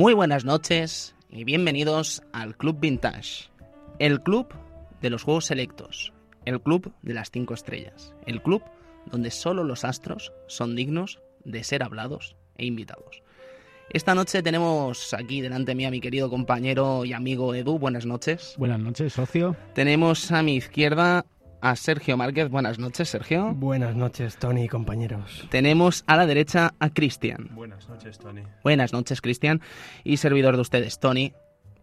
Muy 0.00 0.14
buenas 0.14 0.46
noches 0.46 1.14
y 1.28 1.44
bienvenidos 1.44 2.22
al 2.32 2.56
Club 2.56 2.80
Vintage, 2.80 3.50
el 3.98 4.22
club 4.22 4.46
de 5.02 5.10
los 5.10 5.24
juegos 5.24 5.44
selectos, 5.44 6.14
el 6.46 6.58
club 6.62 6.90
de 7.02 7.12
las 7.12 7.30
cinco 7.30 7.52
estrellas, 7.52 8.14
el 8.24 8.40
club 8.40 8.62
donde 9.04 9.30
solo 9.30 9.62
los 9.62 9.84
astros 9.84 10.32
son 10.46 10.74
dignos 10.74 11.20
de 11.44 11.64
ser 11.64 11.82
hablados 11.82 12.34
e 12.56 12.64
invitados. 12.64 13.22
Esta 13.90 14.14
noche 14.14 14.42
tenemos 14.42 15.12
aquí 15.12 15.42
delante 15.42 15.74
mí 15.74 15.84
a 15.84 15.90
mi 15.90 16.00
querido 16.00 16.30
compañero 16.30 17.04
y 17.04 17.12
amigo 17.12 17.54
Edu. 17.54 17.78
Buenas 17.78 18.06
noches. 18.06 18.54
Buenas 18.56 18.80
noches, 18.80 19.12
socio. 19.12 19.54
Tenemos 19.74 20.32
a 20.32 20.42
mi 20.42 20.54
izquierda 20.56 21.26
a 21.60 21.76
Sergio 21.76 22.16
Márquez. 22.16 22.48
Buenas 22.48 22.78
noches, 22.78 23.08
Sergio. 23.08 23.52
Buenas 23.54 23.96
noches, 23.96 24.36
Tony 24.36 24.64
y 24.64 24.68
compañeros. 24.68 25.46
Tenemos 25.50 26.04
a 26.06 26.16
la 26.16 26.26
derecha 26.26 26.74
a 26.78 26.90
Cristian. 26.90 27.48
Buenas 27.52 27.88
noches, 27.88 28.18
Tony. 28.18 28.42
Buenas 28.62 28.92
noches, 28.92 29.20
Cristian. 29.20 29.60
Y 30.04 30.16
servidor 30.16 30.56
de 30.56 30.62
ustedes, 30.62 30.98
Tony, 30.98 31.32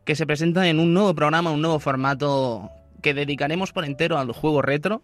que 0.06 0.16
se 0.16 0.26
presenta 0.26 0.68
en 0.68 0.80
un 0.80 0.94
nuevo 0.94 1.14
programa, 1.14 1.52
un 1.52 1.62
nuevo 1.62 1.80
formato 1.80 2.70
que 3.02 3.14
dedicaremos 3.14 3.72
por 3.72 3.86
entero 3.86 4.18
al 4.18 4.32
juego 4.32 4.62
retro 4.62 5.02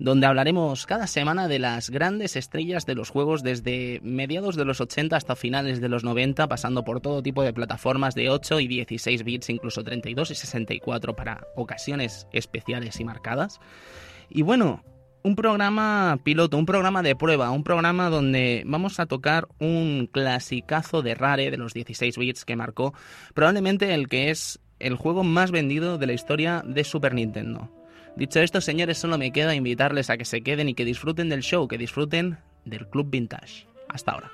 donde 0.00 0.26
hablaremos 0.26 0.86
cada 0.86 1.06
semana 1.06 1.46
de 1.46 1.58
las 1.58 1.90
grandes 1.90 2.34
estrellas 2.34 2.86
de 2.86 2.94
los 2.94 3.10
juegos 3.10 3.42
desde 3.42 4.00
mediados 4.02 4.56
de 4.56 4.64
los 4.64 4.80
80 4.80 5.14
hasta 5.14 5.36
finales 5.36 5.82
de 5.82 5.90
los 5.90 6.04
90, 6.04 6.48
pasando 6.48 6.84
por 6.84 7.02
todo 7.02 7.22
tipo 7.22 7.42
de 7.42 7.52
plataformas 7.52 8.14
de 8.14 8.30
8 8.30 8.60
y 8.60 8.66
16 8.66 9.24
bits, 9.24 9.50
incluso 9.50 9.84
32 9.84 10.30
y 10.30 10.34
64 10.34 11.14
para 11.14 11.46
ocasiones 11.54 12.26
especiales 12.32 12.98
y 12.98 13.04
marcadas. 13.04 13.60
Y 14.30 14.42
bueno, 14.42 14.82
un 15.22 15.36
programa 15.36 16.18
piloto, 16.24 16.56
un 16.56 16.66
programa 16.66 17.02
de 17.02 17.16
prueba, 17.16 17.50
un 17.50 17.64
programa 17.64 18.08
donde 18.08 18.62
vamos 18.66 19.00
a 19.00 19.06
tocar 19.06 19.48
un 19.58 20.08
clasicazo 20.10 21.02
de 21.02 21.14
Rare 21.14 21.50
de 21.50 21.56
los 21.56 21.74
16 21.74 22.16
bits 22.16 22.44
que 22.44 22.56
marcó 22.56 22.94
probablemente 23.34 23.92
el 23.92 24.08
que 24.08 24.30
es 24.30 24.60
el 24.78 24.94
juego 24.94 25.24
más 25.24 25.50
vendido 25.50 25.98
de 25.98 26.06
la 26.06 26.14
historia 26.14 26.62
de 26.66 26.84
Super 26.84 27.14
Nintendo. 27.14 27.70
Dicho 28.16 28.40
esto, 28.40 28.60
señores, 28.60 28.98
solo 28.98 29.18
me 29.18 29.32
queda 29.32 29.54
invitarles 29.54 30.10
a 30.10 30.16
que 30.16 30.24
se 30.24 30.42
queden 30.42 30.68
y 30.68 30.74
que 30.74 30.84
disfruten 30.84 31.28
del 31.28 31.42
show, 31.42 31.68
que 31.68 31.78
disfruten 31.78 32.38
del 32.64 32.88
Club 32.88 33.10
Vintage. 33.10 33.66
Hasta 33.88 34.12
ahora. 34.12 34.30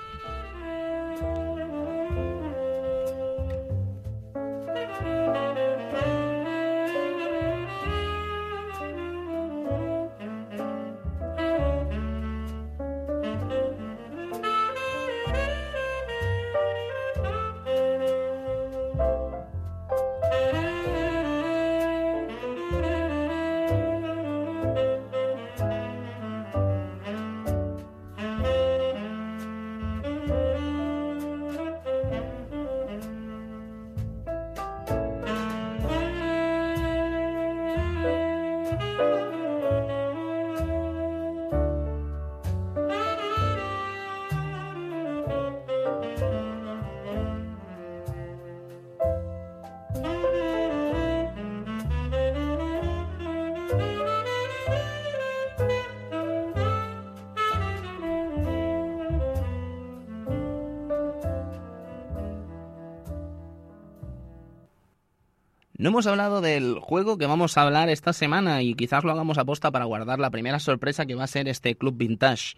No 65.86 65.90
hemos 65.90 66.08
hablado 66.08 66.40
del 66.40 66.80
juego 66.80 67.16
que 67.16 67.26
vamos 67.26 67.56
a 67.56 67.62
hablar 67.62 67.88
esta 67.90 68.12
semana 68.12 68.60
y 68.60 68.74
quizás 68.74 69.04
lo 69.04 69.12
hagamos 69.12 69.38
a 69.38 69.44
posta 69.44 69.70
para 69.70 69.84
guardar 69.84 70.18
la 70.18 70.30
primera 70.30 70.58
sorpresa 70.58 71.06
que 71.06 71.14
va 71.14 71.22
a 71.22 71.28
ser 71.28 71.46
este 71.46 71.76
Club 71.76 71.96
Vintage. 71.96 72.56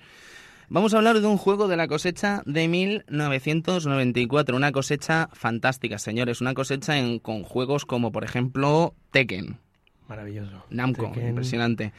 Vamos 0.71 0.95
a 0.95 0.97
hablar 0.97 1.21
de 1.21 1.27
un 1.27 1.37
juego 1.37 1.69
de 1.69 1.77
la 1.77 1.89
cosecha 1.89 2.43
de 2.47 2.67
1994, 2.69 4.57
una 4.57 4.73
cosecha 4.73 5.29
fantástica, 5.35 5.99
señores, 5.99 6.41
una 6.41 6.55
cosecha 6.55 6.97
en, 6.97 7.19
con 7.19 7.43
juegos 7.43 7.85
como 7.85 8.13
por 8.13 8.25
ejemplo 8.25 8.95
Tekken. 9.11 9.59
Maravilloso. 10.09 10.65
Namco, 10.71 11.09
Tekken. 11.09 11.29
impresionante. 11.29 11.93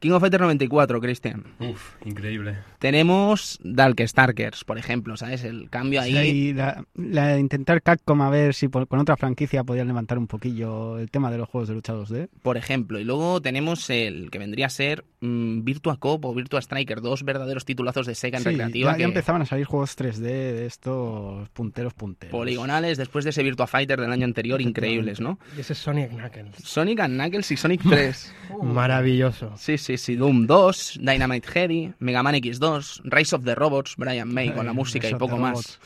King 0.00 0.12
of 0.12 0.20
Fighters 0.20 0.40
94, 0.42 1.00
Cristian. 1.00 1.44
Uf, 1.60 1.94
increíble. 2.04 2.58
Tenemos 2.78 3.58
Starkers, 4.06 4.64
por 4.64 4.78
ejemplo, 4.78 5.16
¿sabes? 5.16 5.44
El 5.44 5.68
cambio 5.70 6.00
ahí. 6.00 6.12
Sí, 6.30 6.52
la, 6.54 6.84
la 6.94 7.28
de 7.28 7.40
intentar 7.40 7.82
Capcom 7.82 8.20
a 8.22 8.30
ver 8.30 8.54
si 8.54 8.68
por- 8.68 8.86
con 8.86 8.98
otra 9.00 9.16
franquicia 9.16 9.64
podían 9.64 9.86
levantar 9.88 10.18
un 10.18 10.26
poquillo 10.26 10.98
el 10.98 11.10
tema 11.10 11.30
de 11.30 11.38
los 11.38 11.48
juegos 11.48 11.68
de 11.68 11.74
lucha 11.74 11.94
2D. 11.94 12.28
por 12.42 12.56
ejemplo. 12.56 12.98
Y 12.98 13.04
luego 13.04 13.40
tenemos 13.40 13.88
el 13.90 14.30
que 14.30 14.38
vendría 14.38 14.66
a 14.66 14.70
ser 14.70 15.04
mm, 15.20 15.64
Virtua 15.64 15.96
Cop 15.98 16.24
o 16.24 16.34
Virtua 16.34 16.60
Striker, 16.60 17.00
dos 17.00 17.24
verdaderos 17.24 17.64
titulazos 17.64 18.06
de 18.06 18.14
Sega 18.14 18.38
en 18.38 18.44
Sí, 18.44 18.50
recreativa 18.50 18.90
ya, 18.92 18.96
que 18.96 19.02
ya 19.02 19.08
empezaban 19.08 19.42
a 19.42 19.46
salir 19.46 19.64
juegos 19.66 19.96
3D 19.98 20.20
de 20.20 20.66
estos 20.66 21.48
punteros 21.50 21.94
punteros. 21.94 22.30
poligonales 22.32 22.98
después 22.98 23.24
de 23.24 23.30
ese 23.30 23.42
Virtua 23.42 23.66
Fighter 23.66 24.00
del 24.00 24.12
año 24.12 24.24
anterior, 24.24 24.60
increíbles, 24.62 25.20
¿no? 25.20 25.38
Y 25.56 25.60
ese 25.60 25.72
es 25.72 25.78
Sonic 25.78 26.10
Knuckles. 26.10 26.56
Sonic 26.62 27.00
and 27.00 27.14
Knuckles 27.20 27.50
y 27.50 27.56
Sonic 27.56 27.82
3. 27.88 28.34
Maravilloso. 28.62 29.52
Sí, 29.56 29.78
sí, 29.78 29.87
sí. 29.96 30.16
Doom 30.16 30.46
2, 30.46 30.98
Dynamite 31.00 31.48
Heady, 31.54 31.94
Mega 32.00 32.22
Man 32.22 32.34
X2, 32.34 33.00
Rise 33.04 33.36
of 33.36 33.44
the 33.44 33.54
Robots, 33.54 33.94
Brian 33.96 34.32
May 34.32 34.52
con 34.52 34.66
la 34.66 34.72
Ay, 34.72 34.76
música 34.76 35.08
y 35.08 35.14
poco 35.14 35.38
más. 35.38 35.78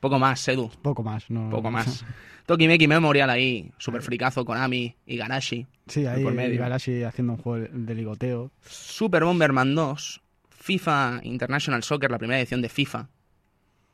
Poco 0.00 0.18
más, 0.18 0.46
Edu. 0.46 0.70
Poco 0.82 1.02
más, 1.02 1.28
¿no? 1.30 1.50
Poco 1.50 1.70
más. 1.70 2.04
Tokimeki 2.46 2.88
Memorial 2.88 3.28
ahí, 3.28 3.70
super 3.76 4.00
fricazo 4.00 4.44
Konami 4.44 4.96
y 5.04 5.16
Garashi. 5.18 5.66
Sí, 5.86 6.06
ahí 6.06 6.22
por 6.22 6.32
medio. 6.32 6.58
Galaxy 6.58 7.02
haciendo 7.02 7.34
un 7.34 7.38
juego 7.38 7.66
de 7.70 7.94
ligoteo. 7.94 8.50
Super 8.64 9.24
Bomberman 9.24 9.74
2, 9.74 10.22
FIFA 10.48 11.20
International 11.24 11.82
Soccer, 11.82 12.10
la 12.10 12.16
primera 12.18 12.38
edición 12.38 12.62
de 12.62 12.70
FIFA. 12.70 13.10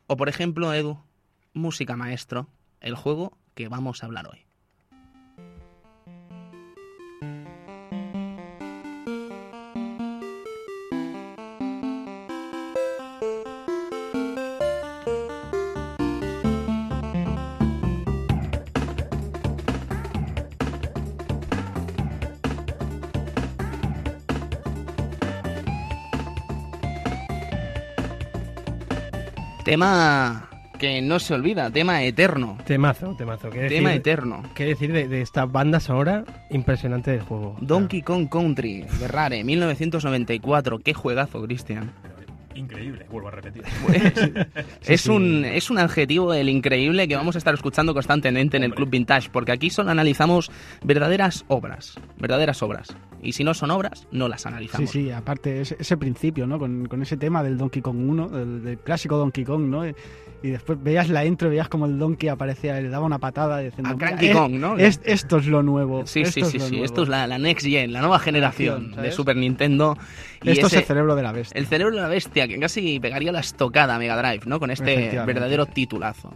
O 0.07 0.15
por 0.15 0.29
ejemplo, 0.29 0.73
Edu, 0.73 0.97
Música 1.53 1.97
Maestro, 1.97 2.47
el 2.79 2.95
juego 2.95 3.37
que 3.55 3.67
vamos 3.67 4.03
a 4.03 4.05
hablar 4.05 4.27
hoy. 4.27 4.45
Tema 29.65 30.47
que 30.77 31.01
no 31.01 31.17
se 31.17 31.33
olvida, 31.33 31.71
tema 31.71 32.03
eterno. 32.03 32.55
Temazo, 32.67 33.15
temazo. 33.17 33.49
¿Qué 33.49 33.67
Tema 33.67 33.89
decir, 33.89 34.01
eterno. 34.01 34.43
¿Qué 34.53 34.65
decir 34.65 34.93
de, 34.93 35.07
de 35.07 35.23
esta 35.23 35.45
banda 35.45 35.79
sonora 35.79 36.23
impresionante 36.51 37.09
del 37.09 37.21
juego? 37.21 37.57
Donkey 37.61 38.03
Kong 38.03 38.29
Country, 38.29 38.85
de 38.99 39.07
Rare, 39.07 39.43
1994. 39.43 40.77
Qué 40.79 40.93
juegazo, 40.93 41.41
Cristian. 41.41 41.91
Increíble, 42.53 43.05
vuelvo 43.09 43.27
a 43.29 43.31
repetir. 43.31 43.63
es, 44.85 45.01
sí. 45.01 45.09
Un, 45.09 45.43
es 45.43 45.71
un 45.71 45.79
adjetivo 45.79 46.31
del 46.31 46.49
increíble 46.49 47.07
que 47.07 47.15
vamos 47.15 47.33
a 47.35 47.39
estar 47.39 47.53
escuchando 47.55 47.93
constantemente 47.93 48.57
en 48.57 48.63
el. 48.63 48.75
Club 48.75 48.89
Vintage, 48.89 49.29
porque 49.31 49.51
aquí 49.51 49.69
solo 49.69 49.89
analizamos 49.89 50.51
verdaderas 50.83 51.43
obras, 51.47 51.95
verdaderas 52.17 52.61
obras. 52.61 52.95
Y 53.25 53.33
si 53.33 53.43
no 53.43 53.53
son 53.53 53.71
obras, 53.71 54.07
no 54.11 54.27
las 54.27 54.43
Sí, 54.43 54.47
analizamos. 54.47 54.89
sí, 54.91 55.11
aparte 55.11 55.61
ese, 55.61 55.75
ese 55.79 55.97
principio, 55.97 56.45
¿no? 56.47 56.59
Con, 56.59 56.85
con 56.87 57.01
ese 57.01 57.17
tema 57.17 57.43
del 57.43 57.57
Donkey 57.57 57.81
Kong 57.81 57.97
1, 58.09 58.29
del, 58.29 58.63
del 58.63 58.77
clásico 58.79 59.17
Donkey 59.17 59.43
Kong, 59.43 59.63
¿no? 59.63 59.87
Y, 59.87 59.95
y 60.43 60.49
después 60.49 60.77
veías 60.81 61.09
la 61.09 61.25
intro, 61.25 61.49
veías 61.49 61.67
como 61.69 61.87
el 61.87 61.97
Donkey 61.97 62.29
aparecía 62.29 62.79
le 62.79 62.89
daba 62.89 63.05
una 63.05 63.17
patada 63.17 63.59
diciendo... 63.59 63.89
A 63.89 63.93
"Mira, 63.95 64.07
Cranky 64.09 64.27
eh, 64.27 64.31
Kong, 64.33 64.51
¿no? 64.53 64.77
es- 64.77 65.01
esto 65.03 65.37
es 65.37 65.47
lo 65.47 65.63
nuevo. 65.63 66.05
Sí, 66.05 66.23
sí, 66.25 66.43
sí, 66.43 66.57
es 66.57 66.63
sí. 66.65 66.83
Esto 66.83 67.01
es 67.03 67.09
la, 67.09 67.25
la 67.25 67.39
Next 67.39 67.65
Gen, 67.65 67.91
la 67.91 68.01
nueva 68.01 68.19
generación 68.19 68.91
de. 68.91 69.11
Super 69.11 69.35
Nintendo. 69.37 69.97
Y 70.43 70.51
Esto 70.51 70.67
ese- 70.67 70.75
es 70.77 70.81
el 70.83 70.87
cerebro 70.87 71.15
de 71.15 71.23
la 71.23 71.31
bestia. 71.31 71.59
El 71.59 71.65
cerebro 71.65 71.95
de 71.95 72.01
la 72.03 72.07
bestia, 72.09 72.47
que 72.47 72.59
casi 72.59 72.99
pegaría 72.99 73.31
la 73.31 73.39
estocada 73.39 73.95
a 73.95 73.97
Mega 73.99 74.15
Drive, 74.21 74.41
¿no? 74.45 74.59
Con 74.59 74.69
este 74.69 75.19
verdadero 75.25 75.65
titulazo. 75.65 76.31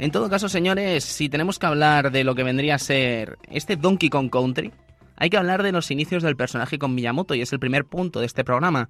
En 0.00 0.10
todo 0.10 0.28
caso, 0.28 0.48
señores, 0.48 1.04
si 1.04 1.28
tenemos 1.28 1.60
que 1.60 1.66
hablar 1.66 2.10
de 2.10 2.24
lo 2.24 2.34
que 2.34 2.42
vendría 2.42 2.74
a 2.74 2.78
ser 2.78 3.38
este 3.48 3.76
Donkey 3.76 4.08
Kong 4.08 4.28
Country, 4.30 4.72
hay 5.16 5.30
que 5.30 5.36
hablar 5.36 5.62
de 5.62 5.72
los 5.72 5.90
inicios 5.90 6.22
del 6.22 6.36
personaje 6.36 6.78
con 6.78 6.94
Miyamoto, 6.94 7.34
y 7.34 7.42
es 7.42 7.52
el 7.52 7.60
primer 7.60 7.84
punto 7.84 8.20
de 8.20 8.26
este 8.26 8.44
programa. 8.44 8.88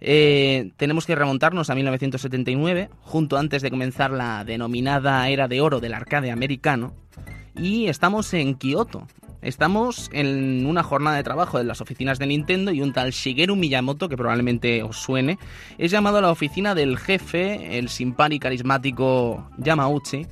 Eh, 0.00 0.72
tenemos 0.76 1.06
que 1.06 1.14
remontarnos 1.14 1.70
a 1.70 1.74
1979, 1.74 2.90
junto 3.00 3.38
antes 3.38 3.62
de 3.62 3.70
comenzar 3.70 4.10
la 4.10 4.44
denominada 4.44 5.28
era 5.28 5.48
de 5.48 5.60
oro 5.60 5.80
del 5.80 5.94
arcade 5.94 6.30
americano, 6.30 6.92
y 7.54 7.86
estamos 7.86 8.32
en 8.34 8.54
Kioto. 8.54 9.06
Estamos 9.42 10.10
en 10.12 10.66
una 10.66 10.82
jornada 10.82 11.16
de 11.16 11.22
trabajo 11.22 11.58
de 11.58 11.64
las 11.64 11.80
oficinas 11.80 12.18
de 12.18 12.26
Nintendo 12.26 12.72
y 12.72 12.80
un 12.80 12.92
tal 12.92 13.12
Shigeru 13.12 13.54
Miyamoto, 13.54 14.08
que 14.08 14.16
probablemente 14.16 14.82
os 14.82 14.96
suene, 14.96 15.38
es 15.78 15.90
llamado 15.90 16.18
a 16.18 16.22
la 16.22 16.30
oficina 16.30 16.74
del 16.74 16.98
jefe, 16.98 17.78
el 17.78 17.88
simpático 17.88 18.34
y 18.34 18.40
carismático 18.40 19.48
Yamauchi, 19.58 20.26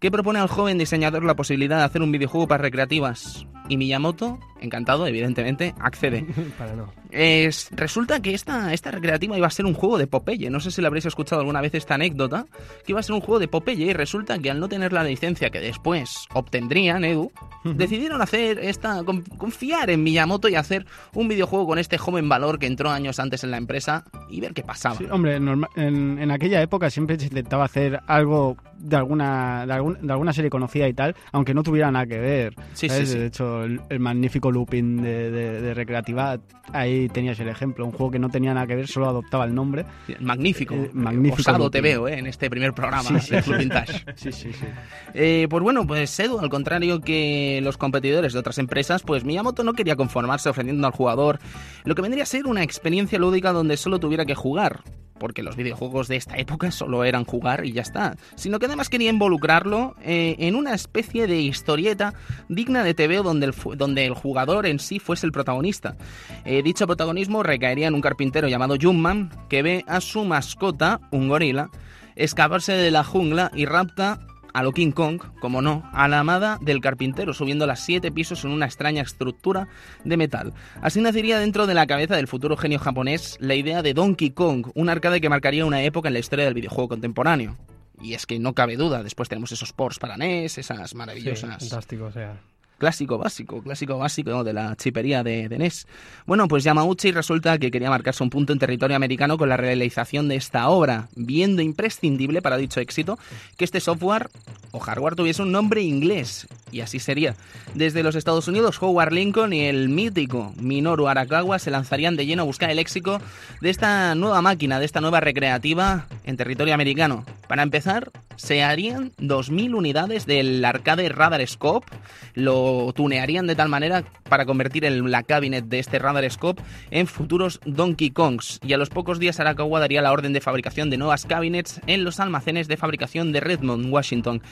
que 0.00 0.10
propone 0.10 0.38
al 0.38 0.48
joven 0.48 0.78
diseñador 0.78 1.24
la 1.24 1.36
posibilidad 1.36 1.78
de 1.78 1.84
hacer 1.84 2.02
un 2.02 2.12
videojuego 2.12 2.46
para 2.46 2.62
recreativas. 2.62 3.46
Y 3.68 3.76
Miyamoto, 3.76 4.38
encantado, 4.60 5.06
evidentemente, 5.06 5.74
accede. 5.80 6.24
Para 6.58 6.74
no. 6.74 6.90
Es- 7.10 7.68
resulta 7.72 8.20
que 8.20 8.34
esta, 8.34 8.72
esta 8.74 8.90
recreativa 8.90 9.36
iba 9.36 9.46
a 9.46 9.50
ser 9.50 9.66
un 9.66 9.74
juego 9.74 9.98
de 9.98 10.06
Popeye. 10.06 10.50
No 10.50 10.60
sé 10.60 10.70
si 10.70 10.80
lo 10.80 10.86
habréis 10.88 11.06
escuchado 11.06 11.40
alguna 11.40 11.60
vez 11.60 11.74
esta 11.74 11.94
anécdota. 11.94 12.46
Que 12.84 12.92
iba 12.92 13.00
a 13.00 13.02
ser 13.02 13.14
un 13.14 13.20
juego 13.20 13.38
de 13.38 13.48
Popeye 13.48 13.86
y 13.86 13.92
resulta 13.92 14.38
que 14.38 14.50
al 14.50 14.60
no 14.60 14.68
tener 14.68 14.92
la 14.92 15.04
licencia 15.04 15.50
que 15.50 15.60
después 15.60 16.26
obtendrían, 16.34 17.04
Edu, 17.04 17.30
decidieron 17.64 18.20
hacer 18.22 18.58
esta. 18.58 19.02
con- 19.04 19.22
confiar 19.22 19.90
en 19.90 20.02
Miyamoto 20.02 20.48
y 20.48 20.54
hacer 20.54 20.86
un 21.14 21.28
videojuego 21.28 21.66
con 21.66 21.78
este 21.78 21.98
joven 21.98 22.28
valor 22.28 22.58
que 22.58 22.66
entró 22.66 22.90
años 22.90 23.18
antes 23.20 23.44
en 23.44 23.50
la 23.50 23.56
empresa 23.56 24.04
y 24.30 24.40
ver 24.40 24.52
qué 24.54 24.62
pasaba. 24.62 24.96
Sí, 24.96 25.06
hombre, 25.10 25.38
norma- 25.40 25.68
en, 25.76 26.18
en 26.18 26.30
aquella 26.30 26.60
época 26.62 26.90
siempre 26.90 27.18
se 27.18 27.26
intentaba 27.26 27.64
hacer 27.64 28.00
algo 28.06 28.56
de 28.78 28.96
alguna, 28.96 29.66
de, 29.66 29.72
algún- 29.72 29.98
de 30.06 30.12
alguna 30.12 30.32
serie 30.32 30.50
conocida 30.50 30.88
y 30.88 30.94
tal, 30.94 31.14
aunque 31.32 31.54
no 31.54 31.62
tuviera 31.62 31.90
nada 31.90 32.06
que 32.06 32.18
ver. 32.18 32.54
Sí, 32.74 32.88
sí, 32.88 33.06
sí. 33.06 33.18
De 33.18 33.26
hecho, 33.26 33.64
el, 33.64 33.80
el 33.88 34.00
magnífico 34.00 34.50
looping 34.50 35.02
de, 35.02 35.30
de- 35.30 35.60
de 35.62 35.74
Recreativa, 35.74 36.38
ahí 36.72 36.97
tenías 37.08 37.38
el 37.40 37.48
ejemplo. 37.48 37.84
Un 37.84 37.92
juego 37.92 38.10
que 38.10 38.18
no 38.18 38.28
tenía 38.30 38.52
nada 38.54 38.66
que 38.66 38.74
ver, 38.74 38.88
solo 38.88 39.08
adoptaba 39.08 39.44
el 39.44 39.54
nombre. 39.54 39.84
Magnífico. 40.20 40.74
Eh, 40.74 40.90
magnífico 40.92 41.40
Osado 41.42 41.58
looping. 41.58 41.70
te 41.70 41.80
veo, 41.80 42.08
eh, 42.08 42.18
en 42.18 42.26
este 42.26 42.50
primer 42.50 42.72
programa 42.72 43.02
Sí, 43.02 43.20
sí, 43.20 43.30
de 43.36 43.42
sí. 43.42 43.48
Club 43.48 43.58
Vintage. 43.60 44.04
Sí, 44.16 44.32
sí, 44.32 44.52
sí. 44.52 44.66
Eh, 45.14 45.46
pues 45.48 45.62
bueno, 45.62 45.86
pues 45.86 46.18
Edu, 46.18 46.40
al 46.40 46.48
contrario 46.50 47.00
que 47.00 47.60
los 47.62 47.76
competidores 47.76 48.32
de 48.32 48.38
otras 48.40 48.58
empresas, 48.58 49.02
pues 49.02 49.24
Miyamoto 49.24 49.62
no 49.62 49.74
quería 49.74 49.94
conformarse 49.96 50.48
ofreciendo 50.48 50.86
al 50.86 50.92
jugador 50.92 51.38
lo 51.84 51.94
que 51.94 52.02
vendría 52.02 52.24
a 52.24 52.26
ser 52.26 52.46
una 52.46 52.62
experiencia 52.62 53.18
lúdica 53.18 53.52
donde 53.52 53.76
solo 53.76 54.00
tuviera 54.00 54.24
que 54.26 54.34
jugar. 54.34 54.80
Porque 55.18 55.42
los 55.42 55.56
videojuegos 55.56 56.08
de 56.08 56.16
esta 56.16 56.36
época 56.36 56.70
solo 56.70 57.04
eran 57.04 57.24
jugar 57.24 57.64
y 57.64 57.72
ya 57.72 57.82
está. 57.82 58.16
Sino 58.36 58.58
que 58.58 58.66
además 58.66 58.88
quería 58.88 59.10
involucrarlo 59.10 59.94
eh, 60.02 60.36
en 60.38 60.54
una 60.54 60.74
especie 60.74 61.26
de 61.26 61.40
historieta 61.40 62.14
digna 62.48 62.84
de 62.84 62.94
TVO 62.94 63.22
donde 63.22 63.46
el, 63.46 63.54
donde 63.76 64.06
el 64.06 64.14
jugador 64.14 64.66
en 64.66 64.78
sí 64.78 64.98
fuese 64.98 65.26
el 65.26 65.32
protagonista. 65.32 65.96
Eh, 66.44 66.62
dicho 66.62 66.86
protagonismo 66.86 67.42
recaería 67.42 67.88
en 67.88 67.94
un 67.94 68.00
carpintero 68.00 68.48
llamado 68.48 68.76
Junman 68.80 69.30
que 69.48 69.62
ve 69.62 69.84
a 69.86 70.00
su 70.00 70.24
mascota, 70.24 71.00
un 71.10 71.28
gorila, 71.28 71.70
escaparse 72.16 72.72
de 72.72 72.90
la 72.90 73.04
jungla 73.04 73.50
y 73.54 73.64
rapta 73.64 74.20
a 74.58 74.62
lo 74.64 74.72
King 74.72 74.90
Kong, 74.90 75.20
como 75.38 75.62
no, 75.62 75.88
a 75.92 76.08
la 76.08 76.18
amada 76.18 76.58
del 76.60 76.80
carpintero, 76.80 77.32
subiendo 77.32 77.64
las 77.64 77.78
siete 77.78 78.10
pisos 78.10 78.44
en 78.44 78.50
una 78.50 78.66
extraña 78.66 79.02
estructura 79.02 79.68
de 80.02 80.16
metal. 80.16 80.52
Así 80.82 81.00
nacería 81.00 81.38
dentro 81.38 81.68
de 81.68 81.74
la 81.74 81.86
cabeza 81.86 82.16
del 82.16 82.26
futuro 82.26 82.56
genio 82.56 82.80
japonés 82.80 83.36
la 83.38 83.54
idea 83.54 83.82
de 83.82 83.94
Donkey 83.94 84.30
Kong, 84.30 84.66
un 84.74 84.88
arcade 84.88 85.20
que 85.20 85.28
marcaría 85.28 85.64
una 85.64 85.82
época 85.82 86.08
en 86.08 86.14
la 86.14 86.18
historia 86.18 86.44
del 86.44 86.54
videojuego 86.54 86.88
contemporáneo. 86.88 87.56
Y 88.00 88.14
es 88.14 88.26
que 88.26 88.40
no 88.40 88.52
cabe 88.52 88.76
duda, 88.76 89.04
después 89.04 89.28
tenemos 89.28 89.52
esos 89.52 89.72
ports 89.72 90.00
para 90.00 90.16
NES, 90.16 90.58
esas 90.58 90.90
Sí, 90.90 90.96
maravillosas 90.96 91.60
fantástico, 91.60 92.06
o 92.06 92.12
sea. 92.12 92.40
Clásico 92.78 93.18
básico, 93.18 93.62
clásico 93.62 93.98
básico 93.98 94.44
de 94.44 94.52
la 94.52 94.76
chipería 94.76 95.22
de, 95.22 95.48
de 95.48 95.58
NES. 95.58 95.86
Bueno, 96.26 96.48
pues 96.48 96.64
Yamauchi 96.64 97.12
resulta 97.12 97.58
que 97.58 97.70
quería 97.70 97.90
marcarse 97.90 98.22
un 98.22 98.30
punto 98.30 98.52
en 98.52 98.58
territorio 98.58 98.96
americano 98.96 99.36
con 99.36 99.48
la 99.48 99.56
realización 99.56 100.28
de 100.28 100.36
esta 100.36 100.68
obra, 100.68 101.08
viendo 101.14 101.60
imprescindible 101.62 102.40
para 102.40 102.56
dicho 102.56 102.80
éxito 102.80 103.18
que 103.56 103.64
este 103.64 103.80
software 103.80 104.28
o 104.70 104.78
hardware 104.78 105.16
tuviese 105.16 105.42
un 105.42 105.52
nombre 105.52 105.82
inglés, 105.82 106.46
y 106.70 106.80
así 106.80 106.98
sería. 106.98 107.34
Desde 107.74 108.02
los 108.02 108.14
Estados 108.14 108.48
Unidos, 108.48 108.80
Howard 108.80 109.12
Lincoln 109.12 109.52
y 109.52 109.66
el 109.66 109.88
mítico 109.88 110.52
Minoru 110.56 111.08
Arakawa 111.08 111.58
se 111.58 111.70
lanzarían 111.70 112.16
de 112.16 112.26
lleno 112.26 112.42
a 112.42 112.46
buscar 112.46 112.70
el 112.70 112.78
éxito 112.78 113.20
de 113.60 113.70
esta 113.70 114.14
nueva 114.14 114.42
máquina, 114.42 114.78
de 114.78 114.84
esta 114.84 115.00
nueva 115.00 115.20
recreativa 115.20 116.06
en 116.28 116.36
territorio 116.36 116.74
americano. 116.74 117.24
Para 117.48 117.62
empezar, 117.62 118.10
se 118.36 118.62
harían 118.62 119.12
2.000 119.18 119.74
unidades 119.74 120.26
del 120.26 120.64
arcade 120.64 121.08
Radar 121.08 121.44
Scope, 121.46 121.86
lo 122.34 122.92
tunearían 122.94 123.46
de 123.46 123.56
tal 123.56 123.68
manera 123.70 124.04
para 124.28 124.44
convertir 124.44 124.84
el- 124.84 125.10
la 125.10 125.22
cabinet 125.22 125.64
de 125.64 125.78
este 125.78 125.98
Radar 125.98 126.30
Scope 126.30 126.62
en 126.90 127.06
futuros 127.06 127.60
Donkey 127.64 128.10
Kongs, 128.10 128.60
y 128.62 128.74
a 128.74 128.78
los 128.78 128.90
pocos 128.90 129.18
días 129.18 129.40
Arakawa 129.40 129.80
daría 129.80 130.02
la 130.02 130.12
orden 130.12 130.34
de 130.34 130.40
fabricación 130.42 130.90
de 130.90 130.98
nuevas 130.98 131.24
cabinets 131.24 131.80
en 131.86 132.04
los 132.04 132.20
almacenes 132.20 132.68
de 132.68 132.76
fabricación 132.76 133.32
de 133.32 133.40
Redmond, 133.40 133.90
Washington. 133.92 134.42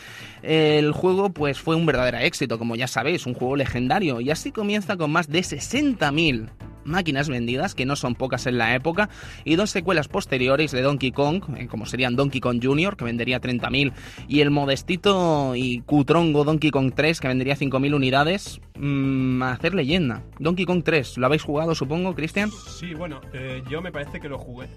El 0.42 0.92
juego 0.92 1.30
pues 1.30 1.60
fue 1.60 1.76
un 1.76 1.84
verdadero 1.84 2.18
éxito, 2.18 2.58
como 2.58 2.74
ya 2.74 2.88
sabéis, 2.88 3.26
un 3.26 3.34
juego 3.34 3.54
legendario, 3.54 4.20
y 4.22 4.30
así 4.30 4.50
comienza 4.50 4.96
con 4.96 5.12
más 5.12 5.28
de 5.28 5.40
60.000 5.42 6.48
máquinas 6.86 7.28
vendidas, 7.28 7.74
que 7.74 7.84
no 7.84 7.96
son 7.96 8.14
pocas 8.14 8.46
en 8.46 8.58
la 8.58 8.74
época, 8.74 9.10
y 9.44 9.56
dos 9.56 9.70
secuelas 9.70 10.08
posteriores 10.08 10.72
de 10.72 10.82
Donkey 10.82 11.12
Kong, 11.12 11.42
eh, 11.56 11.66
como 11.66 11.84
serían 11.86 12.16
Donkey 12.16 12.40
Kong 12.40 12.60
Jr., 12.62 12.96
que 12.96 13.04
vendería 13.04 13.40
30.000, 13.40 13.92
y 14.28 14.40
el 14.40 14.50
modestito 14.50 15.54
y 15.56 15.80
cutrongo 15.80 16.44
Donkey 16.44 16.70
Kong 16.70 16.92
3, 16.94 17.20
que 17.20 17.28
vendería 17.28 17.56
5.000 17.56 17.94
unidades, 17.94 18.60
mm, 18.78 19.42
a 19.42 19.52
hacer 19.52 19.74
leyenda. 19.74 20.22
Donkey 20.38 20.64
Kong 20.64 20.82
3, 20.84 21.18
¿lo 21.18 21.26
habéis 21.26 21.42
jugado, 21.42 21.74
supongo, 21.74 22.14
Cristian? 22.14 22.50
Sí, 22.50 22.94
bueno, 22.94 23.20
eh, 23.32 23.62
yo 23.68 23.82
me 23.82 23.92
parece 23.92 24.20
que 24.20 24.28
lo 24.28 24.38
jugué. 24.38 24.68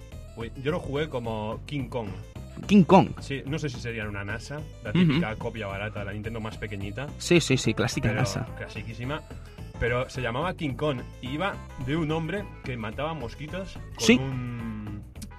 Yo 0.64 0.72
lo 0.72 0.80
jugué 0.80 1.10
como 1.10 1.60
King 1.66 1.90
Kong. 1.90 2.08
King 2.68 2.84
Kong. 2.84 3.10
Sí, 3.20 3.42
no 3.46 3.60
sé 3.60 3.70
si 3.70 3.80
sería 3.80 4.08
una 4.08 4.24
NASA, 4.24 4.60
la 4.84 4.92
típica 4.92 5.36
copia 5.36 5.68
barata 5.68 6.04
la 6.04 6.14
Nintendo 6.14 6.40
más 6.40 6.58
pequeñita, 6.58 7.08
Sí, 7.18 7.40
sí, 7.42 7.58
sí, 7.58 7.74
clásica 7.74 8.14
casa. 8.14 8.46
clasiquísima. 8.58 9.22
Pero 9.80 10.10
se 10.10 10.22
llamaba 10.22 10.54
King 10.56 10.74
Kong 10.76 11.02
y 11.22 11.30
iba 11.32 11.54
de 11.86 11.96
un 11.96 12.12
hombre 12.12 12.44
que 12.64 12.76
mataba 12.78 13.14
mosquitos 13.14 13.74
con 13.96 14.06
Sí. 14.06 14.18
un 14.18 14.79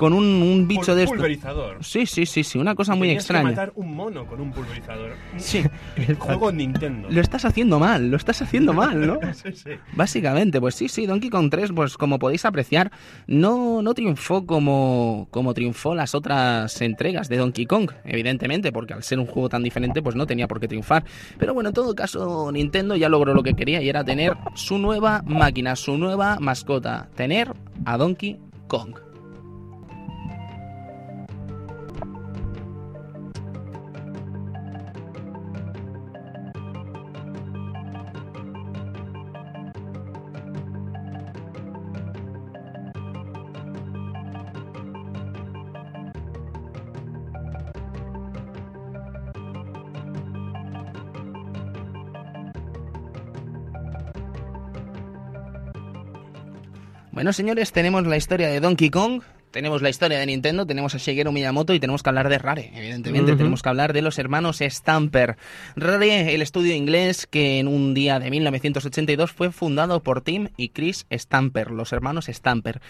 Con 0.00 0.14
un, 0.14 0.24
un 0.24 0.66
bicho 0.66 0.92
pul- 0.92 0.94
de 0.94 1.02
esto. 1.02 1.14
pulverizador. 1.14 1.84
Sí, 1.84 2.06
sí, 2.06 2.24
sí, 2.24 2.42
sí, 2.42 2.56
una 2.58 2.74
cosa 2.74 2.94
muy 2.94 3.08
Tenías 3.08 3.26
que 3.26 3.32
extraña. 3.34 3.50
matar 3.50 3.72
un 3.74 3.94
mono 3.94 4.24
con 4.26 4.40
un 4.40 4.50
pulverizador. 4.50 5.12
Sí, 5.36 5.62
Juego 6.18 6.50
Nintendo. 6.50 7.08
lo 7.10 7.20
estás 7.20 7.44
haciendo 7.44 7.78
mal, 7.78 8.10
lo 8.10 8.16
estás 8.16 8.40
haciendo 8.40 8.72
mal, 8.72 9.06
¿no? 9.06 9.18
sí, 9.34 9.52
sí. 9.52 9.72
Básicamente, 9.92 10.58
pues 10.58 10.74
sí, 10.74 10.88
sí, 10.88 11.04
Donkey 11.04 11.28
Kong 11.28 11.50
3, 11.50 11.72
pues 11.74 11.98
como 11.98 12.18
podéis 12.18 12.46
apreciar, 12.46 12.90
no, 13.26 13.82
no 13.82 13.92
triunfó 13.92 14.46
como, 14.46 15.28
como 15.30 15.52
triunfó 15.52 15.94
las 15.94 16.14
otras 16.14 16.80
entregas 16.80 17.28
de 17.28 17.36
Donkey 17.36 17.66
Kong, 17.66 17.90
evidentemente, 18.06 18.72
porque 18.72 18.94
al 18.94 19.02
ser 19.02 19.18
un 19.18 19.26
juego 19.26 19.50
tan 19.50 19.62
diferente, 19.62 20.00
pues 20.00 20.16
no 20.16 20.26
tenía 20.26 20.48
por 20.48 20.60
qué 20.60 20.66
triunfar. 20.68 21.04
Pero 21.38 21.52
bueno, 21.52 21.68
en 21.68 21.74
todo 21.74 21.94
caso, 21.94 22.50
Nintendo 22.52 22.96
ya 22.96 23.10
logró 23.10 23.34
lo 23.34 23.42
que 23.42 23.52
quería 23.52 23.82
y 23.82 23.90
era 23.90 24.02
tener 24.02 24.34
su 24.54 24.78
nueva 24.78 25.22
máquina, 25.26 25.76
su 25.76 25.98
nueva 25.98 26.38
mascota, 26.40 27.10
tener 27.16 27.52
a 27.84 27.98
Donkey 27.98 28.38
Kong. 28.66 28.94
Bueno, 57.20 57.34
señores, 57.34 57.70
tenemos 57.72 58.06
la 58.06 58.16
historia 58.16 58.48
de 58.48 58.60
Donkey 58.60 58.88
Kong, 58.88 59.20
tenemos 59.50 59.82
la 59.82 59.90
historia 59.90 60.18
de 60.18 60.24
Nintendo, 60.24 60.64
tenemos 60.64 60.94
a 60.94 60.96
Shigeru 60.96 61.32
Miyamoto 61.32 61.74
y 61.74 61.78
tenemos 61.78 62.02
que 62.02 62.08
hablar 62.08 62.30
de 62.30 62.38
Rare, 62.38 62.72
evidentemente. 62.74 63.36
Tenemos 63.36 63.60
que 63.60 63.68
hablar 63.68 63.92
de 63.92 64.00
los 64.00 64.18
hermanos 64.18 64.60
Stamper. 64.62 65.36
Rare, 65.76 66.34
el 66.34 66.40
estudio 66.40 66.74
inglés 66.74 67.26
que 67.26 67.58
en 67.58 67.68
un 67.68 67.92
día 67.92 68.20
de 68.20 68.30
1982 68.30 69.32
fue 69.32 69.52
fundado 69.52 70.02
por 70.02 70.22
Tim 70.22 70.48
y 70.56 70.70
Chris 70.70 71.04
Stamper, 71.12 71.72
los 71.72 71.92
hermanos 71.92 72.24
Stamper. 72.26 72.80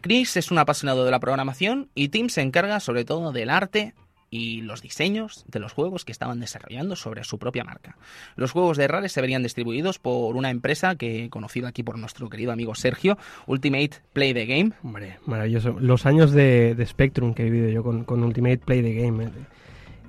Chris 0.00 0.36
es 0.36 0.52
un 0.52 0.58
apasionado 0.58 1.04
de 1.04 1.10
la 1.10 1.18
programación 1.18 1.88
y 1.96 2.10
Tim 2.10 2.28
se 2.28 2.42
encarga 2.42 2.78
sobre 2.78 3.04
todo 3.04 3.32
del 3.32 3.50
arte 3.50 3.94
y 4.34 4.62
los 4.62 4.80
diseños 4.80 5.44
de 5.46 5.60
los 5.60 5.74
juegos 5.74 6.06
que 6.06 6.10
estaban 6.12 6.40
desarrollando 6.40 6.96
sobre 6.96 7.22
su 7.22 7.38
propia 7.38 7.64
marca. 7.64 7.98
Los 8.34 8.50
juegos 8.50 8.78
de 8.78 8.88
Rare 8.88 9.10
se 9.10 9.20
verían 9.20 9.42
distribuidos 9.42 9.98
por 9.98 10.36
una 10.36 10.48
empresa 10.48 10.96
que 10.96 11.28
conocida 11.28 11.68
aquí 11.68 11.82
por 11.82 11.98
nuestro 11.98 12.30
querido 12.30 12.50
amigo 12.50 12.74
Sergio, 12.74 13.18
Ultimate 13.46 13.90
Play 14.14 14.32
the 14.32 14.46
Game. 14.46 14.72
Hombre, 14.82 15.18
maravilloso. 15.26 15.76
Los 15.78 16.06
años 16.06 16.32
de, 16.32 16.74
de 16.74 16.86
Spectrum 16.86 17.34
que 17.34 17.42
he 17.46 17.50
vivido 17.50 17.68
yo 17.68 17.82
con, 17.82 18.04
con 18.04 18.24
Ultimate 18.24 18.56
Play 18.58 18.80
the 18.82 18.94
Game. 18.94 19.24
eh, 19.24 19.28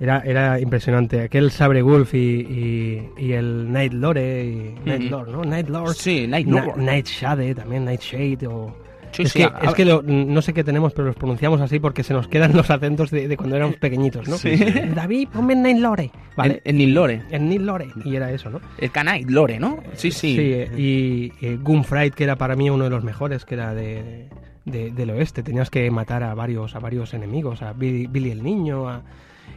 Era, 0.00 0.20
era 0.24 0.58
impresionante. 0.58 1.20
Aquel 1.20 1.50
Sabre 1.50 1.82
Wolf 1.82 2.14
y, 2.14 2.18
y, 2.18 3.10
y 3.18 3.32
el 3.32 3.70
Night 3.70 3.92
Lore. 3.92 4.44
Y, 4.46 4.74
Night 4.86 5.02
Ujú. 5.02 5.10
Lord, 5.10 5.28
¿no? 5.32 5.44
Night 5.44 5.68
Lord. 5.68 5.94
Sí, 5.94 6.26
Night 6.26 6.46
Na- 6.48 6.64
Lord. 6.64 6.78
Night 6.78 7.06
Shade 7.06 7.54
también, 7.54 7.84
Night 7.84 8.00
Shade 8.00 8.46
o 8.48 8.74
Sí, 9.16 9.22
es 9.22 9.32
sí, 9.32 9.38
que, 9.40 9.66
es 9.66 9.74
que 9.74 9.84
lo- 9.84 10.02
no 10.02 10.42
sé 10.42 10.52
qué 10.52 10.64
tenemos, 10.64 10.92
pero 10.92 11.06
los 11.06 11.16
pronunciamos 11.16 11.60
así 11.60 11.78
porque 11.80 12.02
se 12.02 12.12
nos 12.14 12.28
quedan 12.28 12.52
los 12.56 12.70
acentos 12.70 13.10
de, 13.10 13.28
de 13.28 13.36
cuando 13.36 13.56
éramos 13.56 13.76
pequeñitos, 13.76 14.28
¿no? 14.28 14.36
Sí. 14.36 14.56
David, 14.94 15.28
ponme 15.32 15.52
en 15.54 15.62
Neil 15.62 15.82
Lore. 15.82 16.10
Vale. 16.36 16.60
En, 16.64 16.78
Neil 16.78 16.94
Lore. 16.94 17.22
En 17.30 17.48
Neil 17.48 17.64
Lore. 17.66 17.88
Y 18.04 18.16
era 18.16 18.30
eso, 18.32 18.50
¿no? 18.50 18.60
El 18.78 18.90
Knight 18.90 19.30
Lore, 19.30 19.58
¿no? 19.60 19.78
Sí, 19.94 20.10
sí. 20.10 20.36
eh, 20.38 20.70
y 20.76 21.32
eh, 21.44 21.58
Gunfight, 21.62 22.14
que 22.14 22.24
era 22.24 22.36
para 22.36 22.56
mí 22.56 22.68
uno 22.70 22.84
de 22.84 22.90
los 22.90 23.04
mejores, 23.04 23.44
que 23.44 23.54
era 23.54 23.72
de, 23.74 24.28
de- 24.64 24.90
del 24.90 25.10
oeste. 25.10 25.42
Tenías 25.42 25.70
que 25.70 25.90
matar 25.90 26.22
a 26.22 26.34
varios, 26.34 26.74
a 26.74 26.78
varios 26.80 27.14
enemigos, 27.14 27.62
a 27.62 27.72
Billy, 27.72 28.06
Billy 28.06 28.30
el 28.30 28.42
Niño, 28.42 28.88
a... 28.88 29.02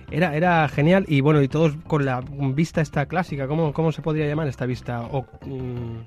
Era, 0.09 0.37
era 0.37 0.65
genial 0.69 1.03
y 1.09 1.19
bueno, 1.19 1.41
y 1.41 1.49
todos 1.49 1.73
con 1.85 2.05
la 2.05 2.21
vista 2.53 2.79
esta 2.79 3.07
clásica, 3.07 3.45
¿cómo, 3.45 3.73
cómo 3.73 3.91
se 3.91 4.01
podría 4.01 4.25
llamar 4.25 4.47
esta 4.47 4.65
vista? 4.65 5.01
O, 5.01 5.25
mm, 5.45 5.97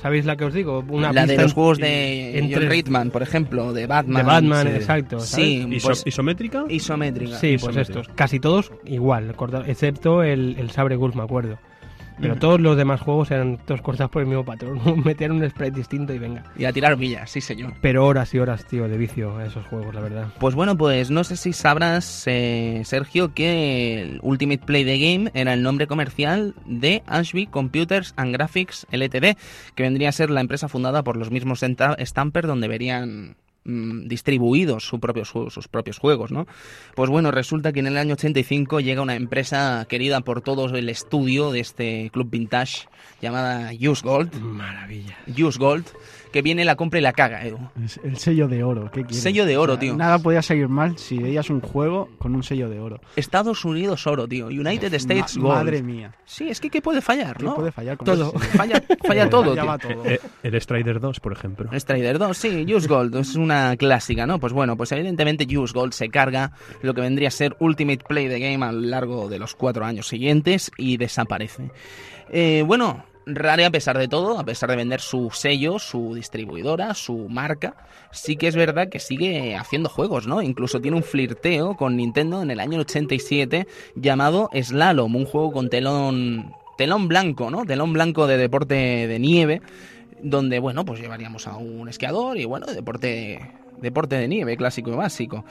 ¿Sabéis 0.00 0.24
la 0.24 0.36
que 0.36 0.44
os 0.44 0.54
digo? 0.54 0.84
Una 0.88 1.12
la 1.12 1.26
de 1.26 1.36
los 1.36 1.52
juegos 1.52 1.78
de 1.78 2.38
en 2.38 2.52
John 2.52 2.70
Ritman, 2.70 3.10
por 3.10 3.22
ejemplo, 3.22 3.72
de 3.72 3.86
Batman. 3.86 4.16
de 4.16 4.22
Batman, 4.22 4.66
sí. 4.66 4.74
exacto. 4.74 5.20
¿sabes? 5.20 5.46
Sí, 5.46 5.78
pues, 5.82 6.02
¿Isométrica? 6.06 6.64
isométrica. 6.68 7.36
Sí, 7.36 7.56
pues 7.60 7.76
estos. 7.76 8.08
Casi 8.14 8.40
todos 8.40 8.72
igual, 8.84 9.34
excepto 9.66 10.22
el, 10.22 10.56
el 10.58 10.70
Sabre 10.70 10.96
Gulf, 10.96 11.16
me 11.16 11.22
acuerdo. 11.22 11.58
Pero 12.20 12.36
todos 12.36 12.60
los 12.60 12.76
demás 12.76 13.00
juegos 13.00 13.30
eran 13.30 13.58
todos 13.58 13.80
cortados 13.80 14.10
por 14.10 14.22
el 14.22 14.28
mismo 14.28 14.44
patrón. 14.44 14.80
Meter 15.04 15.32
un 15.32 15.48
sprite 15.48 15.78
distinto 15.78 16.12
y 16.12 16.18
venga. 16.18 16.44
Y 16.56 16.64
a 16.64 16.72
tirar 16.72 16.96
villas, 16.96 17.30
sí, 17.30 17.40
señor. 17.40 17.74
Pero 17.80 18.06
horas 18.06 18.34
y 18.34 18.38
horas, 18.38 18.66
tío, 18.66 18.88
de 18.88 18.98
vicio 18.98 19.36
a 19.36 19.46
esos 19.46 19.66
juegos, 19.66 19.94
la 19.94 20.00
verdad. 20.00 20.28
Pues 20.38 20.54
bueno, 20.54 20.76
pues 20.76 21.10
no 21.10 21.24
sé 21.24 21.36
si 21.36 21.52
sabrás, 21.52 22.24
eh, 22.26 22.82
Sergio, 22.84 23.32
que 23.34 24.02
el 24.02 24.20
Ultimate 24.22 24.64
Play 24.64 24.84
the 24.84 24.98
Game 24.98 25.30
era 25.34 25.54
el 25.54 25.62
nombre 25.62 25.86
comercial 25.86 26.54
de 26.66 27.02
Ashby 27.06 27.46
Computers 27.46 28.14
and 28.16 28.32
Graphics 28.32 28.86
Ltd, 28.90 29.36
que 29.74 29.82
vendría 29.82 30.10
a 30.10 30.12
ser 30.12 30.30
la 30.30 30.40
empresa 30.40 30.68
fundada 30.68 31.02
por 31.02 31.16
los 31.16 31.30
mismos 31.30 31.60
Stamper, 31.60 32.46
donde 32.46 32.68
verían 32.68 33.36
mm, 33.64 34.06
distribuidos 34.08 34.84
su 34.86 35.00
propios 35.00 35.32
ju- 35.34 35.50
sus 35.50 35.68
propios 35.68 35.98
juegos, 35.98 36.30
¿no? 36.32 36.46
Pues 36.94 37.10
bueno, 37.10 37.30
resulta 37.30 37.72
que 37.72 37.80
en 37.80 37.86
el 37.86 37.96
año 37.96 38.14
85 38.14 38.80
llega 38.80 39.02
una 39.02 39.16
empresa 39.16 39.86
querida 39.88 40.20
por 40.20 40.40
todo 40.42 40.66
el 40.74 40.88
estudio 40.88 41.50
de 41.52 41.60
este 41.60 42.10
club 42.12 42.28
vintage 42.30 42.88
llamada 43.20 43.70
Use 43.72 44.02
Gold, 44.06 44.34
Maravilla. 44.40 45.16
Use 45.26 45.58
Gold, 45.58 45.84
que 46.32 46.42
viene, 46.42 46.64
la 46.64 46.76
compra 46.76 46.98
y 47.00 47.02
la 47.02 47.12
caga, 47.12 47.44
Edu. 47.44 47.58
El 48.04 48.16
sello 48.16 48.46
de 48.48 48.62
oro. 48.62 48.84
¿qué 48.92 49.00
quieres? 49.02 49.20
Sello 49.22 49.44
de 49.46 49.56
oro, 49.56 49.78
tío. 49.78 49.96
Nada 49.96 50.18
podía 50.20 50.42
salir 50.42 50.68
mal 50.68 50.96
si 50.96 51.18
veías 51.18 51.50
un 51.50 51.60
juego 51.60 52.08
con 52.18 52.34
un 52.36 52.42
sello 52.44 52.68
de 52.70 52.78
oro. 52.80 53.00
Estados 53.16 53.64
Unidos 53.64 54.06
oro, 54.06 54.28
tío. 54.28 54.46
United 54.46 54.94
States 54.94 55.36
Ma- 55.36 55.42
Gold. 55.42 55.56
Madre 55.64 55.82
mía. 55.82 56.14
Sí, 56.24 56.48
es 56.48 56.60
que 56.60 56.70
¿qué 56.70 56.80
puede 56.80 57.00
fallar, 57.00 57.36
¿Qué 57.36 57.44
no? 57.44 57.56
puede 57.56 57.72
fallar 57.72 57.96
con 57.96 58.04
Todo. 58.06 58.32
Falla, 58.32 58.82
falla 59.06 59.28
todo, 59.30 59.52
tío. 59.54 59.64
todo. 59.78 60.06
Eh, 60.06 60.20
el 60.44 60.60
Strider 60.60 61.00
2, 61.00 61.18
por 61.20 61.32
ejemplo. 61.32 61.68
Strider 61.78 62.18
2, 62.18 62.36
sí, 62.38 62.64
Use 62.74 62.86
Gold, 62.86 63.16
es 63.16 63.34
una 63.50 63.76
clásica, 63.76 64.26
¿no? 64.26 64.38
Pues 64.38 64.52
bueno, 64.52 64.76
pues 64.76 64.92
evidentemente 64.92 65.44
Use 65.44 65.74
Gold 65.74 65.92
se 65.92 66.08
carga 66.08 66.52
lo 66.82 66.94
que 66.94 67.00
vendría 67.00 67.28
a 67.28 67.32
ser 67.32 67.56
Ultimate 67.58 68.04
Play 68.06 68.28
the 68.28 68.38
Game 68.38 68.64
a 68.64 68.72
lo 68.72 68.80
largo 68.80 69.28
de 69.28 69.38
los 69.38 69.54
cuatro 69.54 69.84
años 69.84 70.06
siguientes 70.06 70.70
y 70.76 70.96
desaparece. 70.96 71.70
Eh, 72.32 72.62
bueno, 72.64 73.04
Rare 73.26 73.66
a 73.66 73.70
pesar 73.70 73.98
de 73.98 74.08
todo, 74.08 74.38
a 74.38 74.44
pesar 74.44 74.70
de 74.70 74.76
vender 74.76 75.00
su 75.00 75.30
sello, 75.30 75.78
su 75.78 76.14
distribuidora, 76.14 76.94
su 76.94 77.28
marca, 77.28 77.76
sí 78.12 78.36
que 78.36 78.48
es 78.48 78.56
verdad 78.56 78.88
que 78.88 78.98
sigue 78.98 79.54
haciendo 79.56 79.88
juegos, 79.88 80.26
¿no? 80.26 80.42
Incluso 80.42 80.80
tiene 80.80 80.96
un 80.96 81.02
flirteo 81.02 81.76
con 81.76 81.96
Nintendo 81.96 82.42
en 82.42 82.50
el 82.50 82.60
año 82.60 82.80
87 82.80 83.66
llamado 83.94 84.48
Slalom, 84.54 85.14
un 85.14 85.26
juego 85.26 85.52
con 85.52 85.68
telón 85.68 86.54
telón 86.78 87.08
blanco, 87.08 87.50
¿no? 87.50 87.66
Telón 87.66 87.92
blanco 87.92 88.26
de 88.26 88.38
deporte 88.38 88.74
de 88.74 89.18
nieve 89.18 89.60
donde, 90.22 90.58
bueno, 90.58 90.84
pues 90.84 91.00
llevaríamos 91.00 91.46
a 91.46 91.56
un 91.56 91.88
esquiador 91.88 92.36
y, 92.36 92.44
bueno, 92.44 92.66
deporte, 92.66 93.40
deporte 93.80 94.16
de 94.16 94.28
nieve, 94.28 94.56
clásico 94.56 94.90
y 94.90 94.96
básico. 94.96 95.44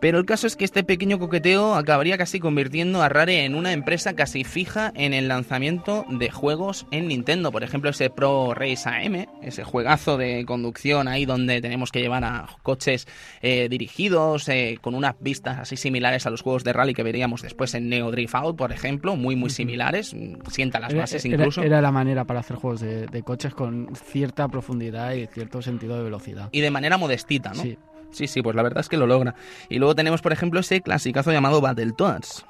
Pero 0.00 0.18
el 0.18 0.26
caso 0.26 0.46
es 0.46 0.56
que 0.56 0.64
este 0.64 0.84
pequeño 0.84 1.18
coqueteo 1.18 1.74
acabaría 1.76 2.18
casi 2.18 2.38
convirtiendo 2.38 3.02
a 3.02 3.08
Rare 3.08 3.44
en 3.44 3.54
una 3.54 3.72
empresa 3.72 4.14
casi 4.14 4.44
fija 4.44 4.92
en 4.94 5.14
el 5.14 5.28
lanzamiento 5.28 6.04
de 6.10 6.30
juegos 6.30 6.86
en 6.90 7.08
Nintendo. 7.08 7.50
Por 7.52 7.64
ejemplo, 7.64 7.88
ese 7.90 8.10
Pro 8.10 8.52
Race 8.54 8.86
AM, 8.88 9.26
ese 9.42 9.64
juegazo 9.64 10.18
de 10.18 10.44
conducción 10.44 11.08
ahí 11.08 11.24
donde 11.24 11.60
tenemos 11.62 11.90
que 11.90 12.00
llevar 12.00 12.24
a 12.24 12.46
coches 12.62 13.06
eh, 13.40 13.68
dirigidos 13.70 14.48
eh, 14.48 14.78
con 14.82 14.94
unas 14.94 15.14
vistas 15.20 15.58
así 15.58 15.76
similares 15.76 16.26
a 16.26 16.30
los 16.30 16.42
juegos 16.42 16.64
de 16.64 16.72
rally 16.74 16.92
que 16.92 17.02
veríamos 17.02 17.40
después 17.42 17.74
en 17.74 17.88
Neo 17.88 18.10
Drift 18.10 18.34
Out, 18.34 18.56
por 18.56 18.72
ejemplo, 18.72 19.16
muy, 19.16 19.36
muy 19.36 19.48
similares. 19.50 20.14
Sienta 20.50 20.80
las 20.80 20.92
bases 20.94 21.24
era- 21.24 21.34
incluso. 21.36 21.62
Era, 21.62 21.80
la 21.80 21.92
manera 21.92 22.24
para 22.24 22.40
hacer 22.40 22.56
juegos 22.56 22.80
de, 22.80 23.06
de 23.06 23.22
coches 23.22 23.54
con 23.54 23.88
cierta 23.94 24.48
profundidad 24.48 25.12
y 25.14 25.26
cierto 25.28 25.62
sentido 25.62 25.96
de 25.96 26.02
velocidad. 26.02 26.48
Y 26.52 26.60
de 26.60 26.70
manera 26.70 26.98
modestita, 26.98 27.50
¿no? 27.54 27.62
Sí. 27.62 27.78
Sí, 28.14 28.26
sí, 28.28 28.42
pues 28.42 28.54
la 28.56 28.62
verdad 28.62 28.80
es 28.80 28.88
que 28.88 28.96
lo 28.96 29.06
logra. 29.06 29.34
Y 29.68 29.78
luego 29.78 29.94
tenemos, 29.94 30.22
por 30.22 30.32
ejemplo, 30.32 30.60
ese 30.60 30.80
clasicazo 30.80 31.32
llamado 31.32 31.60
Battletoads. 31.60 32.46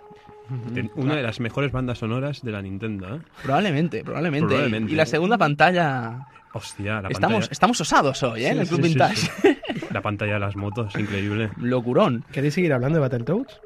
Una 0.95 1.17
de 1.17 1.23
las 1.23 1.41
mejores 1.41 1.73
bandas 1.73 1.99
sonoras 1.99 2.43
de 2.43 2.53
la 2.53 2.61
Nintendo, 2.61 3.17
¿eh? 3.17 3.21
Probablemente, 3.43 4.05
probablemente. 4.05 4.49
Probablemente. 4.49 4.93
Y 4.93 4.95
la 4.95 5.07
segunda 5.07 5.39
pantalla... 5.39 6.27
Hostia, 6.53 7.01
la 7.01 7.09
Estamos, 7.09 7.33
pantalla... 7.33 7.49
estamos 7.51 7.81
osados 7.81 8.23
hoy, 8.23 8.45
¿eh? 8.45 8.51
en 8.51 8.61
el 8.61 8.69
Club 8.69 8.83
sí, 8.83 8.83
sí, 8.83 8.89
Vintage. 8.91 9.17
sí. 9.17 9.59
La 9.91 10.03
pantalla 10.03 10.35
de 10.35 10.41
las 10.41 10.55
motos, 10.55 10.95
increíble. 10.97 11.51
Locurón. 11.57 12.25
¿Queréis 12.31 12.55
seguir 12.55 12.73
hablando 12.73 12.99
de 12.99 13.01
Battletoads? 13.01 13.61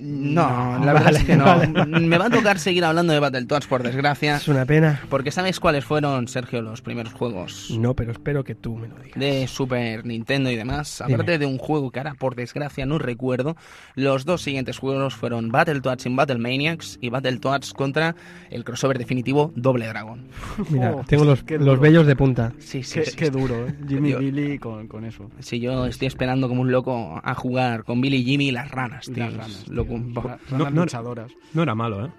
No, 0.00 0.78
No, 0.78 0.84
la 0.84 0.92
verdad 0.92 1.06
vale, 1.06 1.18
es 1.18 1.24
que 1.24 1.36
no. 1.36 1.44
vale. 1.44 1.66
Me 2.00 2.18
va 2.18 2.26
a 2.26 2.30
tocar 2.30 2.58
seguir 2.58 2.84
hablando 2.84 3.12
de 3.12 3.20
Battletoads, 3.20 3.66
por 3.66 3.82
desgracia. 3.82 4.36
Es 4.36 4.48
una 4.48 4.64
pena. 4.64 5.00
Porque 5.08 5.30
¿sabes 5.30 5.60
cuáles 5.60 5.84
fueron, 5.84 6.26
Sergio, 6.28 6.62
los 6.62 6.80
primeros 6.82 7.12
juegos 7.12 7.70
No, 7.78 7.94
pero 7.94 8.12
espero 8.12 8.44
que 8.44 8.54
tú 8.54 8.76
me 8.76 8.88
lo 8.88 8.96
digas. 8.96 9.18
de 9.18 9.46
Super 9.46 10.06
Nintendo 10.06 10.50
y 10.50 10.56
demás. 10.56 11.02
Dime. 11.06 11.14
Aparte 11.14 11.38
de 11.38 11.46
un 11.46 11.58
juego 11.58 11.90
que 11.90 11.98
ahora, 12.00 12.14
por 12.14 12.34
desgracia, 12.34 12.86
no 12.86 12.98
recuerdo, 12.98 13.56
los 13.94 14.24
dos 14.24 14.42
siguientes 14.42 14.78
juegos 14.78 15.14
fueron 15.14 15.50
Battletoads 15.50 16.06
in 16.06 16.16
Battle 16.16 16.38
Maniacs 16.38 16.98
y 17.00 17.10
Battletoads 17.10 17.72
contra 17.74 18.14
el 18.50 18.64
crossover 18.64 18.98
definitivo 18.98 19.52
Doble 19.54 19.86
Dragón. 19.86 20.28
Mira, 20.70 20.94
Oh, 20.94 21.04
tengo 21.06 21.24
los, 21.24 21.44
los 21.48 21.78
vellos 21.78 22.06
de 22.06 22.16
punta. 22.16 22.52
Sí, 22.58 22.82
sí, 22.82 23.00
Qué, 23.00 23.06
sí. 23.06 23.16
qué 23.16 23.30
duro, 23.30 23.66
¿eh? 23.68 23.74
Jimmy. 23.88 24.14
Billy 24.14 24.58
con, 24.58 24.88
con 24.88 25.04
eso. 25.04 25.30
Sí, 25.40 25.60
yo 25.60 25.86
estoy 25.86 26.08
esperando 26.08 26.48
como 26.48 26.62
un 26.62 26.72
loco 26.72 27.20
a 27.22 27.34
jugar 27.34 27.84
con 27.84 28.00
Billy 28.00 28.18
y 28.18 28.24
Jimmy 28.24 28.48
y 28.48 28.50
las 28.50 28.70
ranas, 28.70 29.06
tío. 29.06 29.18
las 29.24 29.34
ranas, 29.34 29.64
tío. 29.64 29.74
No, 29.98 30.22
ranas 30.50 30.72
no- 30.72 30.82
luchadoras. 30.82 31.32
No 31.54 31.62
era 31.62 31.74
malo, 31.74 32.06
¿eh? 32.06 32.10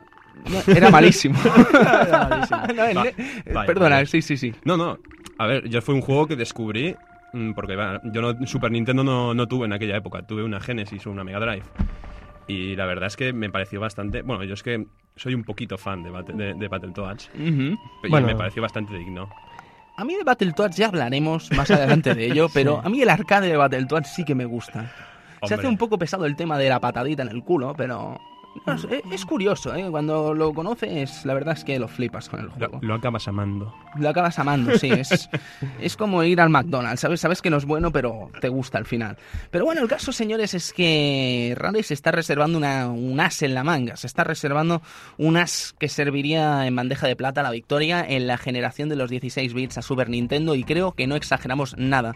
No, 0.49 0.73
Era 0.73 0.89
malísimo. 0.89 1.37
Era 1.73 2.27
malísimo. 2.29 2.61
Va- 2.99 3.07
eh, 3.09 3.15
vaya, 3.53 3.67
Perdona, 3.67 3.95
vaya. 3.97 4.05
sí, 4.05 4.21
sí, 4.21 4.37
sí. 4.37 4.53
No, 4.63 4.77
no. 4.77 4.97
A 5.37 5.45
ver, 5.45 5.67
yo 5.69 5.81
fue 5.81 5.93
un 5.93 6.01
juego 6.01 6.25
que 6.27 6.35
descubrí 6.35 6.95
mm, 7.33 7.51
porque 7.51 7.75
yo 8.13 8.21
no, 8.21 8.47
Super 8.47 8.71
Nintendo 8.71 9.03
no, 9.03 9.33
no 9.33 9.47
tuve 9.47 9.65
en 9.65 9.73
aquella 9.73 9.97
época. 9.97 10.25
Tuve 10.25 10.43
una 10.43 10.59
Genesis 10.59 11.05
o 11.05 11.11
una 11.11 11.23
Mega 11.23 11.39
Drive. 11.39 11.63
Y 12.47 12.75
la 12.75 12.85
verdad 12.85 13.07
es 13.07 13.17
que 13.17 13.33
me 13.33 13.49
pareció 13.49 13.79
bastante... 13.79 14.21
Bueno, 14.23 14.43
yo 14.43 14.53
es 14.55 14.63
que 14.63 14.85
soy 15.15 15.33
un 15.35 15.43
poquito 15.43 15.77
fan 15.77 16.01
de, 16.03 16.09
Bat- 16.11 16.33
de, 16.33 16.53
de 16.53 16.67
Battletoads. 16.67 17.29
Y 17.37 17.77
Bueno. 18.09 18.27
me 18.27 18.35
pareció 18.35 18.61
bastante 18.61 18.95
digno. 18.97 19.29
A 19.97 20.03
mí 20.05 20.15
de 20.15 20.23
Battletoads 20.23 20.75
ya 20.77 20.87
hablaremos 20.87 21.51
más 21.51 21.69
adelante 21.69 22.15
de 22.15 22.25
ello, 22.25 22.47
pero 22.53 22.81
a 22.83 22.89
mí 22.89 23.01
el 23.01 23.09
arcade 23.09 23.49
de 23.49 23.57
Battletoads 23.57 24.13
sí 24.15 24.23
que 24.25 24.33
me 24.33 24.45
gusta. 24.45 24.91
Se 25.43 25.53
hace 25.55 25.67
un 25.67 25.77
poco 25.77 25.97
pesado 25.97 26.25
el 26.25 26.35
tema 26.35 26.57
de 26.57 26.69
la 26.69 26.79
patadita 26.79 27.23
en 27.23 27.29
el 27.29 27.43
culo, 27.43 27.73
pero 27.75 28.19
no 28.65 28.77
sé, 28.77 29.01
es, 29.11 29.25
curioso, 29.25 29.73
¿eh? 29.75 29.87
Cuando 29.89 30.33
lo 30.33 30.53
conoces, 30.53 31.25
la 31.25 31.33
verdad 31.33 31.55
es 31.57 31.63
que 31.63 31.79
lo 31.79 31.87
flipas 31.87 32.29
con 32.29 32.41
el 32.41 32.49
juego. 32.49 32.79
lo 32.81 32.95
acabas 32.95 33.27
amando. 33.27 33.73
Lo 33.95 34.09
acabas 34.09 34.37
amando, 34.39 34.77
sí. 34.77 34.89
Es, 34.91 35.29
es 35.81 35.97
como 35.97 36.23
ir 36.23 36.41
al 36.41 36.49
McDonald's, 36.49 37.01
¿sabes? 37.01 37.21
Sabes 37.21 37.41
que 37.41 37.49
no 37.49 37.57
es 37.57 37.65
bueno, 37.65 37.91
pero 37.91 38.29
te 38.39 38.49
gusta 38.49 38.77
al 38.77 38.85
final. 38.85 39.17
Pero 39.49 39.65
bueno, 39.65 39.81
el 39.81 39.87
caso, 39.87 40.11
señores, 40.11 40.53
es 40.53 40.73
que 40.73 41.53
Rare 41.57 41.83
se 41.83 41.93
está 41.93 42.11
reservando 42.11 42.57
una, 42.57 42.87
un 42.87 43.19
as 43.19 43.41
en 43.41 43.53
la 43.53 43.63
manga. 43.63 43.95
Se 43.95 44.07
está 44.07 44.23
reservando 44.23 44.81
un 45.17 45.37
as 45.37 45.73
que 45.79 45.89
serviría 45.89 46.67
en 46.67 46.75
bandeja 46.75 47.07
de 47.07 47.15
plata 47.15 47.41
a 47.41 47.43
la 47.43 47.51
victoria 47.51 48.05
en 48.07 48.27
la 48.27 48.37
generación 48.37 48.89
de 48.89 48.95
los 48.95 49.09
16 49.09 49.53
bits 49.53 49.77
a 49.77 49.81
Super 49.81 50.09
Nintendo 50.09 50.55
y 50.55 50.63
creo 50.63 50.91
que 50.91 51.07
no 51.07 51.15
exageramos 51.15 51.75
nada. 51.77 52.15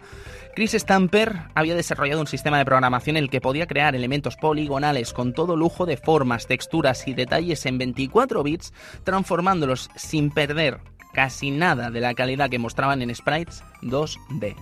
Chris 0.54 0.72
Stamper 0.72 1.36
había 1.54 1.74
desarrollado 1.74 2.20
un 2.20 2.26
sistema 2.26 2.58
de 2.58 2.64
programación 2.64 3.16
en 3.16 3.24
el 3.24 3.30
que 3.30 3.42
podía 3.42 3.66
crear 3.66 3.94
elementos 3.94 4.36
poligonales 4.36 5.12
con 5.12 5.34
todo 5.34 5.54
lujo 5.54 5.84
de 5.84 5.98
texturas 6.46 7.06
y 7.08 7.14
detalles 7.14 7.64
en 7.66 7.78
24 7.78 8.42
bits, 8.42 8.72
transformándolos 9.04 9.90
sin 9.96 10.30
perder 10.30 10.80
casi 11.16 11.50
nada 11.50 11.90
de 11.90 12.00
la 12.02 12.12
calidad 12.12 12.50
que 12.50 12.58
mostraban 12.58 13.00
en 13.00 13.14
sprites 13.14 13.64
2D. 13.80 14.54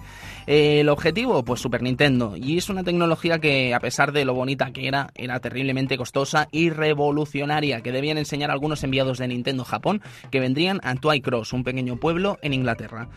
Eh, 0.46 0.80
el 0.80 0.88
objetivo, 0.88 1.44
pues 1.44 1.60
Super 1.60 1.82
Nintendo, 1.82 2.36
y 2.36 2.56
es 2.56 2.68
una 2.68 2.84
tecnología 2.84 3.40
que 3.40 3.74
a 3.74 3.80
pesar 3.80 4.12
de 4.12 4.24
lo 4.24 4.34
bonita 4.34 4.70
que 4.70 4.86
era, 4.86 5.10
era 5.16 5.40
terriblemente 5.40 5.96
costosa 5.96 6.48
y 6.52 6.70
revolucionaria, 6.70 7.80
que 7.80 7.90
debían 7.90 8.18
enseñar 8.18 8.52
algunos 8.52 8.84
enviados 8.84 9.18
de 9.18 9.26
Nintendo 9.26 9.64
Japón 9.64 10.00
que 10.30 10.38
vendrían 10.38 10.80
a 10.84 10.94
Twycross, 10.94 11.52
un 11.52 11.64
pequeño 11.64 11.96
pueblo 11.96 12.38
en 12.40 12.54
Inglaterra. 12.54 13.08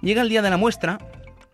Llega 0.00 0.22
el 0.22 0.28
día 0.28 0.42
de 0.42 0.50
la 0.50 0.56
muestra 0.56 0.98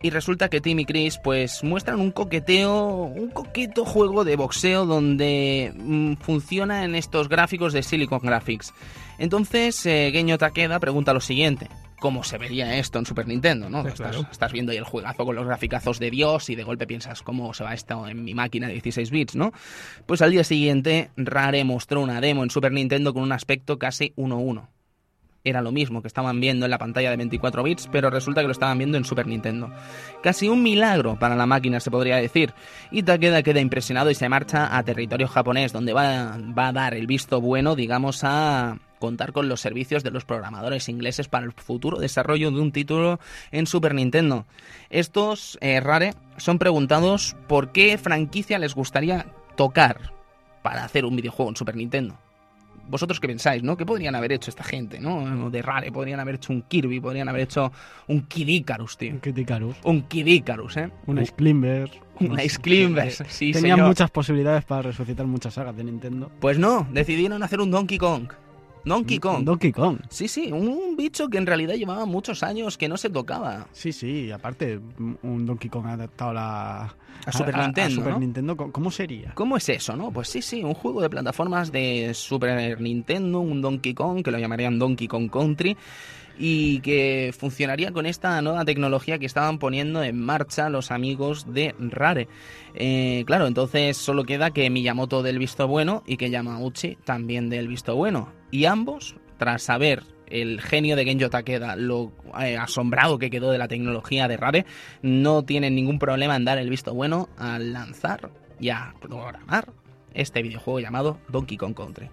y 0.02 0.10
resulta 0.10 0.48
que 0.48 0.60
Tim 0.60 0.80
y 0.80 0.84
Chris 0.84 1.18
pues 1.18 1.62
muestran 1.62 2.00
un 2.00 2.10
coqueteo, 2.10 3.04
un 3.04 3.30
coqueto 3.30 3.84
juego 3.84 4.24
de 4.24 4.36
boxeo 4.36 4.84
donde 4.84 5.72
mm, 5.76 6.14
funciona 6.14 6.84
en 6.84 6.94
estos 6.94 7.28
gráficos 7.28 7.72
de 7.72 7.82
Silicon 7.82 8.20
Graphics. 8.20 8.74
Entonces, 9.18 9.86
eh, 9.86 10.10
Genyo 10.12 10.38
Takeda 10.38 10.80
pregunta 10.80 11.12
lo 11.12 11.20
siguiente. 11.20 11.68
cómo 12.00 12.24
se 12.24 12.36
vería 12.36 12.78
esto 12.78 12.98
en 12.98 13.06
Super 13.06 13.28
Nintendo, 13.28 13.70
¿no? 13.70 13.82
Sí, 13.82 13.90
estás, 13.90 14.16
estás 14.28 14.52
viendo 14.52 14.72
ahí 14.72 14.78
el 14.78 14.84
juegazo 14.84 15.24
con 15.24 15.36
los 15.36 15.46
graficazos 15.46 16.00
de 16.00 16.10
Dios 16.10 16.50
y 16.50 16.56
de 16.56 16.64
golpe 16.64 16.84
piensas 16.88 17.22
cómo 17.22 17.54
se 17.54 17.62
va 17.62 17.74
esto 17.74 18.08
en 18.08 18.24
mi 18.24 18.34
máquina 18.34 18.66
de 18.66 18.72
16 18.72 19.12
bits, 19.12 19.36
¿no? 19.36 19.52
Pues 20.04 20.20
al 20.20 20.32
día 20.32 20.42
siguiente 20.42 21.10
Rare 21.16 21.62
mostró 21.62 22.00
una 22.00 22.20
demo 22.20 22.42
en 22.42 22.50
Super 22.50 22.72
Nintendo 22.72 23.14
con 23.14 23.22
un 23.22 23.30
aspecto 23.30 23.78
casi 23.78 24.12
1-1. 24.16 24.66
Era 25.44 25.60
lo 25.60 25.72
mismo 25.72 26.02
que 26.02 26.08
estaban 26.08 26.40
viendo 26.40 26.66
en 26.66 26.70
la 26.70 26.78
pantalla 26.78 27.10
de 27.10 27.16
24 27.16 27.62
bits, 27.62 27.88
pero 27.90 28.10
resulta 28.10 28.40
que 28.40 28.46
lo 28.46 28.52
estaban 28.52 28.78
viendo 28.78 28.96
en 28.96 29.04
Super 29.04 29.26
Nintendo. 29.26 29.70
Casi 30.22 30.48
un 30.48 30.62
milagro 30.62 31.18
para 31.18 31.36
la 31.36 31.46
máquina, 31.46 31.80
se 31.80 31.90
podría 31.90 32.16
decir. 32.16 32.54
Y 32.90 33.02
Takeda 33.02 33.42
queda 33.42 33.60
impresionado 33.60 34.10
y 34.10 34.14
se 34.14 34.28
marcha 34.28 34.76
a 34.76 34.82
territorio 34.82 35.28
japonés, 35.28 35.72
donde 35.72 35.92
va, 35.92 36.38
va 36.56 36.68
a 36.68 36.72
dar 36.72 36.94
el 36.94 37.06
visto 37.06 37.40
bueno, 37.40 37.74
digamos, 37.74 38.22
a 38.22 38.78
contar 39.02 39.32
con 39.32 39.48
los 39.48 39.60
servicios 39.60 40.04
de 40.04 40.12
los 40.12 40.24
programadores 40.24 40.88
ingleses 40.88 41.26
para 41.26 41.44
el 41.44 41.52
futuro 41.52 41.98
desarrollo 41.98 42.52
de 42.52 42.60
un 42.60 42.70
título 42.70 43.18
en 43.50 43.66
Super 43.66 43.96
Nintendo. 43.96 44.46
Estos, 44.90 45.58
eh, 45.60 45.80
Rare, 45.80 46.14
son 46.36 46.60
preguntados 46.60 47.34
por 47.48 47.72
qué 47.72 47.98
franquicia 47.98 48.60
les 48.60 48.76
gustaría 48.76 49.26
tocar 49.56 50.12
para 50.62 50.84
hacer 50.84 51.04
un 51.04 51.16
videojuego 51.16 51.50
en 51.50 51.56
Super 51.56 51.74
Nintendo. 51.74 52.21
¿Vosotros 52.88 53.20
qué 53.20 53.28
pensáis, 53.28 53.62
no? 53.62 53.76
¿Qué 53.76 53.86
podrían 53.86 54.14
haber 54.14 54.32
hecho 54.32 54.50
esta 54.50 54.64
gente, 54.64 55.00
no? 55.00 55.50
De 55.50 55.62
Rare, 55.62 55.90
podrían 55.92 56.20
haber 56.20 56.36
hecho 56.36 56.52
un 56.52 56.62
Kirby, 56.62 57.00
podrían 57.00 57.28
haber 57.28 57.42
hecho 57.42 57.72
un 58.08 58.22
Kid 58.22 58.48
Icarus, 58.48 58.96
tío. 58.98 59.12
Un 59.12 59.20
Kid 59.20 59.36
Icarus, 59.36 59.76
Un 59.84 60.02
Kid 60.02 60.26
Icarus, 60.26 60.76
¿eh? 60.76 60.90
un 61.06 61.18
Ice 61.20 61.32
Climber. 61.34 61.90
Un 62.20 62.38
Ice 62.38 62.60
Climbers, 62.60 63.22
sí, 63.28 63.52
Tenían 63.52 63.76
señor. 63.76 63.88
muchas 63.88 64.10
posibilidades 64.10 64.64
para 64.64 64.82
resucitar 64.82 65.26
muchas 65.26 65.54
sagas 65.54 65.76
de 65.76 65.84
Nintendo. 65.84 66.30
Pues 66.40 66.58
no, 66.58 66.86
decidieron 66.92 67.42
hacer 67.42 67.60
un 67.60 67.70
Donkey 67.70 67.98
Kong. 67.98 68.28
Donkey 68.84 69.18
Kong. 69.18 69.44
Donkey 69.44 69.72
Kong. 69.72 69.98
Sí, 70.08 70.26
sí, 70.28 70.50
un 70.52 70.96
bicho 70.96 71.28
que 71.28 71.38
en 71.38 71.46
realidad 71.46 71.74
llevaba 71.74 72.04
muchos 72.06 72.42
años 72.42 72.76
que 72.76 72.88
no 72.88 72.96
se 72.96 73.10
tocaba. 73.10 73.68
Sí, 73.72 73.92
sí, 73.92 74.30
aparte, 74.30 74.80
un 75.22 75.46
Donkey 75.46 75.70
Kong 75.70 75.86
adaptado 75.86 76.30
a 76.30 76.34
la. 76.34 76.96
A 77.24 77.30
Super 77.32 77.56
Nintendo, 77.56 77.94
Super 77.96 78.12
¿no? 78.14 78.18
Nintendo, 78.18 78.56
¿cómo- 78.56 78.72
¿cómo 78.72 78.90
sería? 78.90 79.32
¿Cómo 79.34 79.56
es 79.56 79.68
eso, 79.68 79.94
no? 79.96 80.10
Pues 80.10 80.28
sí, 80.28 80.42
sí, 80.42 80.64
un 80.64 80.74
juego 80.74 81.00
de 81.00 81.08
plataformas 81.08 81.70
de 81.70 82.12
Super 82.14 82.80
Nintendo, 82.80 83.38
un 83.40 83.60
Donkey 83.62 83.94
Kong, 83.94 84.24
que 84.24 84.30
lo 84.32 84.38
llamarían 84.38 84.78
Donkey 84.80 85.06
Kong 85.06 85.30
Country, 85.30 85.76
y 86.36 86.80
que 86.80 87.32
funcionaría 87.38 87.92
con 87.92 88.06
esta 88.06 88.40
nueva 88.42 88.64
tecnología 88.64 89.18
que 89.20 89.26
estaban 89.26 89.58
poniendo 89.58 90.02
en 90.02 90.18
marcha 90.18 90.68
los 90.70 90.90
amigos 90.90 91.52
de 91.52 91.74
Rare. 91.78 92.26
Eh, 92.74 93.22
claro, 93.26 93.46
entonces 93.46 93.96
solo 93.96 94.24
queda 94.24 94.50
que 94.50 94.68
Miyamoto 94.70 95.22
del 95.22 95.38
visto 95.38 95.68
bueno 95.68 96.02
y 96.06 96.16
que 96.16 96.30
Yamauchi 96.30 96.96
también 97.04 97.48
del 97.50 97.68
visto 97.68 97.94
bueno. 97.94 98.30
Y 98.52 98.66
ambos, 98.66 99.16
tras 99.38 99.62
saber 99.62 100.04
el 100.26 100.60
genio 100.60 100.94
de 100.94 101.04
Genjo 101.04 101.30
Takeda, 101.30 101.74
lo 101.74 102.12
eh, 102.38 102.56
asombrado 102.58 103.18
que 103.18 103.30
quedó 103.30 103.50
de 103.50 103.56
la 103.56 103.66
tecnología 103.66 104.28
de 104.28 104.36
Rare, 104.36 104.66
no 105.00 105.42
tienen 105.42 105.74
ningún 105.74 105.98
problema 105.98 106.36
en 106.36 106.44
dar 106.44 106.58
el 106.58 106.68
visto 106.68 106.94
bueno 106.94 107.30
al 107.38 107.72
lanzar 107.72 108.30
y 108.60 108.68
a 108.68 108.94
programar 109.00 109.72
este 110.12 110.42
videojuego 110.42 110.80
llamado 110.80 111.18
Donkey 111.28 111.56
Kong 111.56 111.74
Country. 111.74 112.10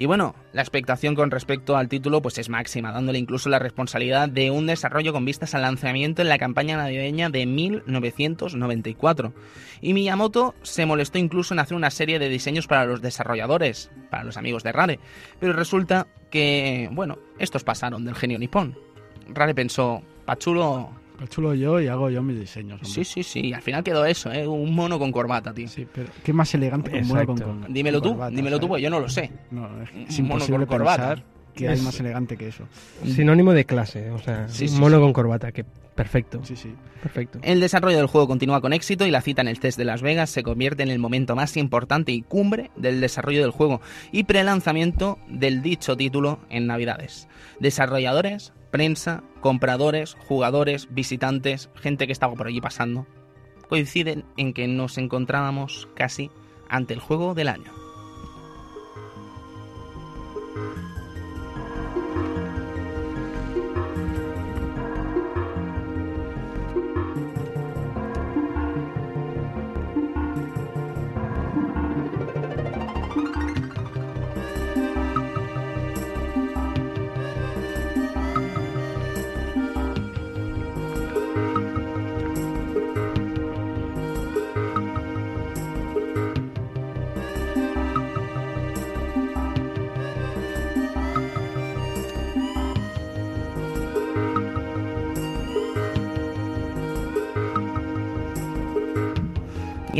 Y 0.00 0.06
bueno, 0.06 0.34
la 0.54 0.62
expectación 0.62 1.14
con 1.14 1.30
respecto 1.30 1.76
al 1.76 1.90
título 1.90 2.22
pues 2.22 2.38
es 2.38 2.48
máxima, 2.48 2.90
dándole 2.90 3.18
incluso 3.18 3.50
la 3.50 3.58
responsabilidad 3.58 4.30
de 4.30 4.50
un 4.50 4.66
desarrollo 4.66 5.12
con 5.12 5.26
vistas 5.26 5.54
al 5.54 5.60
lanzamiento 5.60 6.22
en 6.22 6.30
la 6.30 6.38
campaña 6.38 6.78
navideña 6.78 7.28
de 7.28 7.44
1994. 7.44 9.34
Y 9.82 9.92
Miyamoto 9.92 10.54
se 10.62 10.86
molestó 10.86 11.18
incluso 11.18 11.52
en 11.52 11.60
hacer 11.60 11.76
una 11.76 11.90
serie 11.90 12.18
de 12.18 12.30
diseños 12.30 12.66
para 12.66 12.86
los 12.86 13.02
desarrolladores, 13.02 13.90
para 14.08 14.24
los 14.24 14.38
amigos 14.38 14.62
de 14.62 14.72
Rare, 14.72 15.00
pero 15.38 15.52
resulta 15.52 16.06
que, 16.30 16.88
bueno, 16.92 17.18
estos 17.38 17.62
pasaron 17.62 18.06
del 18.06 18.14
genio 18.14 18.38
nipón. 18.38 18.78
Rare 19.28 19.54
pensó, 19.54 20.00
Pachulo, 20.24 20.92
Pues 21.20 21.30
chulo 21.30 21.52
yo 21.52 21.78
y 21.80 21.86
hago 21.86 22.08
yo 22.08 22.22
mis 22.22 22.40
diseños. 22.40 22.76
hombre. 22.80 22.88
sí, 22.88 23.04
sí, 23.04 23.22
sí, 23.22 23.40
y 23.40 23.52
al 23.52 23.60
final 23.60 23.84
quedó 23.84 24.06
eso, 24.06 24.32
¿eh? 24.32 24.46
un 24.48 24.74
mono 24.74 24.98
con 24.98 25.12
corbata, 25.12 25.52
tío. 25.52 25.68
Sí, 25.68 25.86
pero 25.94 26.08
qué 26.24 26.32
más 26.32 26.52
elegante 26.54 26.90
que 26.90 26.98
un 27.00 27.08
mono 27.08 27.26
con, 27.26 27.38
con- 27.38 27.72
Dímelo 27.72 28.00
con 28.00 28.08
tú, 28.10 28.14
corbata, 28.16 28.34
dímelo 28.36 28.58
tú, 28.58 28.68
porque 28.68 28.82
yo 28.82 28.88
no 28.90 29.00
lo 29.00 29.08
sé. 29.10 29.30
No, 29.50 29.68
es, 29.82 29.90
es 30.08 30.18
Un 30.18 30.28
mono 30.28 30.34
imposible 30.36 30.66
con 30.66 30.78
corbata. 30.78 31.22
que 31.54 31.68
hay 31.68 31.74
Es- 31.74 31.82
más 31.82 32.00
elegante 32.00 32.36
que 32.38 32.48
eso. 32.48 32.64
Sinónimo 33.04 33.52
de 33.52 33.66
clase, 33.66 34.10
o 34.10 34.18
sea, 34.18 34.48
Sí, 34.48 34.68
mono 34.78 34.96
sí. 34.96 35.02
con 35.02 35.12
corbata, 35.12 35.52
que 35.52 35.64
perfecto, 35.94 36.40
Sí, 36.42 36.56
sí. 36.56 36.72
perfecto. 37.02 37.38
El 37.42 37.60
desarrollo 37.60 37.98
del 37.98 38.06
juego 38.06 38.26
continúa 38.26 38.62
con 38.62 38.72
éxito 38.72 39.04
y 39.04 39.10
la 39.10 39.20
cita 39.20 39.42
en 39.42 39.48
el 39.48 39.60
test 39.60 39.76
de 39.76 39.84
Las 39.84 40.00
Vegas 40.00 40.30
se 40.30 40.42
convierte 40.42 40.82
en 40.82 40.88
el 40.88 40.98
momento 40.98 41.36
más 41.36 41.58
importante 41.58 42.12
y 42.12 42.22
cumbre 42.22 42.70
del 42.76 43.02
desarrollo 43.02 43.42
del 43.42 43.50
juego 43.50 43.82
y 44.10 44.24
prelanzamiento 44.24 45.18
del 45.28 45.60
dicho 45.60 45.98
título 45.98 46.38
en 46.48 46.66
Navidades. 46.66 47.28
Desarrolladores, 47.58 48.54
prensa, 48.70 49.22
compradores, 49.40 50.16
jugadores, 50.26 50.88
visitantes, 50.90 51.70
gente 51.74 52.06
que 52.06 52.12
estaba 52.12 52.34
por 52.34 52.46
allí 52.46 52.60
pasando, 52.60 53.06
coinciden 53.68 54.24
en 54.36 54.52
que 54.52 54.66
nos 54.68 54.98
encontrábamos 54.98 55.88
casi 55.94 56.30
ante 56.68 56.94
el 56.94 57.00
juego 57.00 57.34
del 57.34 57.48
año. 57.48 57.72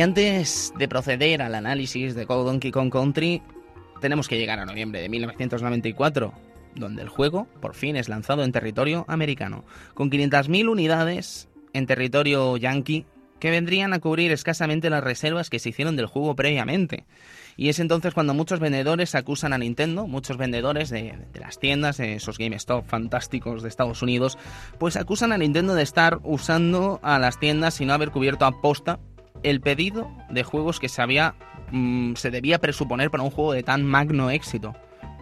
Y 0.01 0.03
antes 0.03 0.73
de 0.79 0.89
proceder 0.89 1.43
al 1.43 1.55
análisis 1.55 2.15
de 2.15 2.25
Code 2.25 2.51
Donkey 2.51 2.71
Kong 2.71 2.91
Country, 2.91 3.43
tenemos 4.01 4.29
que 4.29 4.39
llegar 4.39 4.59
a 4.59 4.65
noviembre 4.65 5.03
de 5.03 5.11
1994, 5.11 6.33
donde 6.75 7.03
el 7.03 7.11
juego 7.11 7.47
por 7.61 7.75
fin 7.75 7.97
es 7.97 8.09
lanzado 8.09 8.43
en 8.43 8.51
territorio 8.51 9.05
americano, 9.09 9.63
con 9.93 10.11
500.000 10.11 10.71
unidades 10.71 11.51
en 11.75 11.85
territorio 11.85 12.57
yankee 12.57 13.05
que 13.41 13.51
vendrían 13.51 13.93
a 13.93 13.99
cubrir 13.99 14.33
escasamente 14.33 14.89
las 14.89 15.05
reservas 15.05 15.51
que 15.51 15.59
se 15.59 15.69
hicieron 15.69 15.97
del 15.97 16.07
juego 16.07 16.35
previamente. 16.35 17.05
Y 17.57 17.69
es 17.69 17.79
entonces 17.79 18.15
cuando 18.15 18.33
muchos 18.33 18.61
vendedores 18.61 19.15
acusan 19.15 19.53
a 19.53 19.59
Nintendo, 19.59 20.07
muchos 20.07 20.39
vendedores 20.39 20.89
de, 20.89 21.19
las 21.35 21.59
tiendas, 21.59 21.99
de 21.99 22.15
esos 22.15 22.39
GameStop 22.39 22.87
fantásticos 22.87 23.63
de 23.63 23.69
Estados 23.69 24.01
Unidos, 24.01 24.39
pues 24.79 24.97
acusan 24.97 25.33
a 25.33 25.39
Nintendo 25.39 25.75
de 25.75 25.83
estar 25.83 26.21
usando 26.23 27.01
a 27.03 27.19
las 27.19 27.39
tiendas 27.39 27.81
y 27.83 27.85
no 27.85 27.93
haber 27.93 28.13
cubierto 28.13 28.47
a 28.47 28.63
posta 28.63 28.99
el 29.43 29.61
pedido 29.61 30.11
de 30.29 30.43
juegos 30.43 30.81
que 30.81 30.89
se 30.89 31.03
había 31.03 31.35
mm, 31.71 32.15
se 32.15 32.31
debía 32.31 32.59
presuponer 32.59 33.11
para 33.11 33.23
un 33.23 33.31
juego 33.31 33.53
de 33.53 33.63
tan 33.63 33.85
magno 33.85 34.31
éxito. 34.31 34.75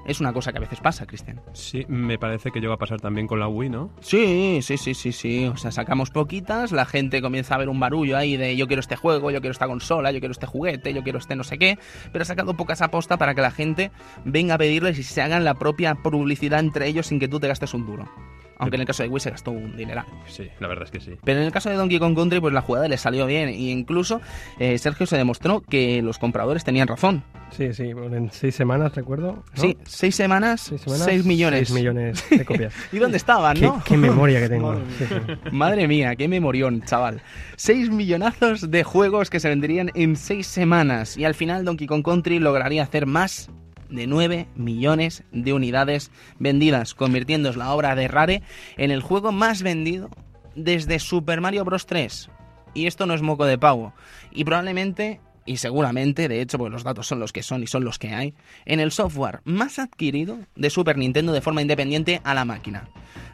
Es 0.08 0.20
una 0.20 0.32
cosa 0.32 0.52
que 0.52 0.58
a 0.58 0.62
veces 0.62 0.80
pasa, 0.80 1.06
Cristian. 1.06 1.38
Sí, 1.52 1.84
me 1.86 2.18
parece 2.18 2.50
que 2.50 2.60
llega 2.60 2.72
a 2.72 2.78
pasar 2.78 2.98
también 2.98 3.26
con 3.26 3.40
la 3.40 3.46
Wii, 3.46 3.68
¿no? 3.68 3.90
Sí, 4.00 4.60
sí, 4.62 4.78
sí, 4.78 4.94
sí, 4.94 5.12
sí. 5.12 5.44
O 5.44 5.58
sea, 5.58 5.70
sacamos 5.70 6.10
poquitas, 6.10 6.72
la 6.72 6.86
gente 6.86 7.20
comienza 7.20 7.54
a 7.54 7.58
ver 7.58 7.68
un 7.68 7.78
barullo 7.78 8.16
ahí 8.16 8.38
de 8.38 8.56
yo 8.56 8.66
quiero 8.66 8.80
este 8.80 8.96
juego, 8.96 9.30
yo 9.30 9.42
quiero 9.42 9.52
esta 9.52 9.66
consola, 9.66 10.10
yo 10.10 10.20
quiero 10.20 10.32
este 10.32 10.46
juguete, 10.46 10.94
yo 10.94 11.02
quiero 11.02 11.18
este 11.18 11.36
no 11.36 11.44
sé 11.44 11.58
qué, 11.58 11.78
pero 12.10 12.22
ha 12.22 12.24
sacado 12.24 12.54
pocas 12.54 12.80
aposta 12.80 13.18
para 13.18 13.34
que 13.34 13.42
la 13.42 13.50
gente 13.50 13.90
venga 14.24 14.54
a 14.54 14.58
pedirles 14.58 14.98
y 14.98 15.02
se 15.02 15.20
hagan 15.20 15.44
la 15.44 15.52
propia 15.52 15.94
publicidad 15.96 16.60
entre 16.60 16.86
ellos 16.86 17.08
sin 17.08 17.20
que 17.20 17.28
tú 17.28 17.38
te 17.38 17.48
gastes 17.48 17.74
un 17.74 17.84
duro. 17.84 18.08
Aunque 18.58 18.76
en 18.76 18.80
el 18.82 18.86
caso 18.86 19.02
de 19.02 19.08
Wii 19.08 19.20
se 19.20 19.30
gastó 19.30 19.50
un 19.52 19.76
dineral. 19.76 20.04
Sí, 20.26 20.48
la 20.60 20.68
verdad 20.68 20.84
es 20.84 20.90
que 20.90 21.00
sí. 21.00 21.12
Pero 21.24 21.40
en 21.40 21.46
el 21.46 21.52
caso 21.52 21.70
de 21.70 21.76
Donkey 21.76 21.98
Kong 21.98 22.14
Country, 22.16 22.40
pues 22.40 22.52
la 22.52 22.60
jugada 22.62 22.88
le 22.88 22.96
salió 22.98 23.26
bien. 23.26 23.48
E 23.48 23.52
incluso 23.70 24.20
eh, 24.58 24.78
Sergio 24.78 25.06
se 25.06 25.16
demostró 25.16 25.60
que 25.60 26.02
los 26.02 26.18
compradores 26.18 26.64
tenían 26.64 26.88
razón. 26.88 27.22
Sí, 27.50 27.72
sí, 27.72 27.92
bueno, 27.94 28.16
en 28.16 28.30
seis 28.30 28.54
semanas, 28.54 28.94
recuerdo. 28.94 29.32
¿no? 29.32 29.44
Sí, 29.54 29.76
seis 29.84 30.14
semanas, 30.14 30.60
Seis 30.62 30.82
semanas, 30.82 31.04
seis 31.06 31.24
millones. 31.24 31.68
seis 31.68 31.78
millones 31.78 32.24
de 32.30 32.44
copias. 32.44 32.74
¿Y 32.92 32.98
dónde 32.98 33.16
estaban, 33.16 33.54
qué, 33.56 33.62
no? 33.62 33.82
qué 33.84 33.96
memoria 33.96 34.40
que 34.40 34.48
tengo. 34.50 34.72
Madre 34.72 34.84
Sí, 34.98 35.04
sí. 35.06 35.50
Madre 35.52 35.88
mía, 35.88 36.14
qué 36.16 36.28
memorión, 36.28 36.82
chaval. 36.82 37.22
Seis 37.56 37.88
millonazos 37.90 38.70
de 38.70 38.84
juegos 38.84 39.30
que 39.30 39.40
se 39.40 39.48
venderían 39.48 39.90
en 39.94 40.16
seis 40.16 40.46
semanas. 40.46 41.16
Y 41.16 41.24
al 41.24 41.34
final 41.34 41.64
Donkey 41.64 41.86
Kong 41.86 42.02
Country 42.04 42.38
lograría 42.38 42.82
hacer 42.82 43.06
más 43.06 43.48
de 43.90 44.06
9 44.06 44.48
millones 44.54 45.24
de 45.32 45.52
unidades 45.52 46.10
vendidas, 46.38 46.94
convirtiendo 46.94 47.52
la 47.52 47.72
obra 47.72 47.94
de 47.94 48.08
Rare 48.08 48.42
en 48.76 48.90
el 48.90 49.02
juego 49.02 49.32
más 49.32 49.62
vendido 49.62 50.10
desde 50.54 50.98
Super 50.98 51.40
Mario 51.40 51.64
Bros. 51.64 51.86
3. 51.86 52.30
Y 52.74 52.86
esto 52.86 53.06
no 53.06 53.14
es 53.14 53.22
moco 53.22 53.46
de 53.46 53.58
pavo. 53.58 53.94
Y 54.30 54.44
probablemente, 54.44 55.20
y 55.46 55.56
seguramente, 55.56 56.28
de 56.28 56.40
hecho, 56.40 56.58
porque 56.58 56.72
los 56.72 56.84
datos 56.84 57.06
son 57.06 57.20
los 57.20 57.32
que 57.32 57.42
son 57.42 57.62
y 57.62 57.66
son 57.66 57.84
los 57.84 57.98
que 57.98 58.14
hay, 58.14 58.34
en 58.66 58.80
el 58.80 58.92
software 58.92 59.40
más 59.44 59.78
adquirido 59.78 60.38
de 60.54 60.70
Super 60.70 60.98
Nintendo 60.98 61.32
de 61.32 61.40
forma 61.40 61.62
independiente 61.62 62.20
a 62.24 62.34
la 62.34 62.44
máquina. 62.44 62.88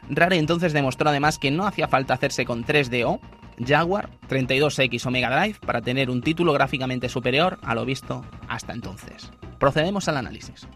Rare 0.09 0.37
entonces 0.37 0.73
demostró 0.73 1.09
además 1.09 1.39
que 1.39 1.51
no 1.51 1.65
hacía 1.65 1.87
falta 1.87 2.13
hacerse 2.13 2.45
con 2.45 2.63
3DO, 2.63 3.19
Jaguar, 3.63 4.09
32X 4.29 5.05
o 5.05 5.11
Mega 5.11 5.29
Drive 5.29 5.59
para 5.59 5.81
tener 5.81 6.09
un 6.09 6.21
título 6.21 6.53
gráficamente 6.53 7.09
superior 7.09 7.59
a 7.63 7.75
lo 7.75 7.85
visto 7.85 8.25
hasta 8.47 8.73
entonces. 8.73 9.31
Procedemos 9.59 10.07
al 10.07 10.17
análisis. 10.17 10.67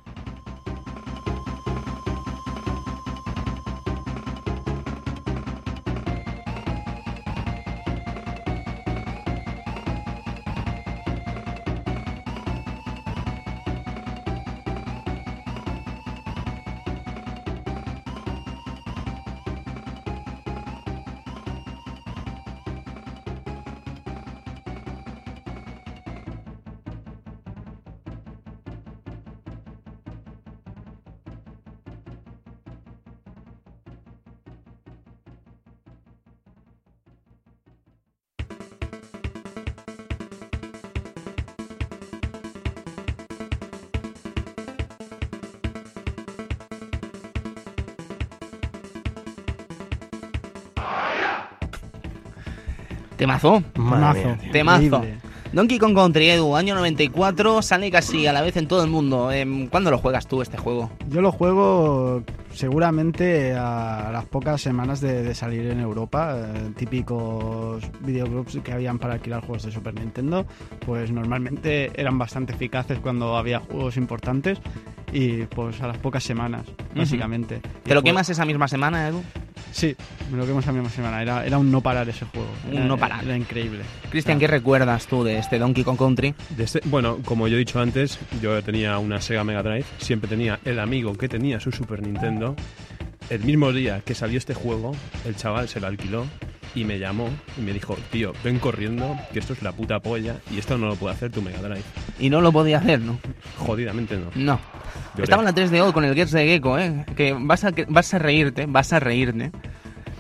Temazo. 53.20 53.62
Madre 53.76 54.22
Temazo. 54.24 54.28
mía. 54.42 54.52
Temazo. 54.52 54.84
Increíble. 54.84 55.18
Donkey 55.52 55.80
Kong 55.80 55.96
Country 55.96 56.30
Edu, 56.30 56.56
año 56.56 56.76
94, 56.76 57.64
sale 57.64 57.90
casi 57.90 58.28
a 58.28 58.34
la 58.34 58.44
vez 58.44 58.56
en 58.58 58.68
todo 58.68 58.84
el 58.84 58.90
mundo. 58.92 59.32
Em, 59.32 59.66
¿Cuándo 59.68 59.90
lo 59.90 59.98
juegas 59.98 60.28
tú 60.28 60.44
este 60.44 60.58
juego? 60.58 60.92
Yo 61.10 61.22
lo 61.22 61.32
juego 61.32 62.22
seguramente 62.54 63.56
a 63.56 64.12
las 64.14 64.26
pocas 64.26 64.62
semanas 64.62 65.02
de, 65.02 65.24
de 65.24 65.34
salir 65.34 65.66
en 65.72 65.80
Europa. 65.80 66.36
eh, 66.38 66.72
típicos 66.76 67.84
videoclubs 68.02 68.60
que 68.64 68.72
habían 68.72 69.00
para 69.00 69.16
alquilar 69.16 69.42
juegos 69.42 69.64
de 69.64 69.72
Super 69.72 69.96
Nintendo, 69.96 70.46
pues 70.86 71.12
normalmente 71.12 71.92
eran 72.00 72.20
bastante 72.20 72.54
eficaces 72.54 73.00
cuando 73.00 73.36
había 73.36 73.60
juegos 73.60 73.98
importantes 73.98 74.60
y 75.12 75.46
pues 75.48 75.82
a 75.82 75.88
las 75.88 75.98
pocas 75.98 76.24
semanas, 76.24 76.66
básicamente. 76.96 77.62
Y 77.86 77.90
¿Te 77.90 77.96
lo 77.96 78.04
quemas 78.04 78.30
esa 78.30 78.46
misma 78.46 78.68
semana, 78.68 79.08
Edu? 79.08 79.24
Sí, 79.72 79.96
me 80.32 80.38
lo 80.38 80.46
quemo 80.46 80.60
esa 80.60 80.72
misma 80.72 80.90
semana. 80.90 81.22
Era, 81.22 81.46
era 81.46 81.58
un 81.58 81.72
no 81.72 81.82
parar 81.82 82.08
ese 82.10 82.26
juego. 82.26 82.48
Un 82.68 82.74
Era- 82.78 82.86
no 82.86 82.98
parar. 82.98 83.24
Era 83.24 83.38
increíble. 83.38 83.84
Cristian, 84.10 84.40
¿qué 84.40 84.48
recuerdas 84.48 85.06
tú 85.08 85.24
de 85.24 85.38
este 85.38 85.60
Donkey 85.60 85.84
Kong 85.84 85.98
Country? 85.98 86.34
De 86.58 86.64
este- 86.64 86.82
bueno, 86.86 87.20
como 87.24 87.48
yo 87.48 87.56
he 87.56 87.60
dicho 87.60 87.80
antes, 87.80 88.18
yo 88.42 88.62
tenía 88.64 88.98
una 88.98 89.22
Sega 89.22 89.44
Mega 89.44 89.62
Drive, 89.64 89.86
siempre 90.00 90.28
tenía 90.30 90.60
el 90.66 90.80
amigo 90.80 91.14
que 91.16 91.30
tenía 91.30 91.60
su 91.60 91.72
Super 91.72 92.02
Nintendo. 92.02 92.56
El 93.30 93.42
mismo 93.44 93.72
día 93.72 94.02
que 94.04 94.16
salió 94.16 94.38
este 94.40 94.56
juego, 94.56 94.96
el 95.26 95.36
chaval 95.36 95.70
se 95.70 95.80
lo 95.80 95.86
alquiló 95.88 96.26
y 96.76 96.86
me 96.86 97.00
llamó 97.00 97.30
y 97.58 97.62
me 97.62 97.74
dijo, 97.74 97.98
tío, 98.12 98.34
ven 98.44 98.60
corriendo, 98.60 99.18
que 99.34 99.40
esto 99.40 99.54
es 99.54 99.62
la 99.62 99.72
puta 99.72 100.00
polla 100.00 100.38
y 100.52 100.60
esto 100.60 100.78
no 100.78 100.88
lo 100.88 100.96
puede 100.96 101.16
hacer 101.16 101.32
tu 101.32 101.42
Mega 101.42 101.62
Drive. 101.62 101.84
Y 102.20 102.30
no 102.30 102.42
lo 102.42 102.52
podía 102.52 102.78
hacer, 102.78 103.02
¿no? 103.02 103.20
Jodidamente 103.58 104.18
no. 104.18 104.32
No. 104.36 104.60
Lloré. 105.14 105.24
Estaba 105.24 105.42
en 105.42 105.46
la 105.46 105.54
3DO 105.54 105.94
con 105.94 106.04
el 106.06 106.16
Gex 106.16 106.32
de 106.32 106.46
Gecko, 106.46 106.78
¿eh? 106.78 107.06
Que 107.16 107.36
vas 107.40 107.64
a, 107.64 107.72
que 107.72 107.86
vas 107.90 108.14
a 108.14 108.20
reírte, 108.20 108.66
vas 108.68 108.94
a 108.94 109.00
reírte. 109.00 109.52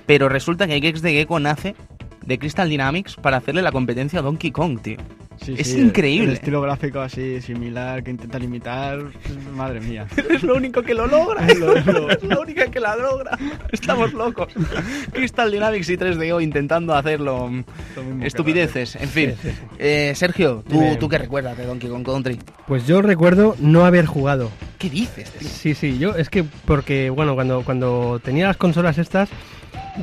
Pero 0.05 0.29
resulta 0.29 0.67
que 0.67 0.75
el 0.75 0.81
Gex 0.81 1.01
de 1.01 1.13
Gecko 1.13 1.39
nace 1.39 1.75
de 2.25 2.39
Crystal 2.39 2.69
Dynamics 2.69 3.15
para 3.15 3.38
hacerle 3.38 3.62
la 3.62 3.71
competencia 3.71 4.19
a 4.19 4.21
Donkey 4.21 4.51
Kong, 4.51 4.79
tío. 4.81 4.97
Sí, 5.41 5.56
Es 5.58 5.67
sí, 5.67 5.80
increíble. 5.80 6.28
El 6.28 6.34
estilo 6.34 6.62
gráfico 6.62 6.99
así 6.99 7.41
similar 7.41 8.04
que 8.04 8.12
intentan 8.12 8.43
imitar. 8.43 8.99
Madre 9.56 9.80
mía. 9.80 10.08
Es 10.30 10.43
lo 10.43 10.56
único 10.56 10.82
que 10.84 10.93
lo 10.93 11.08
logra. 11.08 11.45
Es 11.47 11.58
lo- 11.60 11.75
es 11.75 11.86
lo- 11.86 12.10
Es 12.10 12.23
la 12.23 12.39
única 12.39 12.65
que 12.69 12.80
la 12.80 12.95
logra. 12.95 13.38
Estamos 13.71 14.13
locos. 14.13 14.54
Crystal 15.13 15.52
Dynamics 15.52 15.89
y 15.89 15.97
3DO 15.97 16.41
intentando 16.43 16.93
hacerlo. 16.93 17.49
Estupideces, 18.21 18.95
en 18.95 19.10
fin. 19.10 19.34
Sí, 19.41 19.49
sí. 19.49 19.56
Eh, 19.80 20.13
Sergio, 20.15 20.63
¿tú, 20.67 20.73
Dime. 20.80 20.95
¿tú 20.97 21.08
qué 21.10 21.17
recuerdas 21.17 21.58
de 21.58 21.65
Donkey 21.65 21.89
Kong 21.89 22.06
Country? 22.06 22.39
Pues 22.67 22.86
yo 22.86 23.02
recuerdo 23.02 23.56
no 23.60 23.86
haber 23.86 24.06
jugado. 24.06 24.49
¿Qué 24.78 24.89
dices, 24.89 25.32
tío? 25.32 25.47
Sí, 25.47 25.73
sí, 25.73 25.97
yo 25.97 26.15
es 26.15 26.30
que 26.30 26.43
porque, 26.65 27.10
bueno, 27.10 27.36
cuando, 27.36 27.63
cuando 27.63 28.19
tenía 28.23 28.47
las 28.47 28.58
consolas 28.58 28.97
estas, 28.97 29.30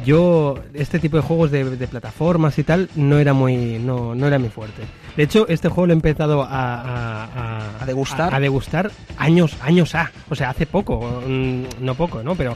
yo 0.05 0.59
este 0.75 0.99
tipo 0.99 1.17
de 1.17 1.23
juegos 1.23 1.51
de, 1.51 1.65
de 1.77 1.87
plataformas 1.89 2.59
y 2.59 2.65
tal 2.65 2.89
no 2.97 3.19
era 3.19 3.33
muy, 3.33 3.79
no, 3.79 4.15
no 4.15 4.27
era 4.27 4.39
mi 4.39 4.49
fuerte. 4.49 4.83
De 5.17 5.23
hecho, 5.23 5.47
este 5.49 5.69
juego 5.69 5.87
lo 5.87 5.93
he 5.93 5.97
empezado 5.97 6.43
a, 6.43 6.49
a, 6.51 7.25
a- 7.25 7.83
¿A 7.83 7.87
degustar? 7.87 8.35
A, 8.35 8.41
degustar 8.41 8.91
años, 9.17 9.57
años 9.63 9.95
A. 9.95 10.11
O 10.29 10.35
sea, 10.35 10.51
hace 10.51 10.67
poco, 10.67 11.23
mm, 11.27 11.63
no 11.81 11.95
poco, 11.95 12.23
¿no? 12.23 12.35
Pero 12.35 12.55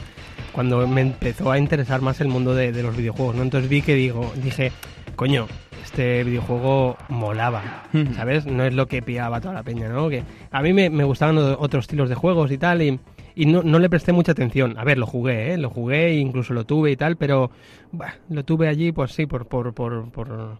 cuando 0.51 0.85
me 0.87 1.01
empezó 1.01 1.51
a 1.51 1.57
interesar 1.57 2.01
más 2.01 2.21
el 2.21 2.27
mundo 2.27 2.53
de, 2.53 2.71
de 2.71 2.83
los 2.83 2.95
videojuegos, 2.95 3.35
¿no? 3.35 3.41
Entonces 3.43 3.69
vi 3.69 3.81
que 3.81 3.95
digo, 3.95 4.31
dije, 4.35 4.71
coño, 5.15 5.47
este 5.83 6.23
videojuego 6.23 6.97
molaba, 7.09 7.85
¿sabes? 8.15 8.45
No 8.45 8.63
es 8.63 8.73
lo 8.73 8.87
que 8.87 9.01
pillaba 9.01 9.41
toda 9.41 9.55
la 9.55 9.63
peña, 9.63 9.89
¿no? 9.89 10.09
Que 10.09 10.23
a 10.51 10.61
mí 10.61 10.71
me, 10.73 10.89
me 10.89 11.03
gustaban 11.03 11.37
otros 11.37 11.85
estilos 11.85 12.09
de 12.09 12.15
juegos 12.15 12.51
y 12.51 12.57
tal, 12.59 12.81
y, 12.83 12.99
y 13.33 13.45
no, 13.47 13.63
no 13.63 13.79
le 13.79 13.89
presté 13.89 14.11
mucha 14.11 14.33
atención. 14.33 14.77
A 14.77 14.83
ver, 14.83 14.97
lo 14.99 15.07
jugué, 15.07 15.53
¿eh? 15.53 15.57
Lo 15.57 15.69
jugué, 15.71 16.13
incluso 16.15 16.53
lo 16.53 16.65
tuve 16.65 16.91
y 16.91 16.95
tal, 16.95 17.15
pero 17.15 17.49
bah, 17.91 18.13
lo 18.29 18.43
tuve 18.45 18.67
allí, 18.67 18.91
pues 18.91 19.13
sí, 19.13 19.25
por, 19.25 19.47
por, 19.47 19.73
por, 19.73 20.11
por, 20.11 20.59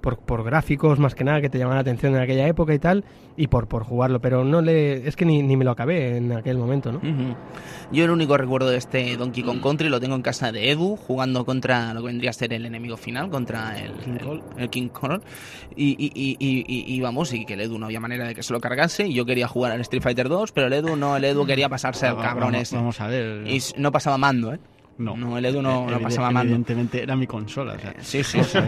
por, 0.00 0.18
por 0.18 0.42
gráficos 0.44 0.98
más 0.98 1.14
que 1.14 1.24
nada 1.24 1.40
que 1.40 1.48
te 1.50 1.58
llamaban 1.58 1.76
la 1.76 1.82
atención 1.82 2.14
en 2.14 2.20
aquella 2.22 2.46
época 2.46 2.72
y 2.74 2.78
tal, 2.78 3.04
y 3.36 3.46
por, 3.48 3.68
por 3.68 3.84
jugarlo, 3.84 4.20
pero 4.20 4.44
no 4.44 4.60
le, 4.60 5.06
es 5.08 5.16
que 5.16 5.24
ni, 5.24 5.42
ni 5.42 5.56
me 5.56 5.64
lo 5.64 5.70
acabé 5.70 6.16
en 6.16 6.32
aquel 6.32 6.58
momento, 6.58 6.92
¿no? 6.92 7.00
Yo 7.92 8.04
el 8.04 8.10
único 8.10 8.36
recuerdo 8.36 8.70
de 8.70 8.76
este 8.78 9.16
Donkey 9.16 9.42
Kong 9.42 9.60
Country 9.62 9.88
lo 9.88 10.00
tengo 10.00 10.14
en 10.16 10.22
casa 10.22 10.52
de 10.52 10.70
Edu, 10.70 10.96
jugando 10.96 11.44
contra 11.44 11.92
lo 11.94 12.00
que 12.00 12.06
vendría 12.06 12.30
a 12.30 12.32
ser 12.32 12.52
el 12.52 12.64
enemigo 12.66 12.96
final, 12.96 13.30
contra 13.30 13.78
el 13.78 13.92
King 13.94 14.12
el- 14.12 14.26
Kong. 14.26 14.40
el 14.58 14.70
King 14.70 14.88
Kong. 14.88 15.20
Y, 15.76 15.90
y, 15.98 16.12
y, 16.14 16.36
y- 16.38 16.64
y- 16.66 16.94
y 16.94 17.00
vamos, 17.00 17.32
y 17.32 17.44
que 17.44 17.54
el 17.54 17.60
Edu 17.62 17.78
no 17.78 17.86
había 17.86 18.00
manera 18.00 18.26
de 18.26 18.34
que 18.34 18.42
se 18.42 18.52
lo 18.52 18.60
cargase. 18.60 19.06
Y 19.06 19.14
yo 19.14 19.24
quería 19.26 19.48
jugar 19.48 19.72
al 19.72 19.80
Street 19.82 20.02
Fighter 20.02 20.28
2, 20.28 20.52
pero 20.52 20.66
el 20.68 20.72
Edu 20.72 20.96
no, 20.96 21.16
el 21.16 21.24
Edu 21.24 21.46
quería 21.46 21.68
pasarse 21.68 22.06
al 22.06 22.18
Va- 22.18 22.22
cabrón 22.22 22.52
vamos, 22.52 22.62
ese. 22.62 22.76
Vamos 22.76 23.00
a 23.00 23.06
ver. 23.08 23.46
Y 23.48 23.60
no 23.76 23.90
pasaba 23.92 24.18
mando, 24.18 24.52
¿eh? 24.54 24.58
No. 25.00 25.16
no, 25.16 25.36
el 25.38 25.44
Edu 25.44 25.62
no- 25.62 25.88
no 25.90 26.00
pasaba 26.00 26.30
mando. 26.30 26.50
Evidentemente 26.52 27.02
era 27.02 27.16
mi 27.16 27.26
consola. 27.26 27.74
o 27.74 27.78
sea. 27.78 27.94
Sí, 28.00 28.22
sí, 28.22 28.38
sí. 28.44 28.58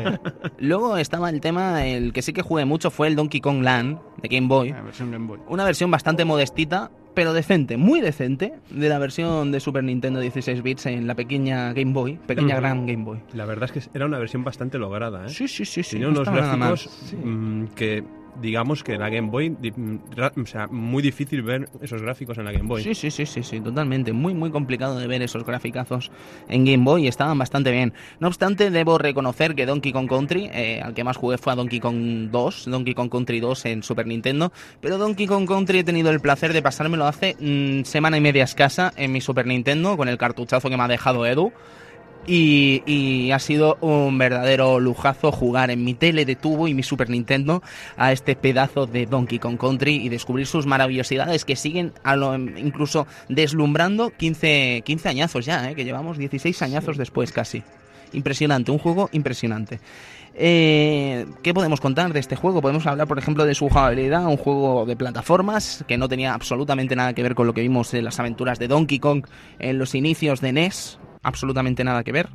Luego 0.58 0.96
estaba 0.96 1.30
el 1.30 1.40
tema, 1.40 1.86
el 1.86 2.12
que 2.12 2.22
sí 2.22 2.32
que 2.32 2.42
jugué 2.42 2.64
mucho 2.64 2.90
fue 2.90 3.08
el 3.08 3.16
Donkey 3.16 3.40
Kong 3.40 3.62
Land 3.62 3.98
de 4.22 4.28
Game 4.28 4.48
Boy. 4.48 4.70
La 4.70 4.82
versión 4.82 5.10
Game 5.10 5.26
Boy. 5.26 5.38
Una 5.48 5.64
versión 5.64 5.90
bastante 5.90 6.24
modestita, 6.24 6.90
pero 7.14 7.32
decente, 7.34 7.76
muy 7.76 8.00
decente, 8.00 8.54
de 8.70 8.88
la 8.88 8.98
versión 8.98 9.52
de 9.52 9.60
Super 9.60 9.84
Nintendo 9.84 10.18
16 10.20 10.62
bits 10.62 10.86
en 10.86 11.06
la 11.06 11.14
pequeña 11.14 11.72
Game 11.74 11.92
Boy, 11.92 12.18
pequeña 12.26 12.54
Ujú. 12.54 12.60
gran 12.62 12.86
Game 12.86 13.04
Boy. 13.04 13.18
La 13.34 13.44
verdad 13.44 13.70
es 13.74 13.84
que 13.84 13.90
era 13.96 14.06
una 14.06 14.18
versión 14.18 14.44
bastante 14.44 14.78
lograda, 14.78 15.26
¿eh? 15.26 15.28
Sí, 15.28 15.46
sí, 15.48 15.64
sí, 15.64 15.82
sí. 15.82 15.92
Tenía 15.96 16.06
no 16.08 16.12
unos 16.20 16.26
mal. 16.28 16.36
gráficos 16.58 17.14
mm, 17.22 17.64
que, 17.74 18.02
digamos 18.40 18.82
que 18.82 18.94
en 18.94 19.00
la 19.00 19.10
Game 19.10 19.30
Boy, 19.30 19.50
mm, 19.50 20.40
o 20.40 20.46
sea, 20.46 20.66
muy 20.68 21.02
difícil 21.02 21.42
ver 21.42 21.68
esos 21.80 22.02
gráficos 22.02 22.38
en 22.38 22.44
la 22.44 22.52
Game 22.52 22.66
Boy. 22.66 22.82
Sí, 22.82 22.94
sí, 22.94 23.10
sí, 23.10 23.26
sí, 23.26 23.42
sí, 23.42 23.60
totalmente. 23.60 24.12
Muy, 24.12 24.34
muy 24.34 24.50
complicado 24.50 24.98
de 24.98 25.06
ver 25.06 25.22
esos 25.22 25.44
graficazos 25.44 26.10
en 26.48 26.64
Game 26.64 26.84
Boy 26.84 27.08
estaban 27.08 27.38
bastante 27.38 27.70
bien. 27.70 27.92
No 28.20 28.28
obstante, 28.28 28.70
debo 28.70 28.98
reconocer 28.98 29.54
que 29.54 29.66
Donkey 29.66 29.92
Kong 29.92 30.08
Country, 30.08 30.50
eh, 30.52 30.80
al 30.82 30.94
que 30.94 31.04
más 31.04 31.16
jugué 31.16 31.38
fue 31.38 31.54
Donkey 31.54 31.80
Kong 31.80 32.30
2, 32.30 32.64
Donkey 32.66 32.94
Kong 32.94 33.10
Country 33.10 33.40
2 33.40 33.66
en 33.66 33.82
Super 33.82 34.06
Nintendo, 34.06 34.52
pero 34.80 34.98
Donkey 34.98 35.26
Kong 35.26 35.46
Country 35.46 35.80
he 35.80 35.84
tenido 35.84 36.10
el 36.10 36.20
placer 36.20 36.52
de 36.52 36.62
pasármelo 36.62 37.06
hace 37.06 37.36
mm, 37.38 37.84
semana 37.84 38.16
y 38.16 38.20
media 38.20 38.44
escasa 38.44 38.92
en 38.96 39.12
mi 39.12 39.20
Super 39.20 39.46
Nintendo 39.46 39.96
con 39.96 40.08
el 40.08 40.18
cartuchazo 40.18 40.70
que 40.70 40.76
me 40.76 40.82
ha 40.82 40.88
dejado 40.88 41.26
Edu. 41.26 41.52
Y, 42.26 42.82
y 42.86 43.32
ha 43.32 43.38
sido 43.40 43.78
un 43.80 44.16
verdadero 44.16 44.78
lujazo 44.78 45.32
jugar 45.32 45.70
en 45.70 45.84
mi 45.84 45.94
tele 45.94 46.24
de 46.24 46.36
tubo 46.36 46.68
y 46.68 46.74
mi 46.74 46.82
Super 46.82 47.10
Nintendo 47.10 47.62
a 47.96 48.12
este 48.12 48.36
pedazo 48.36 48.86
de 48.86 49.06
Donkey 49.06 49.38
Kong 49.38 49.58
Country 49.58 49.96
y 49.96 50.08
descubrir 50.08 50.46
sus 50.46 50.66
maravillosidades 50.66 51.44
que 51.44 51.56
siguen 51.56 51.92
a 52.04 52.14
lo, 52.14 52.34
incluso 52.36 53.06
deslumbrando 53.28 54.10
15, 54.10 54.82
15 54.84 55.08
añazos 55.08 55.44
ya, 55.44 55.70
¿eh? 55.70 55.74
que 55.74 55.84
llevamos 55.84 56.18
16 56.18 56.62
añazos 56.62 56.96
después 56.96 57.32
casi. 57.32 57.62
Impresionante, 58.12 58.70
un 58.70 58.78
juego 58.78 59.08
impresionante. 59.12 59.80
Eh, 60.34 61.26
¿Qué 61.42 61.52
podemos 61.52 61.80
contar 61.80 62.12
de 62.12 62.20
este 62.20 62.36
juego? 62.36 62.62
Podemos 62.62 62.86
hablar, 62.86 63.06
por 63.06 63.18
ejemplo, 63.18 63.44
de 63.44 63.54
su 63.54 63.68
jugabilidad, 63.68 64.26
un 64.26 64.36
juego 64.36 64.86
de 64.86 64.96
plataformas 64.96 65.84
que 65.86 65.98
no 65.98 66.08
tenía 66.08 66.34
absolutamente 66.34 66.96
nada 66.96 67.12
que 67.14 67.22
ver 67.22 67.34
con 67.34 67.46
lo 67.46 67.54
que 67.54 67.60
vimos 67.60 67.92
en 67.94 68.04
las 68.04 68.18
aventuras 68.18 68.58
de 68.58 68.68
Donkey 68.68 68.98
Kong 68.98 69.26
en 69.58 69.78
los 69.78 69.94
inicios 69.94 70.40
de 70.40 70.52
NES, 70.52 70.98
absolutamente 71.22 71.84
nada 71.84 72.04
que 72.04 72.12
ver. 72.12 72.28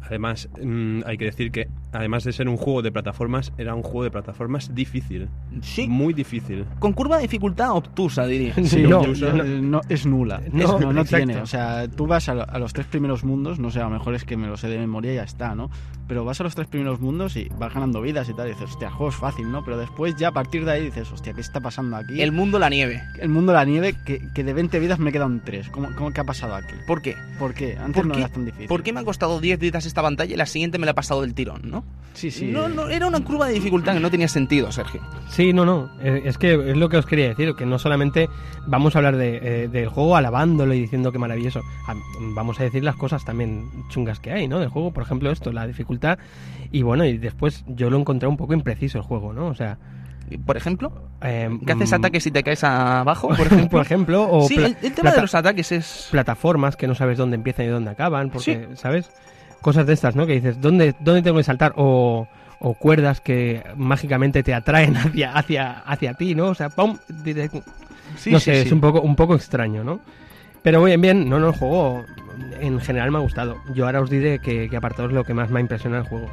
Además, 0.00 0.48
mm, 0.62 1.00
hay 1.04 1.18
que 1.18 1.26
decir 1.26 1.50
que, 1.50 1.68
además 1.92 2.24
de 2.24 2.32
ser 2.32 2.48
un 2.48 2.56
juego 2.56 2.82
de 2.82 2.90
plataformas, 2.92 3.52
era 3.58 3.74
un 3.74 3.82
juego 3.82 4.04
de 4.04 4.10
plataformas 4.10 4.74
difícil. 4.74 5.28
Sí, 5.60 5.86
Muy 5.88 6.14
difícil. 6.14 6.64
con 6.78 6.92
curva 6.92 7.16
de 7.16 7.22
dificultad 7.22 7.72
obtusa, 7.72 8.24
diría. 8.26 8.54
Sí, 8.64 8.82
No, 8.84 9.02
no, 9.06 9.32
no, 9.32 9.44
no, 9.44 9.80
es 9.88 10.06
nula. 10.06 10.40
No, 10.52 10.64
Es- 10.76 10.80
no, 10.80 10.92
no 10.92 11.04
tiene. 11.04 11.36
O 11.38 11.46
sea, 11.46 11.88
tú 11.88 12.06
vas 12.06 12.28
a, 12.28 12.32
a 12.32 12.58
los 12.58 12.72
tres 12.72 12.86
primeros 12.86 13.24
mundos, 13.24 13.58
no 13.58 13.70
sé, 13.70 13.80
a 13.80 13.84
lo 13.84 13.90
mejor 13.90 14.14
es 14.14 14.24
que 14.24 14.36
me 14.36 14.46
lo 14.46 14.56
sé 14.56 14.68
de 14.68 14.78
memoria 14.78 15.12
y 15.12 15.16
ya 15.16 15.24
está, 15.24 15.54
¿no? 15.54 15.70
Pero 16.06 16.24
vas 16.24 16.40
a 16.40 16.44
los 16.44 16.54
tres 16.54 16.68
primeros 16.68 17.00
mundos 17.00 17.36
y 17.36 17.48
vas 17.58 17.74
ganando 17.74 18.00
vidas 18.00 18.28
y 18.30 18.34
tal, 18.34 18.46
y 18.46 18.50
dices, 18.52 18.70
hostia, 18.70 18.88
el 18.88 18.94
juego 18.94 19.10
es 19.10 19.16
fácil, 19.16 19.50
¿no? 19.50 19.62
Pero 19.64 19.76
después 19.76 20.16
ya 20.16 20.28
a 20.28 20.32
partir 20.32 20.64
de 20.64 20.72
ahí 20.72 20.84
dices, 20.86 21.10
hostia, 21.12 21.34
¿qué 21.34 21.42
está 21.42 21.60
pasando 21.60 21.96
aquí? 21.96 22.22
El 22.22 22.32
mundo, 22.32 22.58
la 22.58 22.70
nieve. 22.70 23.02
El 23.20 23.28
mundo 23.28 23.52
de 23.52 23.58
la 23.58 23.64
nieve, 23.66 23.94
que, 24.06 24.20
que 24.34 24.42
de 24.44 24.54
20 24.54 24.78
vidas 24.78 24.98
me 25.00 25.12
quedan 25.12 25.42
3. 25.44 25.68
¿Cómo, 25.68 25.88
cómo 25.96 26.10
qué 26.12 26.20
ha 26.20 26.24
pasado 26.24 26.54
aquí? 26.54 26.74
¿Por 26.86 27.02
qué? 27.02 27.14
¿Por 27.38 27.52
qué? 27.52 27.76
Antes 27.76 27.94
¿Por 27.96 28.06
no 28.06 28.14
qué? 28.14 28.20
era 28.20 28.28
tan 28.30 28.44
difícil. 28.46 28.68
¿Por 28.68 28.82
qué 28.82 28.92
me 28.94 29.00
ha 29.00 29.04
costado 29.04 29.38
10 29.40 29.58
vidas 29.58 29.84
esta 29.88 30.02
pantalla 30.02 30.32
y 30.34 30.36
la 30.36 30.46
siguiente 30.46 30.78
me 30.78 30.86
la 30.86 30.92
ha 30.92 30.94
pasado 30.94 31.22
del 31.22 31.34
tirón, 31.34 31.62
no? 31.64 31.84
Sí, 32.14 32.30
sí. 32.30 32.46
No, 32.46 32.68
no, 32.68 32.88
era 32.88 33.06
una 33.06 33.20
curva 33.22 33.46
de 33.46 33.54
dificultad 33.54 33.94
que 33.94 34.00
no 34.00 34.10
tenía 34.10 34.26
sentido, 34.28 34.72
Sergio. 34.72 35.00
Sí, 35.28 35.52
no, 35.52 35.64
no. 35.64 35.90
eh, 36.00 36.22
Es 36.24 36.36
que 36.38 36.54
es 36.70 36.76
lo 36.76 36.88
que 36.88 36.96
os 36.96 37.06
quería 37.06 37.28
decir, 37.28 37.54
que 37.54 37.64
no 37.64 37.78
solamente 37.78 38.28
vamos 38.66 38.96
a 38.96 38.98
hablar 38.98 39.16
de, 39.16 39.36
eh, 39.64 39.68
del 39.68 39.88
juego 39.88 40.16
alabándolo 40.16 40.74
y 40.74 40.80
diciendo 40.80 41.12
que 41.12 41.18
maravilloso. 41.18 41.60
a- 41.86 41.94
Vamos 42.34 42.58
a 42.60 42.64
decir 42.64 42.82
las 42.82 42.96
cosas 42.96 43.24
también 43.24 43.68
chungas 43.88 44.18
que 44.20 44.32
hay, 44.32 44.48
¿no? 44.48 44.58
Del 44.58 44.68
juego, 44.68 44.92
por 44.92 45.04
ejemplo, 45.04 45.30
esto, 45.30 45.52
la 45.52 45.66
dificultad. 45.66 46.18
Y 46.72 46.82
bueno, 46.82 47.04
y 47.04 47.18
después 47.18 47.64
yo 47.68 47.88
lo 47.90 47.98
encontré 47.98 48.28
un 48.28 48.36
poco 48.36 48.52
impreciso 48.52 48.98
el 48.98 49.04
juego, 49.04 49.32
¿no? 49.32 49.46
O 49.46 49.54
sea. 49.54 49.78
Por 50.44 50.58
ejemplo, 50.58 50.92
eh, 51.22 51.48
¿qué 51.64 51.72
haces 51.72 51.90
mm, 51.90 51.94
ataques 51.94 52.22
si 52.22 52.30
te 52.30 52.42
caes 52.42 52.62
abajo, 52.62 53.28
por 53.28 53.40
ejemplo? 53.46 53.68
por 53.70 53.80
ejemplo, 53.80 54.30
o 54.30 54.46
sí, 54.46 54.56
el, 54.56 54.76
el 54.82 54.92
tema 54.92 55.10
de 55.12 55.22
los 55.22 55.34
ataques 55.34 55.72
es... 55.72 56.08
plataformas 56.10 56.76
que 56.76 56.86
no 56.86 56.94
sabes 56.94 57.16
dónde 57.16 57.36
empiezan 57.36 57.64
y 57.64 57.68
dónde 57.68 57.92
acaban, 57.92 58.28
porque, 58.28 58.68
¿sabes? 58.74 59.10
Cosas 59.60 59.86
de 59.86 59.92
estas, 59.92 60.14
¿no? 60.14 60.26
Que 60.26 60.34
dices, 60.34 60.60
¿dónde, 60.60 60.94
dónde 61.00 61.22
tengo 61.22 61.36
que 61.36 61.44
saltar? 61.44 61.72
O, 61.76 62.28
o 62.60 62.74
cuerdas 62.74 63.20
que 63.20 63.62
mágicamente 63.76 64.42
te 64.42 64.54
atraen 64.54 64.96
hacia, 64.96 65.32
hacia, 65.32 65.80
hacia 65.80 66.14
ti, 66.14 66.34
¿no? 66.34 66.48
O 66.48 66.54
sea, 66.54 66.68
¡pum! 66.68 66.98
Sí, 68.16 68.32
no 68.32 68.38
sí, 68.38 68.44
sé, 68.44 68.62
sí. 68.62 68.66
es 68.66 68.72
un 68.72 68.80
poco, 68.80 69.00
un 69.00 69.16
poco 69.16 69.34
extraño, 69.34 69.84
¿no? 69.84 70.00
Pero 70.62 70.82
bien, 70.82 71.00
bien, 71.00 71.28
no, 71.28 71.38
no, 71.38 71.48
el 71.48 71.54
juego 71.54 72.04
en 72.60 72.80
general 72.80 73.10
me 73.10 73.18
ha 73.18 73.20
gustado. 73.22 73.56
Yo 73.74 73.86
ahora 73.86 74.00
os 74.00 74.10
diré 74.10 74.38
que, 74.38 74.68
que 74.68 74.76
apartado 74.76 75.08
es 75.08 75.14
lo 75.14 75.24
que 75.24 75.34
más 75.34 75.50
me 75.50 75.58
ha 75.58 75.62
impresionado 75.62 76.02
el 76.02 76.08
juego. 76.08 76.30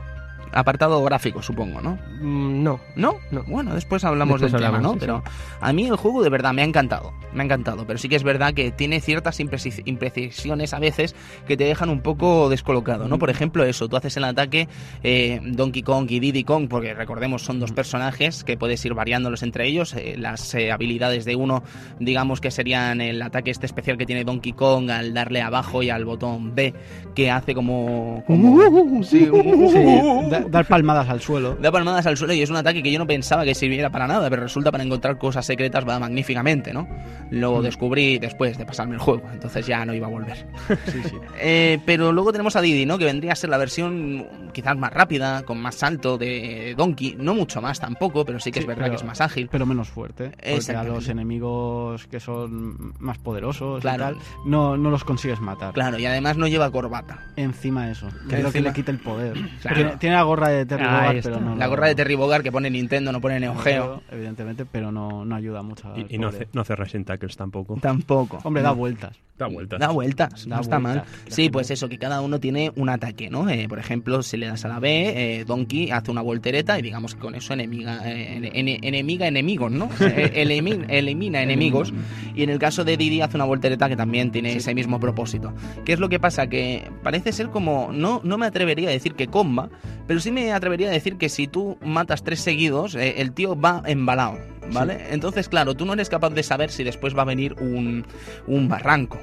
Apartado 0.55 1.03
gráfico, 1.03 1.41
supongo, 1.43 1.81
¿no? 1.81 1.99
Mm, 2.21 2.63
no, 2.63 2.79
¿No? 2.95 3.15
No. 3.29 3.43
Bueno, 3.47 3.75
después 3.75 4.03
hablamos 4.05 4.39
Después 4.41 4.53
del 4.53 4.63
hablamos, 4.65 4.99
tema, 4.99 5.01
sí, 5.01 5.07
¿no? 5.07 5.21
Pero 5.23 5.33
a 5.61 5.73
mí 5.73 5.85
el 5.85 5.95
juego 5.97 6.23
de 6.23 6.29
verdad 6.29 6.53
me 6.53 6.61
ha 6.61 6.65
encantado. 6.65 7.13
Me 7.33 7.41
ha 7.41 7.45
encantado. 7.45 7.85
Pero 7.85 7.99
sí 7.99 8.07
que 8.09 8.15
es 8.15 8.23
verdad 8.23 8.53
que 8.53 8.71
tiene 8.71 9.01
ciertas 9.01 9.39
impreci- 9.41 9.81
imprecisiones 9.85 10.73
a 10.73 10.79
veces 10.79 11.13
que 11.47 11.57
te 11.57 11.65
dejan 11.65 11.89
un 11.89 11.99
poco 12.01 12.47
descolocado, 12.49 13.07
¿no? 13.07 13.19
Por 13.19 13.29
ejemplo, 13.29 13.65
eso, 13.65 13.87
tú 13.89 13.97
haces 13.97 14.15
el 14.17 14.23
ataque 14.23 14.69
eh, 15.03 15.41
Donkey 15.43 15.83
Kong 15.83 16.09
y 16.09 16.19
Diddy 16.21 16.43
Kong, 16.45 16.67
porque 16.69 16.93
recordemos 16.93 17.43
son 17.43 17.59
dos 17.59 17.73
personajes 17.73 18.43
que 18.45 18.55
puedes 18.57 18.83
ir 18.85 18.93
variándolos 18.93 19.43
entre 19.43 19.67
ellos. 19.67 19.93
eh, 19.93 20.15
las 20.17 20.53
eh, 20.55 20.71
habilidades 20.71 21.25
de 21.25 21.35
uno, 21.35 21.63
digamos 21.99 22.39
que 22.39 22.49
serían 22.51 23.01
el 23.01 23.21
ataque 23.21 23.51
este 23.51 23.65
especial 23.65 23.97
que 23.97 24.05
tiene 24.05 24.23
Donkey 24.23 24.53
Kong 24.53 24.89
al 24.89 25.13
darle 25.13 25.41
abajo 25.41 25.83
y 25.83 25.89
al 25.89 26.05
botón 26.05 26.55
B, 26.55 26.73
que 27.13 27.29
hace 27.29 27.53
como... 27.53 28.23
como 28.25 29.03
sí, 29.03 29.25
Sí, 29.29 30.29
da- 30.29 30.44
dar 30.49 30.65
palmadas 30.65 31.09
al 31.09 31.21
suelo. 31.21 31.55
Da 31.61 31.71
palmadas 31.71 32.05
al 32.05 32.17
suelo 32.17 32.33
y 32.33 32.41
es 32.41 32.49
un 32.49 32.57
ataque 32.57 32.83
que 32.83 32.91
yo 32.91 32.99
no 32.99 33.07
pensaba 33.07 33.43
que 33.45 33.55
sirviera 33.55 33.89
para 33.89 34.07
nada, 34.07 34.29
pero 34.29 34.43
resulta 34.43 34.71
para 34.71 34.83
encontrar 34.83 35.17
cosas 35.17 35.45
secretas 35.45 35.87
va 35.87 35.97
magníficamente, 35.99 36.73
¿no? 36.73 36.87
Lo 37.31 37.61
descubrí 37.61 38.19
después 38.19 38.57
de 38.57 38.65
pasarme 38.65 38.95
el 38.95 39.01
juego, 39.01 39.23
entonces 39.31 39.65
ya 39.65 39.85
no 39.85 39.93
iba 39.93 40.07
a 40.07 40.09
volver. 40.09 40.45
Sí, 40.85 41.01
sí. 41.03 41.15
Eh, 41.39 41.79
pero 41.85 42.11
luego 42.11 42.31
tenemos 42.31 42.55
a 42.55 42.61
Didi, 42.61 42.85
¿no? 42.85 42.97
Que 42.97 43.05
vendría 43.05 43.33
a 43.33 43.35
ser 43.35 43.49
la 43.49 43.57
versión 43.57 44.49
quizás 44.53 44.77
más 44.77 44.91
rápida, 44.93 45.43
con 45.43 45.59
más 45.59 45.75
salto 45.75 46.17
de 46.17 46.73
Donkey, 46.77 47.15
no 47.17 47.33
mucho 47.35 47.61
más 47.61 47.79
tampoco, 47.79 48.23
pero 48.25 48.39
sí 48.39 48.51
que 48.51 48.59
Sí, 48.59 48.63
es 48.63 48.67
verdad 48.67 48.83
pero- 48.85 48.91
que 48.91 48.97
es 48.97 49.03
más 49.03 49.21
ágil. 49.21 49.49
Pero 49.51 49.65
menos 49.65 49.89
fuerte. 49.89 50.31
Porque 50.31 50.71
a 50.75 50.83
los 50.83 51.07
enemigos 51.09 52.07
que 52.07 52.19
son 52.19 52.93
más 52.99 53.17
poderosos 53.17 53.81
Claro. 53.81 53.95
y 53.95 54.13
tal, 54.13 54.17
no, 54.45 54.77
no 54.77 54.89
los 54.89 55.03
consigues 55.03 55.39
matar. 55.39 55.73
Claro, 55.73 55.97
y 55.99 56.05
además 56.05 56.37
no 56.37 56.47
lleva 56.47 56.69
corbata. 56.71 57.19
Encima 57.35 57.89
eso. 57.89 58.07
Que 58.07 58.13
Creo 58.37 58.51
que 58.51 58.59
encima- 58.59 58.67
le 58.69 58.73
quita 58.73 58.91
el 58.91 58.99
poder. 58.99 59.35
Claro. 59.61 59.75
Tiene, 59.77 59.97
tiene 59.97 60.15
la 60.15 60.23
gorra 60.35 60.49
de 60.49 60.65
Terry 60.65 60.83
Ahí 60.83 60.89
Bogard, 60.91 61.15
está. 61.17 61.29
pero 61.31 61.41
no. 61.41 61.55
La 61.55 61.67
gorra 61.67 61.87
de 61.87 61.95
Terry 61.95 62.15
Bogard 62.15 62.43
que 62.43 62.51
pone 62.51 62.69
Nintendo, 62.69 63.11
no 63.11 63.21
pone 63.21 63.39
Neo 63.39 63.55
Geo. 63.55 64.01
Evidentemente, 64.11 64.65
pero 64.65 64.91
no, 64.91 65.25
no 65.25 65.35
ayuda 65.35 65.61
mucho. 65.61 65.91
Y, 65.95 66.15
y 66.15 66.17
no, 66.17 66.27
hace, 66.29 66.47
no 66.53 66.61
hace 66.61 66.75
Resident 66.75 67.07
Tackles 67.07 67.35
tampoco. 67.37 67.77
Tampoco. 67.81 68.39
Hombre, 68.43 68.61
da 68.63 68.71
vueltas. 68.71 69.17
Da 69.37 69.47
vueltas. 69.47 69.79
Da 69.81 69.89
vueltas, 69.89 70.45
Da 70.47 70.55
no 70.55 70.61
está 70.61 70.77
vueltas. 70.79 71.05
mal. 71.07 71.15
Sí, 71.27 71.49
pues 71.49 71.69
eso, 71.69 71.89
que 71.89 71.97
cada 71.97 72.21
uno 72.21 72.39
tiene 72.39 72.71
un 72.77 72.87
ataque, 72.87 73.29
¿no? 73.29 73.49
Eh, 73.49 73.67
por 73.67 73.79
ejemplo, 73.79 74.23
si 74.23 74.37
le 74.37 74.47
das 74.47 74.63
a 74.63 74.69
la 74.69 74.79
B, 74.79 75.39
eh, 75.39 75.45
Donkey 75.45 75.91
hace 75.91 76.09
una 76.09 76.21
voltereta 76.21 76.79
y 76.79 76.81
digamos 76.81 77.15
que 77.15 77.19
con 77.21 77.35
eso 77.35 77.53
enemiga, 77.53 77.99
eh, 78.09 78.37
ene- 78.37 78.51
ene- 78.53 78.79
enemiga 78.81 79.27
enemigos, 79.27 79.71
¿no? 79.73 79.89
Eh, 79.99 80.31
elimi- 80.45 80.85
elimina 80.87 81.41
enemigos. 81.41 81.93
Y 82.33 82.43
en 82.43 82.49
el 82.49 82.59
caso 82.59 82.85
de 82.85 82.95
Didi 82.95 83.19
hace 83.19 83.35
una 83.35 83.43
voltereta 83.45 83.89
que 83.89 83.97
también 83.97 84.31
tiene 84.31 84.53
ese 84.55 84.73
mismo 84.73 85.01
propósito. 85.01 85.53
¿Qué 85.83 85.91
es 85.93 85.99
lo 85.99 86.07
que 86.07 86.19
pasa? 86.19 86.47
Que 86.47 86.89
parece 87.03 87.33
ser 87.33 87.49
como, 87.49 87.89
no, 87.91 88.21
no 88.23 88.37
me 88.37 88.45
atrevería 88.45 88.87
a 88.87 88.91
decir 88.93 89.15
que 89.15 89.27
comba, 89.27 89.69
pero 90.07 90.14
sí 90.19 90.31
me 90.31 90.51
atrevería 90.53 90.87
a 90.87 90.91
decir 90.91 91.17
que 91.17 91.29
si 91.29 91.47
tú 91.47 91.77
matas 91.83 92.23
tres 92.23 92.39
seguidos, 92.41 92.95
eh, 92.95 93.15
el 93.21 93.31
tío 93.33 93.59
va 93.59 93.81
embalado, 93.85 94.37
¿vale? 94.73 95.07
Entonces, 95.11 95.49
claro, 95.49 95.75
tú 95.75 95.85
no 95.85 95.93
eres 95.93 96.09
capaz 96.09 96.29
de 96.31 96.43
saber 96.43 96.69
si 96.71 96.83
después 96.83 97.15
va 97.17 97.21
a 97.23 97.25
venir 97.25 97.53
un, 97.59 98.05
un 98.47 98.67
barranco. 98.67 99.19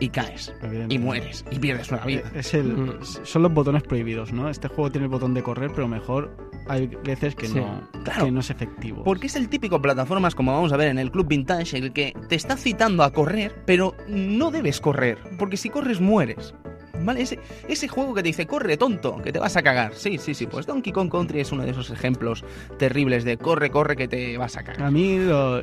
Y 0.00 0.08
caes. 0.08 0.52
Y 0.88 0.98
mueres. 0.98 1.44
Y 1.52 1.60
pierdes 1.60 1.90
una 1.92 2.04
vida. 2.04 2.22
Es 2.34 2.52
el, 2.52 2.64
Mm. 2.64 2.98
son 3.22 3.42
los 3.42 3.54
botones 3.54 3.84
prohibidos, 3.84 4.32
¿no? 4.32 4.50
Este 4.50 4.66
juego 4.66 4.90
tiene 4.90 5.04
el 5.04 5.08
botón 5.10 5.34
de 5.34 5.42
correr, 5.44 5.70
pero 5.72 5.86
mejor 5.86 6.36
hay 6.68 6.88
veces 7.04 7.36
que, 7.36 7.46
Sí. 7.46 7.54
no, 7.54 7.88
Claro. 8.02 8.24
que 8.24 8.32
no 8.32 8.40
es 8.40 8.50
efectivo. 8.50 9.04
Porque 9.04 9.28
es 9.28 9.36
el 9.36 9.48
típico 9.48 9.80
plataformas, 9.80 10.34
como 10.34 10.52
vamos 10.52 10.72
a 10.72 10.76
ver 10.76 10.88
en 10.88 10.98
el 10.98 11.12
Club 11.12 11.28
Vintage, 11.28 11.78
el 11.78 11.92
que 11.92 12.12
te 12.28 12.34
está 12.34 12.56
citando 12.56 13.04
a 13.04 13.12
correr, 13.12 13.54
pero 13.66 13.94
no 14.08 14.50
debes 14.50 14.80
correr. 14.80 15.18
Porque 15.38 15.56
si 15.56 15.70
corres, 15.70 16.00
mueres. 16.00 16.54
¿Vale? 17.02 17.22
Ese, 17.22 17.38
ese 17.68 17.88
juego 17.88 18.14
que 18.14 18.22
te 18.22 18.28
dice, 18.28 18.46
corre, 18.46 18.76
tonto, 18.76 19.20
que 19.22 19.32
te 19.32 19.38
vas 19.38 19.56
a 19.56 19.62
cagar. 19.62 19.94
Sí, 19.94 20.18
sí, 20.18 20.34
sí. 20.34 20.46
Pues 20.46 20.66
Donkey 20.66 20.92
Kong 20.92 21.10
Country 21.10 21.40
es 21.40 21.52
uno 21.52 21.64
de 21.64 21.70
esos 21.70 21.90
ejemplos 21.90 22.44
terribles 22.78 23.24
de 23.24 23.36
corre, 23.36 23.70
corre, 23.70 23.96
que 23.96 24.08
te 24.08 24.38
vas 24.38 24.56
a 24.56 24.62
cagar. 24.62 24.82
A 24.82 24.90
mí 24.90 25.18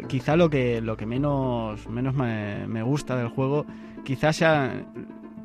quizá 0.08 0.36
lo 0.36 0.50
que, 0.50 0.82
lo 0.82 0.98
que 0.98 1.06
menos, 1.06 1.88
menos 1.88 2.14
me, 2.14 2.68
me 2.68 2.84
gusta 2.84 3.16
del 3.16 3.30
juego 3.30 3.66
quizás 4.04 4.36
sea 4.36 4.84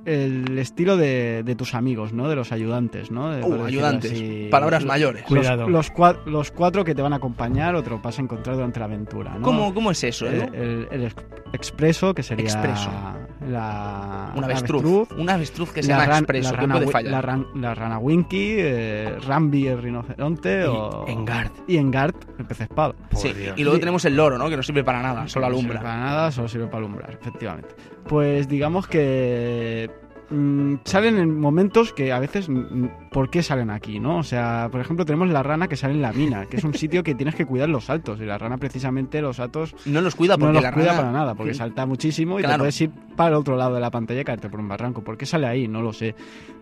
el 0.06 0.58
estilo 0.58 0.96
de, 0.96 1.42
de 1.44 1.54
tus 1.56 1.74
amigos, 1.74 2.12
¿no? 2.12 2.28
De 2.28 2.36
los 2.36 2.52
ayudantes, 2.52 3.10
¿no? 3.10 3.30
De- 3.34 3.42
Uh, 3.42 3.64
ayudantes. 3.64 4.12
así. 4.12 4.48
Palabras 4.50 4.82
Los- 4.82 4.88
mayores. 4.88 5.22
Cuidado. 5.24 5.62
Los, 5.68 5.72
los, 5.72 5.92
cua- 5.92 6.24
los 6.24 6.50
cuatro 6.50 6.84
que 6.84 6.94
te 6.94 7.02
van 7.02 7.12
a 7.12 7.16
acompañar 7.16 7.74
o 7.74 7.82
te 7.82 7.90
los 7.90 8.00
vas 8.02 8.18
a 8.18 8.22
encontrar 8.22 8.56
durante 8.56 8.78
la 8.78 8.86
aventura, 8.86 9.34
¿no? 9.34 9.42
¿Cómo, 9.42 9.74
¿Cómo 9.74 9.90
es 9.90 10.02
eso, 10.04 10.26
El, 10.26 10.40
eh? 10.40 10.50
el- 10.54 10.88
el 10.90 11.04
ex- 11.06 11.16
expreso, 11.52 12.14
que 12.14 12.22
sería 12.22 12.44
Expreso. 12.44 12.90
la, 13.48 14.32
Una 14.34 14.46
la 14.46 14.54
avestruz. 14.54 15.08
Una 15.16 15.34
avestruz 15.34 15.72
que 15.72 15.82
se 15.82 15.88
la 15.90 15.98
llama 15.98 16.06
ran- 16.12 16.18
expreso. 16.20 16.50
la 16.52 16.56
¿Qué 16.58 16.60
rana, 16.62 16.74
puede 16.74 16.86
fallar? 16.90 17.12
La, 17.12 17.22
ran- 17.22 17.46
la 17.54 17.74
rana 17.74 17.98
Winky, 17.98 18.54
eh, 18.58 19.16
Rambi 19.26 19.66
el 19.68 19.82
rinoceronte 19.82 20.64
o... 20.64 21.06
Engard. 21.06 21.50
Y 21.66 21.76
Engard, 21.76 22.14
el 22.38 22.44
pez 22.46 22.60
espada. 22.62 22.94
Sí, 23.14 23.32
y 23.56 23.62
luego 23.64 23.78
tenemos 23.78 24.04
el 24.04 24.16
loro, 24.16 24.38
¿no? 24.38 24.48
Que 24.48 24.56
no 24.56 24.62
sirve 24.62 24.84
para 24.84 25.02
nada, 25.02 25.28
solo 25.28 25.46
No 25.48 25.54
sirve 25.56 25.70
alumbra. 25.70 25.80
para 25.82 25.96
nada, 26.00 26.30
solo 26.30 26.48
sirve 26.48 26.66
para 26.66 26.78
alumbrar, 26.78 27.10
efectivamente. 27.20 27.74
Pues 28.08 28.48
digamos 28.48 28.86
que 28.86 29.90
mm, 30.30 30.74
salen 30.84 31.18
en 31.18 31.38
momentos 31.38 31.92
que 31.92 32.12
a 32.12 32.18
veces, 32.18 32.48
mm, 32.48 32.86
¿por 33.10 33.30
qué 33.30 33.42
salen 33.42 33.70
aquí, 33.70 34.00
no? 34.00 34.18
O 34.18 34.22
sea, 34.22 34.68
por 34.70 34.80
ejemplo, 34.80 35.04
tenemos 35.04 35.28
la 35.28 35.42
rana 35.42 35.68
que 35.68 35.76
sale 35.76 35.94
en 35.94 36.02
la 36.02 36.12
mina, 36.12 36.46
que 36.46 36.56
es 36.58 36.64
un 36.64 36.74
sitio 36.74 37.02
que 37.02 37.14
tienes 37.14 37.34
que 37.34 37.46
cuidar 37.46 37.68
los 37.68 37.84
saltos. 37.84 38.20
Y 38.20 38.24
la 38.24 38.38
rana, 38.38 38.58
precisamente, 38.58 39.20
los 39.22 39.36
saltos 39.36 39.74
No 39.86 40.00
los 40.00 40.14
cuida 40.14 40.36
no 40.36 40.52
los 40.52 40.62
la 40.62 40.72
cuida 40.72 40.86
rana... 40.88 40.98
para 40.98 41.12
nada, 41.12 41.34
porque 41.34 41.54
salta 41.54 41.86
muchísimo 41.86 42.38
y 42.38 42.42
Claro. 42.42 42.54
te 42.56 42.58
puedes 42.60 42.80
ir 42.80 42.90
para 43.16 43.30
el 43.30 43.34
otro 43.36 43.56
lado 43.56 43.74
de 43.74 43.80
la 43.80 43.90
pantalla 43.90 44.20
y 44.20 44.24
caerte 44.24 44.48
por 44.48 44.60
un 44.60 44.68
barranco. 44.68 45.02
¿Por 45.02 45.16
qué 45.16 45.24
sale 45.26 45.46
ahí? 45.46 45.68
No 45.68 45.80
lo 45.82 45.92
sé. 45.92 46.14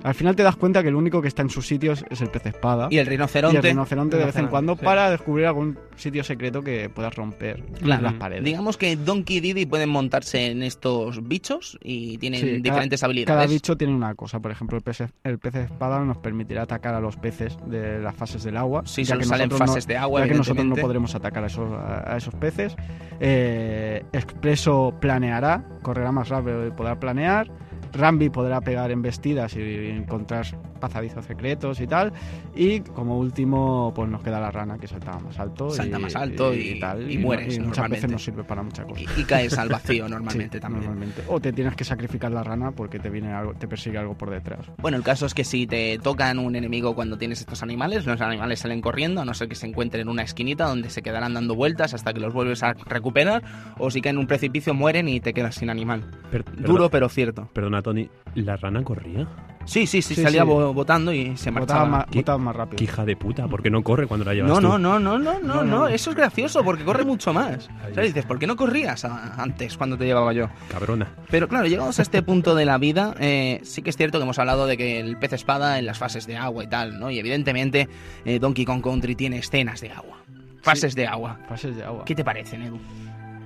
Al 0.03 0.15
final 0.15 0.37
te 0.37 0.43
das 0.43 0.57
cuenta 0.57 0.83
que 0.83 0.89
el 0.91 0.95
único 0.95 1.21
que 1.23 1.29
está 1.29 1.43
en 1.43 1.51
sus 1.51 1.67
sitios 1.67 2.05
es 2.11 2.21
el 2.21 2.29
pez 2.29 2.47
espada. 2.47 2.89
Y 2.91 2.99
el 2.99 3.07
Y 3.07 3.11
rinoceronte... 3.11 3.57
el 3.59 3.63
rinoceronte 3.63 4.17
de 4.19 4.25
vez 4.27 4.37
en 4.37 4.47
cuando 4.49 4.77
sí. 4.77 4.85
para 4.85 5.11
descubrir 5.11 5.47
algún 5.47 5.79
sitio 5.97 6.23
secreto 6.23 6.63
que 6.63 6.89
puedas 6.91 7.15
romper 7.15 7.63
Claro. 7.83 8.03
las 8.03 8.13
paredes. 8.15 8.45
Digamos 8.45 8.77
que 8.77 8.97
Donkey 8.97 9.39
y 9.39 9.41
Diddy 9.41 9.67
pueden 9.67 9.89
montarse 9.89 10.47
en 10.51 10.63
estos 10.63 11.27
bichos 11.27 11.79
y 11.83 12.19
tienen 12.19 12.41
Sí, 12.41 12.47
diferentes 12.61 13.01
Cada 13.01 13.09
habilidades. 13.11 13.51
Bicho 13.55 13.77
tiene 13.77 13.95
una 13.95 14.15
cosa. 14.15 14.41
Por 14.41 14.51
ejemplo, 14.51 14.77
el 14.77 14.83
pez, 14.83 15.03
el 15.25 15.39
pez 15.39 15.55
espada 15.55 16.01
nos 16.01 16.19
permitirá 16.19 16.63
atacar 16.63 16.95
a 16.95 17.01
los 17.01 17.17
peces 17.17 17.57
de 17.67 18.01
las 18.01 18.15
fases 18.15 18.43
del 18.45 18.57
agua. 18.57 18.83
Sí, 18.85 19.05
ya 19.05 19.17
que 19.17 19.25
salen 19.25 19.49
no- 19.49 19.57
fases 19.57 19.87
de 19.87 19.97
agua, 19.97 20.21
ya 20.21 20.29
que 20.29 20.35
nosotros 20.35 20.67
no 20.67 20.77
podremos 20.77 21.15
atacar 21.15 21.45
a 21.45 21.47
esos, 21.47 21.73
a, 21.73 22.13
a 22.13 22.17
esos 22.17 22.35
peces. 22.35 22.77
Eh, 23.21 24.05
Expreso 24.13 24.95
planeará, 25.01 25.65
correrá 25.83 26.13
más 26.13 26.29
rápido 26.29 26.67
y 26.67 26.71
podrá 26.71 26.99
planear. 27.01 27.51
Rambi 27.95 28.29
podrá 28.31 28.61
pegar 28.61 28.91
embestidas 28.91 29.55
y 29.57 29.61
encontrar 29.91 30.47
pasadizos 30.81 31.25
secretos 31.25 31.81
y 31.81 31.87
tal. 31.87 32.13
Y 32.55 32.81
como 32.81 33.19
último, 33.19 33.93
pues 33.95 34.09
nos 34.11 34.23
queda 34.23 34.41
la 34.41 34.51
rana 34.51 34.77
que 34.79 34.87
salta 34.87 35.19
más 35.19 35.39
alto. 35.39 35.71
Salta 35.71 35.99
y, 35.99 36.03
más 36.03 36.17
alto 36.17 36.53
y- 36.55 36.79
tal. 36.81 37.11
y 37.11 37.19
mueres, 37.19 37.47
Y 37.57 37.61
muchas 37.61 37.79
normalmente. 37.79 37.97
veces 37.97 38.11
no 38.11 38.19
sirve 38.19 38.45
para 38.45 38.63
muchas 38.63 38.87
cosas. 38.87 39.05
Y, 39.17 39.21
y 39.21 39.25
caes 39.25 39.57
al 39.59 39.69
vacío 39.71 40.09
normalmente 40.09 40.59
Sí, 40.59 40.61
también. 40.63 40.85
normalmente. 40.85 41.23
O 41.29 41.41
te 41.41 41.53
tienes 41.53 41.75
que 41.77 41.85
sacrificar 41.85 42.33
la 42.33 42.43
rana 42.43 42.73
porque 42.73 42.99
te 42.99 43.09
viene 43.11 43.33
algo, 43.33 43.55
te 43.55 43.67
persigue 43.69 43.97
algo 43.99 44.15
por 44.17 44.31
detrás. 44.31 44.67
Bueno, 44.79 44.97
el 44.97 45.03
caso 45.03 45.27
es 45.27 45.35
que 45.35 45.45
si 45.45 45.67
te 45.67 45.99
tocan 46.03 46.39
un 46.39 46.57
enemigo 46.57 46.95
cuando 46.95 47.17
tienes 47.17 47.41
estos 47.41 47.63
animales, 47.63 48.05
los 48.07 48.21
animales 48.21 48.59
salen 48.61 48.81
corriendo, 48.81 49.21
a 49.21 49.25
no 49.25 49.33
ser 49.35 49.49
que 49.49 49.55
se 49.55 49.67
encuentren 49.67 50.03
en 50.03 50.09
una 50.09 50.23
esquinita 50.23 50.67
donde 50.67 50.91
se 50.91 51.03
quedarán 51.03 51.35
dando 51.35 51.55
vueltas 51.55 51.95
hasta 51.95 52.13
que 52.13 52.21
los 52.21 52.35
vuelves 52.35 52.63
a 52.63 52.75
recuperar, 52.75 53.43
o 53.79 53.91
si 53.91 54.01
caen 54.01 54.17
en 54.17 54.21
un 54.21 54.27
precipicio 54.27 54.75
mueren 54.75 55.09
y 55.09 55.21
te 55.21 55.33
quedas 55.33 55.55
sin 55.55 55.71
animal. 55.71 56.05
Per- 56.31 56.45
Duro 56.57 56.91
pero 56.91 57.09
cierto. 57.09 57.49
Perdona, 57.53 57.81
Tony, 57.85 58.11
¿la 58.35 58.57
rana 58.57 58.83
corría? 58.83 59.29
Sí, 59.67 59.87
sí, 59.87 60.03
sí, 60.03 60.15
Sí, 60.15 60.23
salía 60.23 60.43
sí. 60.43 60.47
bo- 60.49 60.75
botando 60.75 61.11
y 61.11 61.37
se 61.39 61.51
marchaba. 61.51 61.87
más, 61.87 62.05
¿Qué? 62.11 62.19
botaba 62.19 62.37
más 62.37 62.55
rápido. 62.55 62.77
¡Qué 62.77 62.85
hija 62.85 63.05
de 63.07 63.17
puta! 63.17 63.47
¿Por 63.49 63.63
qué 63.63 63.71
no 63.71 63.83
corre 63.83 64.07
cuando 64.07 64.25
la 64.27 64.35
llevas 64.35 64.51
No, 64.51 64.57
tú? 64.61 64.63
no, 64.67 64.79
no, 64.79 64.99
no, 64.99 65.19
no, 65.19 65.39
no, 65.41 65.65
No, 65.65 65.89
eso 65.89 66.11
es 66.11 66.17
gracioso 66.17 66.63
porque 66.63 66.85
corre 66.85 67.05
mucho 67.05 67.33
más. 67.33 67.71
Sea, 67.95 68.03
dices, 68.03 68.27
¿por 68.27 68.39
qué 68.39 68.47
no 68.47 68.57
corrías 68.57 69.05
a- 69.07 69.41
antes 69.43 69.79
cuando 69.79 69.97
te 69.97 70.05
llevaba 70.05 70.35
yo? 70.35 70.49
Cabrona. 70.71 71.09
Pero 71.31 71.49
claro, 71.49 71.67
llegamos 71.67 71.99
a 71.99 72.03
este 72.03 72.21
punto 72.23 72.55
de 72.55 72.67
la 72.67 72.77
vida, 72.77 73.15
eh, 73.21 73.61
sí 73.63 73.81
que 73.81 73.89
es 73.89 73.97
cierto 73.97 74.19
que 74.19 74.25
hemos 74.25 74.39
hablado 74.39 74.67
de 74.67 74.77
que 74.77 75.01
el 75.01 75.17
pez 75.17 75.33
espada 75.33 75.79
en 75.79 75.87
las 75.87 75.97
fases 75.99 76.27
de 76.27 76.37
agua 76.37 76.65
y 76.65 76.67
tal, 76.67 76.99
¿no? 77.01 77.11
Y 77.11 77.19
evidentemente 77.19 77.89
eh, 78.27 78.39
Donkey 78.39 78.67
Kong 78.67 78.83
Country 78.83 79.15
tiene 79.15 79.39
escenas 79.39 79.81
de 79.81 79.93
agua, 79.93 80.19
fases 80.61 80.95
de 80.95 81.07
agua. 81.07 81.39
Fases 81.49 81.75
de 81.77 81.85
agua. 81.85 82.05
¿Qué 82.05 82.15
te 82.15 82.23
parecen, 82.25 82.63
Edu? 82.63 82.79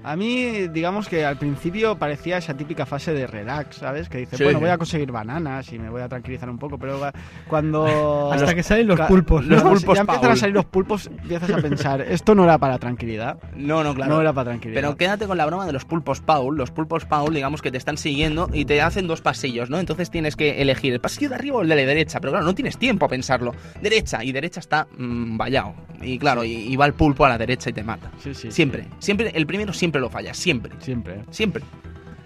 A 0.05 0.17
mí, 0.17 0.69
digamos 0.69 1.09
que 1.09 1.25
al 1.25 1.37
principio 1.39 1.99
parecía 1.99 2.39
esa 2.39 2.55
típica 2.57 2.87
fase 2.87 3.13
de 3.13 3.27
relax, 3.27 3.77
¿sabes? 3.77 4.09
Que 4.09 4.19
dices, 4.19 4.39
Sí. 4.39 4.45
bueno, 4.45 4.61
voy 4.61 4.71
a 4.71 4.79
conseguir 4.79 5.11
bananas 5.13 5.73
y 5.73 5.79
me 5.79 5.91
voy 5.91 6.03
a 6.03 6.09
tranquilizar 6.09 6.49
un 6.49 6.59
poco, 6.59 6.79
pero 6.79 7.01
cuando... 7.49 8.33
Hasta 8.33 8.55
que 8.55 8.63
salen 8.63 8.87
los 8.87 9.01
pulpos. 9.01 9.45
los 9.47 9.63
¿no? 9.63 9.71
pulpos 9.71 9.95
ya 9.97 10.01
empiezan 10.03 10.23
Paul. 10.23 10.33
a 10.33 10.37
salir 10.37 10.55
los 10.55 10.65
pulpos, 10.65 11.07
empiezas 11.09 11.51
a 11.51 11.57
pensar, 11.59 12.01
esto 12.03 12.35
no 12.35 12.45
era 12.45 12.59
para 12.59 12.79
tranquilidad. 12.79 13.39
No, 13.57 13.83
no, 13.85 13.95
claro. 13.95 14.15
No 14.15 14.21
era 14.21 14.33
para 14.33 14.51
tranquilidad. 14.51 14.81
Pero 14.81 14.97
quédate 14.97 15.27
con 15.27 15.37
la 15.37 15.47
broma 15.47 15.67
de 15.67 15.73
los 15.73 15.85
pulpos 15.85 16.21
Paul. 16.21 16.57
Los 16.57 16.71
pulpos 16.71 17.05
Paul, 17.05 17.35
digamos 17.35 17.61
que 17.63 17.71
te 17.71 17.79
están 17.79 17.97
siguiendo 17.99 18.49
y 18.53 18.65
te 18.65 18.81
hacen 18.81 19.07
dos 19.07 19.21
pasillos, 19.21 19.69
¿no? 19.71 19.79
Entonces 19.79 20.11
tienes 20.11 20.37
que 20.37 20.63
elegir 20.63 20.93
el 20.93 21.01
pasillo 21.01 21.29
de 21.31 21.35
arriba 21.35 21.57
o 21.57 21.63
el 21.63 21.69
de 21.69 21.77
la 21.77 21.83
derecha. 21.83 22.21
Pero 22.21 22.33
claro, 22.33 22.47
no 22.47 22.55
tienes 22.55 22.79
tiempo 22.79 23.07
a 23.07 23.09
pensarlo. 23.09 23.55
Derecha, 23.83 24.23
y 24.25 24.33
derecha 24.33 24.61
está 24.61 24.87
mm, 24.97 25.37
vallado. 25.37 25.75
Y 26.01 26.19
claro, 26.19 26.45
y, 26.45 26.53
y 26.53 26.77
va 26.77 26.87
el 26.87 26.93
pulpo 26.95 27.25
a 27.25 27.29
la 27.29 27.39
derecha 27.39 27.71
y 27.71 27.73
te 27.73 27.83
mata. 27.83 28.11
Sí, 28.23 28.33
sí, 28.35 28.51
Siempre, 28.53 28.85
sí. 28.85 28.89
siempre, 29.01 29.33
el 29.35 29.47
primero 29.47 29.73
siempre 29.73 29.88
lo 29.99 30.11
falla, 30.11 30.35
siempre, 30.35 30.73
Siempre. 30.81 31.25
siempre. 31.31 31.63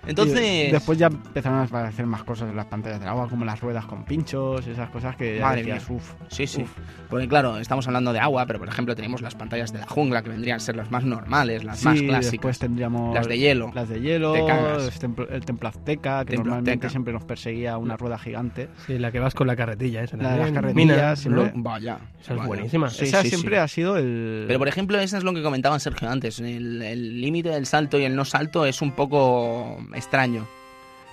Y 0.04 0.10
Entonces, 0.10 0.72
después 0.72 0.98
ya 0.98 1.06
empezaron 1.06 1.60
a 1.60 1.62
aparecer 1.62 2.06
más 2.06 2.24
cosas 2.24 2.50
en 2.50 2.56
las 2.56 2.66
pantallas 2.66 2.98
del 2.98 3.08
agua, 3.08 3.28
como 3.28 3.44
las 3.44 3.60
ruedas 3.60 3.84
con 3.86 4.04
pinchos, 4.04 4.66
esas 4.66 4.90
cosas 4.90 5.14
que 5.14 5.36
ya 5.38 5.42
Madre 5.46 5.58
decías, 5.62 5.88
mía. 5.88 5.96
uff. 5.98 6.12
sí, 6.28 6.46
sí. 6.46 6.62
uf. 6.62 6.70
Porque 7.08 7.28
claro, 7.28 7.58
estamos 7.58 7.86
hablando 7.86 8.12
de 8.12 8.18
agua, 8.18 8.44
pero 8.46 8.58
por 8.58 8.68
ejemplo 8.68 8.96
tenemos 8.96 9.22
las 9.22 9.34
pantallas 9.36 9.72
de 9.72 9.78
la 9.78 9.86
jungla 9.86 10.22
que 10.22 10.30
vendrían 10.30 10.56
a 10.56 10.60
ser 10.60 10.74
las 10.76 10.90
más 10.90 11.04
normales, 11.04 11.62
las 11.62 11.78
Sí, 11.78 11.84
más 11.84 11.94
después 12.00 12.18
clásicas. 12.20 12.58
tendríamos 12.58 13.14
Las 13.14 13.28
de 13.28 13.38
hielo. 13.38 13.70
las 13.74 13.88
de 13.88 14.00
hielo, 14.00 14.32
Te 14.32 14.40
el 14.86 14.90
templo, 14.98 15.28
el 15.28 15.44
templo 15.44 15.68
azteca, 15.68 16.24
que 16.24 16.32
Templo 16.32 16.44
normalmente 16.50 16.70
azteca. 16.86 16.88
siempre 16.90 17.12
nos 17.12 17.24
perseguía 17.24 17.76
una 17.78 17.96
rueda 17.96 18.18
gigante. 18.18 18.70
Sí, 18.86 18.98
la 18.98 19.12
que 19.12 19.20
vas 19.20 19.34
con 19.34 19.46
la 19.46 19.54
carretilla 19.54 20.02
esa. 20.02 20.16
La 20.16 20.32
de 20.32 20.38
las 20.38 20.52
carretillas, 20.52 20.74
Mina, 20.96 21.16
siempre- 21.16 21.52
¿no? 21.54 21.62
Vaya. 21.62 21.98
Esa 22.20 22.32
es 22.32 22.38
vaya. 22.38 22.48
buenísima. 22.48 22.90
Sí, 22.90 23.04
Esa 23.04 23.22
sí, 23.22 23.28
siempre 23.28 23.56
sí. 23.56 23.60
ha 23.60 23.68
sido 23.68 23.96
el... 23.98 24.44
Pero 24.46 24.58
por 24.58 24.68
ejemplo, 24.68 24.98
eso 24.98 25.16
es 25.16 25.22
lo 25.24 25.32
que 25.34 25.42
comentaba 25.42 25.78
Sergio 25.78 26.08
antes. 26.10 26.40
El 26.40 27.20
límite 27.20 27.50
del 27.50 27.66
salto 27.66 27.98
y 28.00 28.04
el 28.04 28.16
no 28.16 28.24
salto 28.24 28.66
es 28.66 28.80
un 28.82 28.92
poco 28.92 29.78
extraño. 29.94 30.46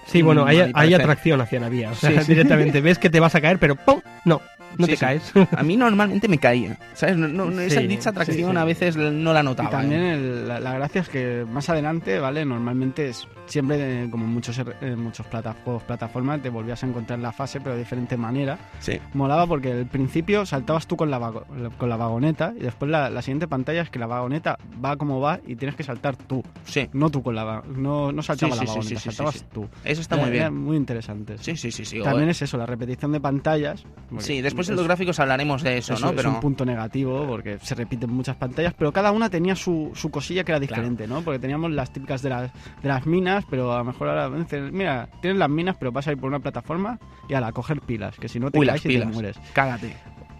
Sí, 0.07 0.21
bueno, 0.23 0.45
hay, 0.45 0.57
mi 0.63 0.71
hay 0.73 0.93
atracción 0.93 1.39
hacia 1.41 1.59
la 1.59 1.69
vía. 1.69 1.91
O 1.91 1.95
sea, 1.95 2.09
Sí, 2.11 2.17
sí. 2.25 2.33
directamente 2.33 2.81
ves 2.81 2.97
que 2.97 3.09
te 3.11 3.19
vas 3.19 3.35
a 3.35 3.41
caer, 3.41 3.59
pero 3.59 3.75
¡pum! 3.75 4.01
No, 4.25 4.41
no 4.77 4.85
Sí, 4.85 4.91
te 4.91 4.97
sí. 4.97 4.99
caes. 4.99 5.33
A 5.55 5.63
mí 5.63 5.75
normalmente 5.77 6.27
me 6.27 6.37
caía. 6.37 6.77
¿Sabes? 6.93 7.17
No, 7.17 7.27
no- 7.27 7.59
esa 7.61 7.81
Sí, 7.81 7.87
dicha 7.87 8.09
atracción 8.11 8.57
a 8.57 8.65
veces 8.65 8.95
no 8.95 9.33
la 9.33 9.41
Y 9.41 9.43
notaba. 9.43 9.69
también 9.69 10.01
¿eh? 10.01 10.13
el- 10.13 10.47
la, 10.47 10.59
la 10.59 10.73
gracia 10.73 11.01
es 11.01 11.09
que 11.09 11.45
más 11.49 11.69
adelante, 11.69 12.19
¿vale? 12.19 12.45
Normalmente 12.45 13.09
es 13.09 13.27
siempre, 13.47 14.03
eh, 14.03 14.07
como 14.11 14.25
en 14.25 14.31
muchos, 14.31 14.59
er- 14.59 14.75
en 14.81 14.99
muchos 15.01 15.25
plata- 15.25 15.55
juegos 15.63 15.83
plataforma, 15.83 16.37
te 16.37 16.49
volvías 16.49 16.83
a 16.83 16.87
encontrar 16.87 17.17
la 17.19 17.31
fase, 17.31 17.59
pero 17.59 17.73
de 17.73 17.79
diferente 17.79 18.15
manera. 18.15 18.57
Sí. 18.79 18.99
Molaba 19.13 19.47
porque 19.47 19.71
al 19.71 19.85
principio 19.87 20.45
saltabas 20.45 20.85
tú 20.87 20.95
con 20.95 21.09
la, 21.09 21.17
vago- 21.19 21.45
con 21.77 21.89
la 21.89 21.95
vagoneta 21.97 22.53
y 22.55 22.61
después 22.61 22.91
la, 22.91 23.09
la 23.09 23.21
siguiente 23.21 23.47
pantalla 23.47 23.81
es 23.81 23.89
que 23.89 23.97
la 23.99 24.05
vagoneta 24.07 24.57
va 24.83 24.95
como 24.97 25.19
va 25.19 25.39
y 25.47 25.55
tienes 25.55 25.75
que 25.75 25.83
saltar 25.83 26.15
tú. 26.15 26.43
Sí. 26.65 26.87
No 26.93 27.09
tú 27.09 27.23
con 27.23 27.35
la 27.35 27.63
no, 27.75 28.11
no 28.11 28.21
saltaba 28.21 28.55
la 28.55 28.63
vagoneta, 28.63 28.99
saltabas 28.99 29.43
tú. 29.51 29.67
Eso 29.83 30.01
está 30.01 30.15
muy 30.15 30.29
bien. 30.29 30.55
muy 30.55 30.77
interesante. 30.77 31.37
Sí, 31.39 31.55
sí, 31.57 31.71
sí, 31.71 31.85
sí. 31.85 32.01
También 32.01 32.29
es 32.29 32.41
eso, 32.41 32.57
la 32.57 32.65
repetición 32.67 33.11
de 33.11 33.19
pantallas. 33.19 33.83
Sí, 34.19 34.41
después 34.41 34.58
en 34.67 34.75
los 34.75 34.85
gráficos 34.85 35.19
hablaremos 35.19 35.61
de 35.63 35.77
eso, 35.77 35.93
eso 35.93 36.05
¿no? 36.05 36.09
es 36.11 36.17
Pero 36.17 36.29
un 36.31 36.39
punto 36.41 36.65
negativo 36.65 37.25
porque 37.27 37.57
se 37.59 37.75
repiten 37.75 38.11
muchas 38.11 38.35
pantallas, 38.35 38.73
pero 38.77 38.91
cada 38.91 39.11
una 39.13 39.29
tenía 39.29 39.55
su, 39.55 39.91
su 39.93 40.09
cosilla 40.11 40.43
que 40.43 40.51
era 40.51 40.59
diferente, 40.59 41.07
¿no? 41.07 41.21
Porque 41.21 41.39
teníamos 41.39 41.71
las 41.71 41.93
típicas 41.93 42.21
de 42.21 42.29
las, 42.29 42.51
de 42.81 42.89
las 42.89 43.05
minas, 43.05 43.45
pero 43.49 43.71
a 43.73 43.77
lo 43.77 43.85
mejor 43.85 44.09
ahora 44.09 44.29
mira, 44.71 45.07
tienes 45.21 45.39
las 45.39 45.49
minas, 45.49 45.77
pero 45.79 45.91
vas 45.93 46.07
a 46.07 46.11
ir 46.11 46.17
por 46.17 46.27
una 46.27 46.39
plataforma 46.39 46.99
y 47.29 47.35
a 47.35 47.39
la 47.41 47.51
coger 47.53 47.79
pilas, 47.79 48.17
que 48.17 48.27
si 48.27 48.39
no 48.39 48.51
te 48.51 48.59
Uy, 48.59 48.65
las 48.65 48.81
caes 48.81 48.95
y 48.95 48.99
te 48.99 49.05
mueres, 49.05 49.37
cágate. 49.53 49.95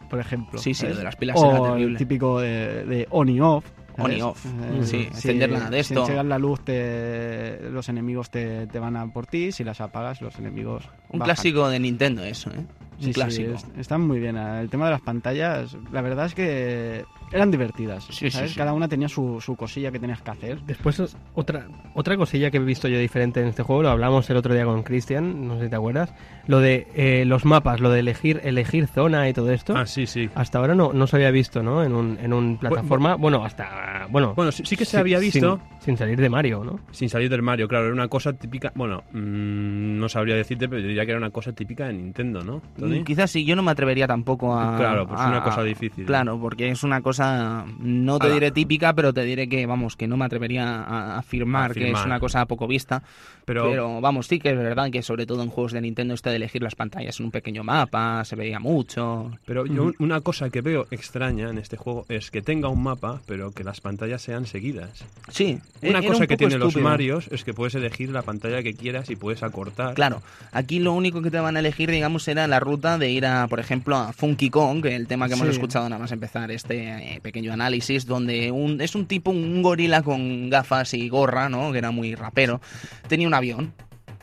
por 0.10 0.20
ejemplo. 0.20 0.60
Sí, 0.60 0.74
sí, 0.74 0.88
lo 0.88 0.96
de 0.96 1.04
las 1.04 1.16
pilas 1.16 1.38
o 1.40 1.50
era 1.50 1.62
terrible. 1.62 1.92
el 1.92 1.98
típico 1.98 2.40
de, 2.40 2.84
de 2.86 3.08
on 3.12 3.30
y 3.30 3.40
off. 3.40 3.64
On 4.02 4.12
y 4.14 4.22
off. 4.22 4.46
Eh, 4.46 4.80
Sí, 4.84 4.88
si- 4.88 4.98
encenderla 5.08 5.70
de 5.70 5.84
Si 5.84 5.94
esto. 5.94 6.02
enseñas 6.04 6.26
la 6.26 6.40
luz, 6.40 6.62
te, 6.64 7.60
los 7.70 7.90
enemigos 7.90 8.30
te, 8.30 8.66
te 8.68 8.80
van 8.80 8.96
a 8.96 9.06
por 9.12 9.28
ti. 9.28 9.52
Si 9.52 9.66
las 9.66 9.82
apagas, 9.82 10.22
los 10.22 10.40
enemigos. 10.40 10.86
Un 11.10 11.20
bajan. 11.20 11.36
clásico 11.36 11.68
de 11.68 11.80
Nintendo 11.82 12.24
eso, 12.24 12.50
¿eh? 12.52 12.66
Un 13.00 13.14
Sí, 13.14 13.14
sí, 13.32 13.44
es- 13.44 13.66
están 13.78 14.02
muy 14.02 14.20
bien. 14.20 14.36
El 14.38 14.70
tema 14.70 14.86
de 14.86 14.92
las 14.92 15.02
pantallas, 15.02 15.78
la 15.92 16.02
verdad 16.02 16.26
es 16.26 16.36
que 16.36 17.06
eran 17.32 17.50
divertidas. 17.52 18.04
Sí, 18.06 18.14
sí, 18.30 18.32
¿sabes? 18.32 18.52
sí. 18.52 18.58
Cada 18.58 18.74
una 18.74 18.88
tenía 18.88 19.08
su, 19.08 19.40
su 19.40 19.56
cosilla 19.56 19.92
que 19.92 20.00
tenías 20.00 20.22
que 20.22 20.32
hacer. 20.32 20.62
Después, 20.64 21.16
otra, 21.36 21.68
otra 21.94 22.18
cosilla 22.18 22.50
que 22.52 22.58
he 22.58 22.60
visto 22.60 22.88
yo 22.88 22.98
diferente 23.00 23.40
en 23.42 23.48
este 23.48 23.64
juego, 23.64 23.84
lo 23.84 23.90
hablamos 23.90 24.30
el 24.30 24.38
otro 24.38 24.54
día 24.54 24.66
con 24.66 24.84
Cristian, 24.84 25.48
no 25.48 25.58
sé 25.58 25.66
si 25.66 25.70
te 25.70 25.76
acuerdas, 25.76 26.14
lo 26.48 26.60
de 26.60 26.88
eh, 26.96 27.24
los 27.26 27.46
mapas, 27.46 27.80
lo 27.80 27.90
de 27.92 28.00
elegir 28.00 28.42
elegir 28.44 28.88
zona 28.88 29.30
y 29.30 29.34
todo 29.34 29.52
esto. 29.52 29.76
Ah, 29.78 29.86
sí, 29.86 30.06
sí. 30.08 30.30
Hasta 30.36 30.58
ahora 30.60 30.76
no, 30.76 30.92
no 30.92 31.08
se 31.08 31.16
había 31.16 31.32
visto, 31.32 31.64
¿no? 31.64 31.84
En 31.84 31.94
un, 31.94 32.18
en 32.20 32.34
un 32.34 32.58
plataforma, 32.58 33.16
bueno, 33.16 33.46
hasta, 33.46 34.08
bueno... 34.10 34.34
Bueno, 34.36 34.52
sí, 34.52 34.64
sí 34.66 34.76
que 34.76 34.86
se 34.86 34.92
sin- 34.92 35.00
había 35.00 35.20
visto. 35.20 35.60
Sin, 35.80 35.80
sin 35.86 35.98
salir 35.98 36.20
de 36.20 36.30
Mario, 36.30 36.64
¿no? 36.64 36.80
Sin 36.92 37.10
salir 37.10 37.30
del 37.30 37.42
Mario, 37.44 37.68
claro, 37.68 37.86
era 37.86 37.94
una 37.94 38.08
cosa 38.08 38.34
típica. 38.34 38.72
Bueno, 38.76 39.04
mm, 39.12 40.00
no 40.00 40.10
sabría 40.10 40.36
decirte, 40.36 40.68
pero 40.68 40.82
diría 40.82 41.06
que 41.06 41.12
era 41.12 41.20
una 41.20 41.30
cosa 41.30 41.54
típica 41.54 41.88
de 41.88 41.94
Nintendo, 41.94 42.42
¿no? 42.44 42.62
Tony? 42.78 42.89
Mm, 42.90 43.04
Quizás 43.04 43.32
sí, 43.32 43.46
yo 43.46 43.56
no 43.56 43.64
me 43.64 43.72
atrevería 43.72 44.08
tampoco 44.08 44.58
a... 44.58 44.78
Claro, 44.78 45.08
pues 45.08 45.20
es 45.20 45.28
una 45.28 45.44
cosa 45.44 45.64
difícil. 45.64 46.06
Claro, 46.06 46.40
porque 46.40 46.70
es 46.70 46.84
una 46.84 47.02
cosa, 47.02 47.66
no 47.80 48.20
te 48.20 48.32
diré 48.32 48.52
típica, 48.52 48.94
pero 48.94 49.14
te 49.14 49.24
diré 49.24 49.48
que, 49.48 49.66
vamos, 49.66 49.96
que 49.96 50.08
no 50.08 50.18
me 50.18 50.26
atrevería 50.26 50.82
a 50.84 51.18
afirmar, 51.18 51.74
que 51.74 51.92
es 51.92 52.06
una 52.06 52.20
cosa 52.20 52.46
poco 52.46 52.68
vista. 52.68 53.02
Pero, 53.46 53.70
Pero, 53.70 54.00
vamos, 54.02 54.28
sí 54.28 54.40
que 54.40 54.50
es 54.52 54.58
verdad 54.58 54.92
que 54.92 55.02
sobre 55.02 55.26
todo 55.26 55.42
en 55.44 55.50
juegos 55.50 55.72
de 55.72 55.82
Nintendo 55.82 56.14
esto 56.14 56.30
de 56.30 56.36
elegir 56.36 56.62
las 56.62 56.76
pantallas 56.76 57.20
en 57.20 57.26
un 57.26 57.32
pequeño 57.32 57.64
mapa, 57.64 58.24
se 58.26 58.36
veía 58.36 58.60
mucho. 58.60 59.32
pero 59.46 59.66
yo 59.66 59.84
un- 59.86 59.96
una 60.00 60.22
cosa 60.22 60.50
que 60.50 60.62
veo 60.62 60.86
extraña 60.92 61.50
en 61.50 61.58
este 61.58 61.76
juego 61.76 62.06
es 62.10 62.30
que 62.32 62.42
tenga 62.42 62.70
un 62.70 62.84
mapa, 62.84 63.22
pero 63.26 63.52
que 63.52 63.64
las 63.64 63.82
pantallas 63.82 64.22
sean 64.22 64.46
seguidas. 64.46 65.04
Sí, 65.30 65.60
Una 65.82 65.90
era 66.00 66.02
cosa 66.04 66.22
un 66.22 66.28
que 66.28 66.38
tienen 66.38 66.60
los. 66.60 66.76
Marios 66.80 67.28
es 67.32 67.44
que 67.44 67.54
puedes 67.54 67.74
elegir 67.76 68.10
la 68.12 68.22
pantalla 68.22 68.62
que 68.64 68.74
quieras 68.74 69.10
y 69.10 69.16
puedes 69.16 69.44
acortar. 69.44 69.96
Claro, 69.96 70.22
aquí 70.52 70.80
lo 70.80 70.94
único 70.94 71.22
que 71.22 71.32
te 71.32 71.40
van 71.40 71.58
a 71.58 71.60
elegir, 71.60 71.90
digamos, 71.92 72.28
era 72.28 72.48
la 72.48 72.60
ruta 72.60 72.79
de 72.80 73.10
ir 73.12 73.26
a, 73.26 73.48
por 73.48 73.60
ejemplo, 73.60 73.96
a 73.98 74.14
Funky 74.14 74.50
Kong, 74.50 74.82
que 74.82 74.96
el 74.96 75.08
tema 75.08 75.28
que 75.28 75.34
hemos 75.34 75.48
Sí. 75.48 75.52
escuchado 75.54 75.88
nada 75.90 76.00
más 76.02 76.12
empezar 76.12 76.50
este 76.52 77.16
eh, 77.16 77.20
pequeño 77.22 77.52
análisis, 77.54 78.06
donde 78.06 78.52
un, 78.52 78.80
es 78.82 78.96
un 78.96 79.06
tipo, 79.06 79.32
un 79.32 79.62
gorila 79.62 80.02
con 80.02 80.50
gafas 80.50 80.94
y 80.94 81.10
gorra, 81.10 81.50
¿no? 81.50 81.72
Que 81.72 81.78
era 81.80 81.92
muy 81.92 82.16
rapero. 82.16 82.62
Tenía 83.08 83.28
un 83.28 83.34
avión. 83.34 83.74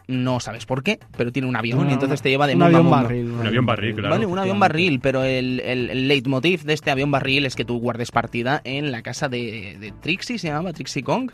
No 0.09 0.39
sabes 0.39 0.67
por 0.67 0.85
qué, 0.85 1.01
pero 1.17 1.33
tiene 1.33 1.49
un 1.49 1.57
avión 1.57 1.91
y 1.91 1.93
entonces 1.93 2.23
te 2.23 2.29
lleva 2.31 2.47
de 2.47 2.53
un 2.55 2.61
mundo 2.61 2.77
a 2.77 2.81
avión 2.81 2.85
mundo. 2.93 3.03
barril. 3.03 3.31
Un 3.33 3.47
avión 3.49 3.67
barril, 3.67 3.95
claro. 3.97 4.11
Vale, 4.11 4.27
un 4.27 4.39
avión 4.39 4.61
barril, 4.61 5.01
pero 5.01 5.25
el, 5.25 5.59
el, 5.65 5.91
el 5.91 6.07
leitmotiv 6.07 6.63
de 6.63 6.75
este 6.75 6.93
avión 6.93 7.11
barril 7.11 7.45
es 7.45 7.57
que 7.57 7.65
tú 7.65 7.81
guardes 7.81 8.13
partida 8.13 8.61
en 8.63 8.93
la 8.93 9.03
casa 9.03 9.29
de, 9.29 9.77
de 9.81 9.93
Trixie, 10.01 10.39
se 10.39 10.47
llamaba 10.47 10.73
Trixie 10.73 11.03
Kong, 11.03 11.33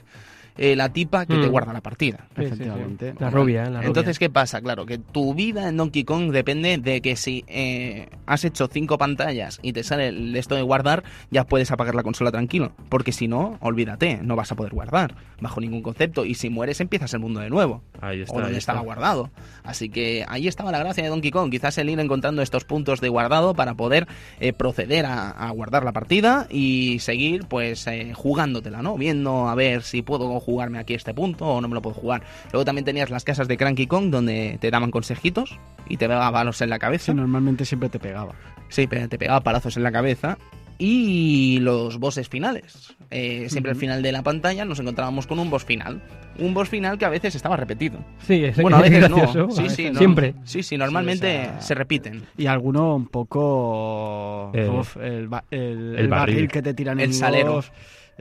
eh, 0.59 0.76
la 0.76 0.90
tipa 0.92 1.26
que 1.26 1.34
te 1.34 1.46
Mm. 1.46 1.50
guarda 1.50 1.72
la 1.72 1.80
partida. 1.80 2.26
Sí, 2.36 2.42
sí, 2.42 2.42
sí. 2.42 2.44
Efectivamente. 2.55 3.14
La 3.18 3.30
rubia. 3.30 3.70
La 3.70 3.82
Entonces. 3.84 4.18
¿qué 4.18 4.30
pasa? 4.30 4.61
Claro, 4.61 4.86
que 4.86 4.98
tu 4.98 5.34
vida 5.34 5.68
en 5.68 5.76
Donkey 5.76 6.05
Kong 6.05 6.30
depende 6.32 6.78
de 6.78 7.00
que 7.00 7.16
si 7.16 7.44
eh, 7.48 8.09
has 8.26 8.44
hecho 8.44 8.68
cinco 8.68 8.98
pantallas 8.98 9.59
y 9.62 9.72
te 9.72 9.82
sale 9.82 10.09
el- 10.09 10.36
esto 10.36 10.55
de 10.55 10.62
guardar, 10.62 11.03
ya 11.30 11.44
puedes 11.44 11.70
apagar 11.70 11.94
la 11.94 12.03
consola 12.03 12.30
tranquilo. 12.30 12.72
Porque 12.88 13.12
si 13.12 13.28
no, 13.28 13.57
olvídate, 13.61 14.18
no 14.22 14.36
vas 14.36 14.53
a 14.53 14.57
poder 14.57 14.72
guardar 14.74 15.14
bajo 15.40 15.61
ningún 15.61 15.82
concepto. 15.82 16.24
Y 16.24 16.34
si 16.34 16.50
mueres, 16.50 16.80
empiezas 16.80 17.12
el 17.14 17.20
mundo 17.20 17.40
de 17.40 17.50
nuevo. 17.50 17.82
Ahí 18.00 18.20
está. 18.22 18.34
o 18.34 18.36
donde 18.40 18.53
ahí 18.55 18.59
estaba 18.59 18.80
está. 18.80 18.84
guardado. 18.84 19.30
Así 19.64 19.88
que 19.88 20.24
ahí 20.28 20.48
estaba 20.48 20.72
la 20.72 20.78
gracia 20.80 21.03
de 21.05 21.09
Donkey 21.11 21.30
Kong. 21.30 21.50
Quizás 21.50 21.78
el 21.78 21.88
ir 21.88 21.98
encontrando 22.00 22.42
estos 22.42 22.64
puntos 22.64 23.00
de 23.00 23.09
guardado 23.09 23.55
para 23.55 23.74
poder 23.74 24.07
eh, 24.40 24.53
proceder 24.53 25.07
a, 25.07 25.30
a 25.30 25.50
guardar 25.50 25.84
la 25.84 25.92
partida 25.92 26.46
y 26.50 26.98
seguir 27.00 27.46
pues 27.46 27.86
eh, 27.86 28.12
jugándotela, 28.14 28.82
¿no? 28.82 28.96
Viendo 28.96 29.48
a 29.48 29.55
ver 29.55 29.82
si 29.82 30.03
puedo 30.03 30.40
jugarme 30.43 30.78
aquí 30.78 30.95
este 30.95 31.14
punto 31.14 31.47
o 31.47 31.61
no 31.61 31.68
me 31.68 31.74
lo 31.74 31.80
puedo 31.82 31.95
jugar. 31.95 32.22
Luego 32.53 32.64
también 32.64 32.84
tenías 32.84 33.11
las 33.11 33.24
casas 33.24 33.49
de 33.49 33.57
Cranky 33.57 33.86
Kong 33.86 34.11
donde 34.11 34.59
te 34.61 34.70
daban 34.70 34.90
consejitos 34.90 35.59
y 35.88 35.97
te 35.97 36.07
pegaba 36.09 36.30
palos 36.32 36.61
en 36.61 36.70
la 36.70 36.78
cabeza. 36.78 37.12
Sí, 37.12 37.14
normalmente 37.16 37.64
siempre 37.64 37.88
te 37.88 37.99
pegaba. 37.99 38.34
Sí, 38.68 38.86
pero 38.86 39.09
te 39.09 39.18
pegaba 39.18 39.40
palazos 39.40 39.76
en 39.76 39.82
la 39.82 39.93
cabeza. 39.93 40.38
Y 40.78 41.59
los 41.61 41.99
bosses 41.99 42.28
finales. 42.28 42.95
Eh, 43.11 43.47
siempre 43.51 43.70
al 43.70 43.76
final 43.78 44.03
de 44.03 44.11
la 44.11 44.22
pantalla 44.22 44.64
nos 44.64 44.80
encontrábamos 44.80 45.28
con 45.28 45.38
un 45.38 45.49
boss 45.49 45.64
final. 45.64 46.03
Un 46.40 46.55
boss 46.55 46.68
final 46.70 46.99
que 46.99 47.05
a 47.05 47.09
veces 47.09 47.36
estaba 47.36 47.57
repetido. 47.57 48.01
Sí, 48.26 48.43
es, 48.45 48.57
Bueno, 48.57 48.78
a 48.78 48.80
es 48.86 48.90
veces 48.90 49.11
no. 49.11 49.16
gracioso. 49.16 49.51
Sí, 49.53 49.61
a 49.66 49.70
sí, 49.70 49.82
veces. 49.82 49.93
no. 49.93 49.99
Siempre. 49.99 50.34
Sí, 50.45 50.62
sí, 50.64 50.76
normalmente 50.76 51.30
Sí, 51.30 51.38
o 51.40 51.51
sea- 51.53 51.61
se 51.61 51.74
repiten. 51.74 52.22
Y 52.36 52.47
alguno 52.47 52.97
un 52.97 53.07
poco... 53.07 54.51
Eh, 54.55 54.68
uf, 54.68 54.97
el, 54.97 55.28
ba- 55.28 55.45
el- 55.51 55.61
el 55.61 55.99
el 55.99 56.09
barril. 56.09 56.34
barril. 56.34 56.49
que 56.49 56.62
te 56.62 56.74
tiran 56.74 56.99
El 56.99 57.05
enemigos 57.11 57.20
salero. 57.20 57.64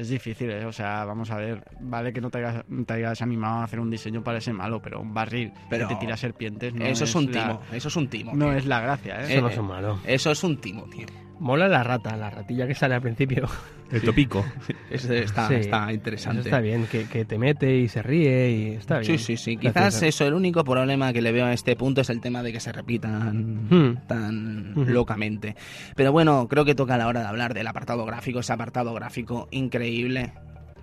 Es 0.01 0.09
difícil, 0.09 0.49
¿eh? 0.49 0.65
O 0.65 0.71
sea, 0.71 1.05
vamos 1.05 1.29
a 1.29 1.35
ver. 1.37 1.63
Vale 1.79 2.11
que 2.11 2.21
no 2.21 2.31
te 2.31 2.39
hayas, 2.39 2.63
no 2.67 2.83
te 2.85 2.93
hayas 2.93 3.21
animado 3.21 3.59
a 3.59 3.63
hacer 3.65 3.79
un 3.79 3.91
diseño 3.91 4.23
para 4.23 4.39
ese 4.39 4.51
malo, 4.51 4.81
pero 4.81 4.99
un 4.99 5.13
barril 5.13 5.53
Pero 5.69 5.87
que 5.87 5.93
te 5.93 5.99
tira 6.01 6.17
serpientes 6.17 6.73
no 6.73 6.83
eso 6.85 7.03
es 7.03 7.13
un 7.13 7.25
la- 7.31 7.31
timo, 7.31 7.61
eso 7.71 7.87
es 7.87 7.95
un 7.95 8.07
timo. 8.07 8.31
No 8.33 8.45
tío. 8.45 8.53
es 8.57 8.65
la 8.65 8.79
gracia, 8.79 9.21
¿eh? 9.21 9.25
Eso 9.33 9.41
no 9.41 9.49
eh, 9.49 9.53
son 9.55 9.67
malos. 9.67 9.99
Eso 10.03 10.31
es 10.31 10.43
un 10.43 10.57
timo, 10.57 10.85
tío. 10.85 11.05
Mola 11.39 11.67
la 11.67 11.83
rata, 11.83 12.15
la 12.17 12.29
ratilla 12.29 12.67
que 12.67 12.75
sale 12.75 12.95
al 12.95 13.01
principio. 13.01 13.47
El 13.91 14.01
topico. 14.03 14.45
Eso 14.89 15.11
está, 15.13 15.49
Sí, 15.49 15.55
está 15.55 15.91
interesante. 15.91 16.39
Eso 16.41 16.47
está 16.49 16.61
bien, 16.61 16.87
que, 16.87 17.09
que 17.09 17.25
te 17.25 17.37
mete 17.37 17.75
y 17.77 17.89
se 17.89 18.01
ríe 18.01 18.49
y 18.51 18.67
está 18.75 18.99
bien. 18.99 19.17
Sí, 19.17 19.25
sí, 19.25 19.35
sí. 19.37 19.57
Quizás 19.57 20.01
eso, 20.01 20.25
el 20.25 20.33
único 20.33 20.63
problema 20.63 21.11
que 21.11 21.21
le 21.21 21.33
veo 21.33 21.45
a 21.45 21.51
este 21.53 21.75
punto 21.75 21.99
es 21.99 22.09
el 22.09 22.21
tema 22.21 22.41
de 22.41 22.53
que 22.53 22.61
se 22.61 22.71
repitan 22.71 23.67
Hmm. 23.69 23.97
tan 24.07 24.77
Ujú. 24.77 24.89
locamente. 24.91 25.55
Pero 25.95 26.13
bueno, 26.13 26.47
creo 26.47 26.63
que 26.63 26.73
toca 26.73 26.95
la 26.97 27.07
hora 27.07 27.19
de 27.19 27.27
hablar 27.27 27.53
del 27.53 27.67
apartado 27.67 28.05
gráfico, 28.05 28.39
ese 28.39 28.53
apartado 28.53 28.93
gráfico 28.93 29.49
increíble, 29.51 30.31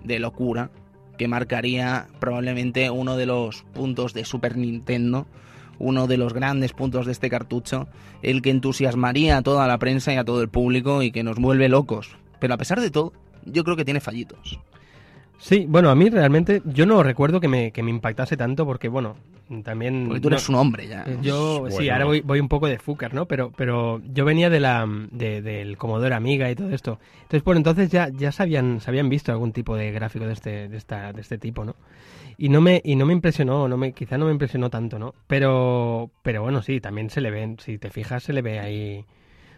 de 0.03 0.19
locura, 0.19 0.69
que 1.17 1.27
marcaría 1.27 2.05
probablemente 2.19 2.91
uno 2.91 3.17
de 3.17 3.25
los 3.25 3.63
puntos 3.73 4.13
de 4.13 4.23
Super 4.23 4.55
Nintendo, 4.55 5.25
uno 5.79 6.05
de 6.07 6.17
los 6.17 6.33
grandes 6.33 6.73
puntos 6.73 7.05
de 7.05 7.11
este 7.13 7.29
cartucho, 7.29 7.87
el 8.21 8.41
que 8.41 8.49
entusiasmaría 8.51 9.37
a 9.37 9.41
toda 9.41 9.67
la 9.67 9.77
prensa 9.79 10.13
y 10.13 10.17
a 10.17 10.23
todo 10.25 10.41
el 10.41 10.49
público 10.49 11.01
y 11.01 11.11
que 11.11 11.23
nos 11.23 11.37
vuelve 11.37 11.69
locos. 11.69 12.15
Pero 12.39 12.53
a 12.53 12.57
pesar 12.57 12.79
de 12.81 12.91
todo, 12.91 13.13
yo 13.45 13.63
creo 13.63 13.75
que 13.75 13.85
tiene 13.85 13.99
fallitos. 13.99 14.59
Sí, 15.37 15.65
bueno, 15.69 15.89
a 15.89 15.95
mí 15.95 16.09
realmente 16.09 16.61
yo 16.65 16.85
no 16.85 17.01
recuerdo 17.01 17.39
que 17.39 17.47
me, 17.47 17.71
que 17.71 17.81
me 17.81 17.91
impactase 17.91 18.35
tanto 18.35 18.65
porque, 18.65 18.89
bueno, 18.89 19.15
también... 19.63 20.03
Porque 20.07 20.19
tú 20.19 20.27
eres 20.27 20.49
no- 20.49 20.57
un 20.57 20.61
hombre 20.61 20.87
ya. 20.89 21.03
Eh, 21.07 21.17
Yo, 21.21 21.65
sí, 21.69 21.89
ahora 21.89 22.03
voy, 22.05 22.19
voy 22.19 22.41
un 22.41 22.49
poco 22.49 22.67
de 22.67 22.77
fucker, 22.77 23.13
¿no? 23.13 23.25
Pero, 23.25 23.51
pero 23.55 24.01
yo 24.13 24.25
venía 24.25 24.49
de 24.49 24.59
la, 24.59 24.85
de- 25.11 25.41
del 25.41 25.77
Commodore 25.77 26.13
Amiga 26.13 26.51
y 26.51 26.55
todo 26.55 26.71
esto. 26.71 26.99
Entonces, 27.21 27.41
por 27.41 27.55
entonces 27.55 27.89
ya, 27.89 28.09
ya 28.09 28.33
se 28.33 28.43
habían, 28.43 28.81
se 28.81 28.89
habían 28.91 29.07
visto 29.07 29.31
algún 29.31 29.53
tipo 29.53 29.77
de 29.77 29.91
gráfico 29.91 30.27
de 30.27 30.33
este, 30.33 30.67
de 30.67 30.75
esta, 30.77 31.13
de 31.13 31.21
este 31.21 31.37
tipo, 31.37 31.63
¿no? 31.63 31.75
Y 32.41 32.47
no 32.47 32.61
me, 32.61 32.81
y 32.85 32.95
no 32.95 33.05
me 33.05 33.11
impresionó, 33.11 33.67
no 33.67 33.75
me, 33.75 33.91
quizá 33.91 34.17
no 34.17 34.25
me 34.25 34.31
impresionó 34.31 34.69
tanto, 34.69 34.97
¿no? 34.97 35.13
Pero, 35.27 36.09
pero 36.23 36.41
bueno, 36.41 36.61
sí, 36.61 36.79
también 36.79 37.09
se 37.09 37.19
le 37.19 37.31
ven, 37.31 37.57
si 37.59 37.77
te 37.77 37.89
fijas, 37.89 38.23
se 38.23 38.31
le 38.31 38.41
ve 38.41 38.59
ahí 38.59 39.05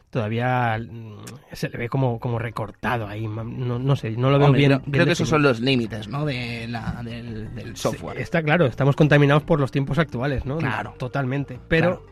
todavía 0.10 0.78
mm, 0.78 1.24
se 1.54 1.70
le 1.70 1.78
ve 1.78 1.90
como, 1.90 2.20
como 2.20 2.38
recortado 2.38 3.08
ahí, 3.08 3.28
no, 3.28 3.80
no 3.80 3.96
sé, 3.96 4.12
no 4.12 4.30
lo 4.30 4.38
veo 4.40 4.48
Hombre, 4.48 4.60
bien. 4.60 4.70
creo, 4.72 4.80
bien 4.82 4.92
creo 4.92 5.06
que 5.06 5.12
esos 5.14 5.30
son 5.30 5.42
los 5.42 5.60
límites, 5.62 6.08
¿no? 6.08 6.26
De 6.26 6.68
la, 6.68 7.02
del, 7.04 7.56
del 7.56 7.76
software. 7.78 8.18
Sí, 8.18 8.24
está 8.24 8.44
claro, 8.44 8.66
estamos 8.66 8.96
contaminados 8.96 9.44
por 9.44 9.60
los 9.60 9.72
tiempos 9.72 9.98
actuales, 10.00 10.46
¿no? 10.46 10.58
Claro. 10.58 10.96
Totalmente. 10.98 11.60
Pero 11.68 12.04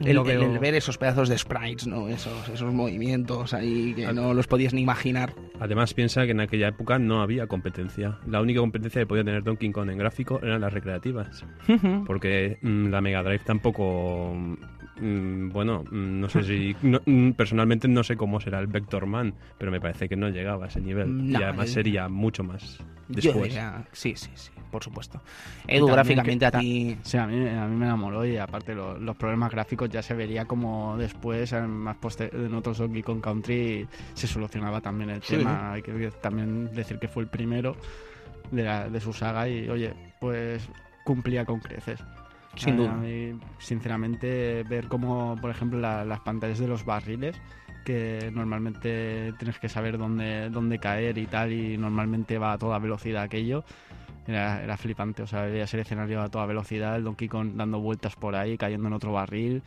el- 0.00 0.20
veo- 0.22 0.42
el 0.52 0.58
ver 0.58 0.74
esos 0.74 0.98
pedazos 0.98 1.28
de 1.28 1.38
sprites, 1.38 1.86
¿no? 1.86 2.08
Esos, 2.08 2.48
esos 2.48 2.72
movimientos 2.72 3.52
ahí 3.54 3.94
que 3.94 4.12
no 4.12 4.34
los 4.34 4.46
podías 4.46 4.72
ni 4.74 4.82
imaginar. 4.82 5.32
Además, 5.60 5.94
piensa 5.94 6.24
que 6.24 6.32
en 6.32 6.40
aquella 6.40 6.68
época 6.68 6.98
no 6.98 7.20
había 7.22 7.46
competencia. 7.46 8.18
La 8.26 8.40
única 8.40 8.60
competencia 8.60 9.00
que 9.02 9.06
podía 9.06 9.24
tener 9.24 9.42
Donkey 9.42 9.70
Kong 9.72 9.90
en 9.90 9.98
gráfico 9.98 10.40
eran 10.42 10.60
las 10.60 10.72
recreativas. 10.72 11.44
Porque 12.06 12.58
mm, 12.62 12.88
la 12.88 13.00
Mega 13.00 13.22
Drive 13.22 13.42
tampoco. 13.44 14.36
Mm, 15.00 15.50
bueno, 15.50 15.84
mm, 15.90 16.20
no 16.20 16.28
sé 16.28 16.42
si. 16.42 16.76
no- 16.82 17.00
mm, 17.04 17.32
personalmente 17.32 17.88
no 17.88 18.02
sé 18.04 18.16
cómo 18.16 18.40
será 18.40 18.58
el 18.60 18.66
Vector 18.66 19.06
Man, 19.06 19.34
pero 19.58 19.70
me 19.70 19.80
parece 19.80 20.08
que 20.08 20.16
no 20.16 20.28
llegaba 20.28 20.66
a 20.66 20.68
ese 20.68 20.80
nivel. 20.80 21.30
No, 21.32 21.38
y 21.40 21.42
además 21.42 21.66
el- 21.68 21.72
sería 21.74 22.08
mucho 22.08 22.42
más 22.44 22.78
Yo 23.08 23.14
después. 23.32 23.44
diría, 23.44 23.84
sí, 23.92 24.14
sí, 24.16 24.30
sí, 24.34 24.50
por 24.70 24.82
supuesto. 24.84 25.22
Edu, 25.66 25.86
gráficamente 25.86 26.50
que 26.50 26.56
a 26.56 26.60
ti... 26.60 26.96
Sí, 27.02 27.16
a 27.16 27.26
mí, 27.26 27.48
a 27.48 27.66
mí 27.66 27.76
me 27.76 27.86
enamoró 27.86 28.24
y 28.26 28.36
aparte 28.36 28.74
lo- 28.74 28.98
los 28.98 29.16
problemas 29.16 29.50
gráficos 29.50 29.88
ya 29.88 30.02
se 30.02 30.14
vería 30.14 30.44
como 30.44 30.96
después, 30.98 31.52
en, 31.52 31.70
más 31.70 31.96
poste- 31.96 32.30
en 32.34 32.52
otros 32.54 32.78
Donkey 32.78 33.02
Kong 33.02 33.20
Country, 33.20 33.86
se 34.14 34.26
solucionaba 34.26 34.80
también 34.80 35.10
el 35.10 35.22
Sí. 35.22 35.36
tema. 35.36 35.72
Hay 35.72 35.82
que 35.82 36.10
también 36.20 36.74
decir 36.74 36.98
que 36.98 37.08
fue 37.08 37.22
el 37.22 37.28
primero 37.28 37.76
de, 38.50 38.62
la- 38.64 38.88
de 38.88 39.00
su 39.00 39.12
saga 39.12 39.48
y, 39.48 39.68
oye, 39.68 39.94
pues 40.20 40.68
cumplía 41.04 41.44
con 41.46 41.60
creces. 41.60 42.00
Sin 42.56 42.76
duda. 42.76 42.94
mí, 42.94 43.38
sinceramente, 43.58 44.64
ver 44.68 44.88
como, 44.88 45.36
por 45.40 45.50
ejemplo, 45.50 45.78
la- 45.78 46.04
las 46.04 46.20
pantallas 46.20 46.58
de 46.58 46.66
los 46.66 46.84
barriles, 46.84 47.40
que 47.84 48.30
normalmente 48.34 49.32
tienes 49.38 49.58
que 49.58 49.68
saber 49.68 49.96
dónde, 49.98 50.50
dónde 50.50 50.78
caer 50.78 51.16
y 51.18 51.26
tal, 51.26 51.52
y 51.52 51.78
normalmente 51.78 52.38
va 52.38 52.52
a 52.52 52.58
toda 52.58 52.78
velocidad 52.78 53.22
aquello, 53.22 53.64
era, 54.26 54.62
era 54.62 54.76
flipante. 54.76 55.22
O 55.22 55.26
sea, 55.26 55.42
veías 55.42 55.72
el 55.74 55.80
escenario 55.80 56.20
a 56.20 56.28
toda 56.28 56.44
velocidad, 56.46 56.96
el 56.96 57.04
Donkey 57.04 57.28
Kong 57.28 57.52
dando 57.54 57.80
vueltas 57.80 58.14
por 58.16 58.34
ahí, 58.34 58.58
cayendo 58.58 58.88
en 58.88 58.94
otro 58.94 59.12
barril. 59.12 59.62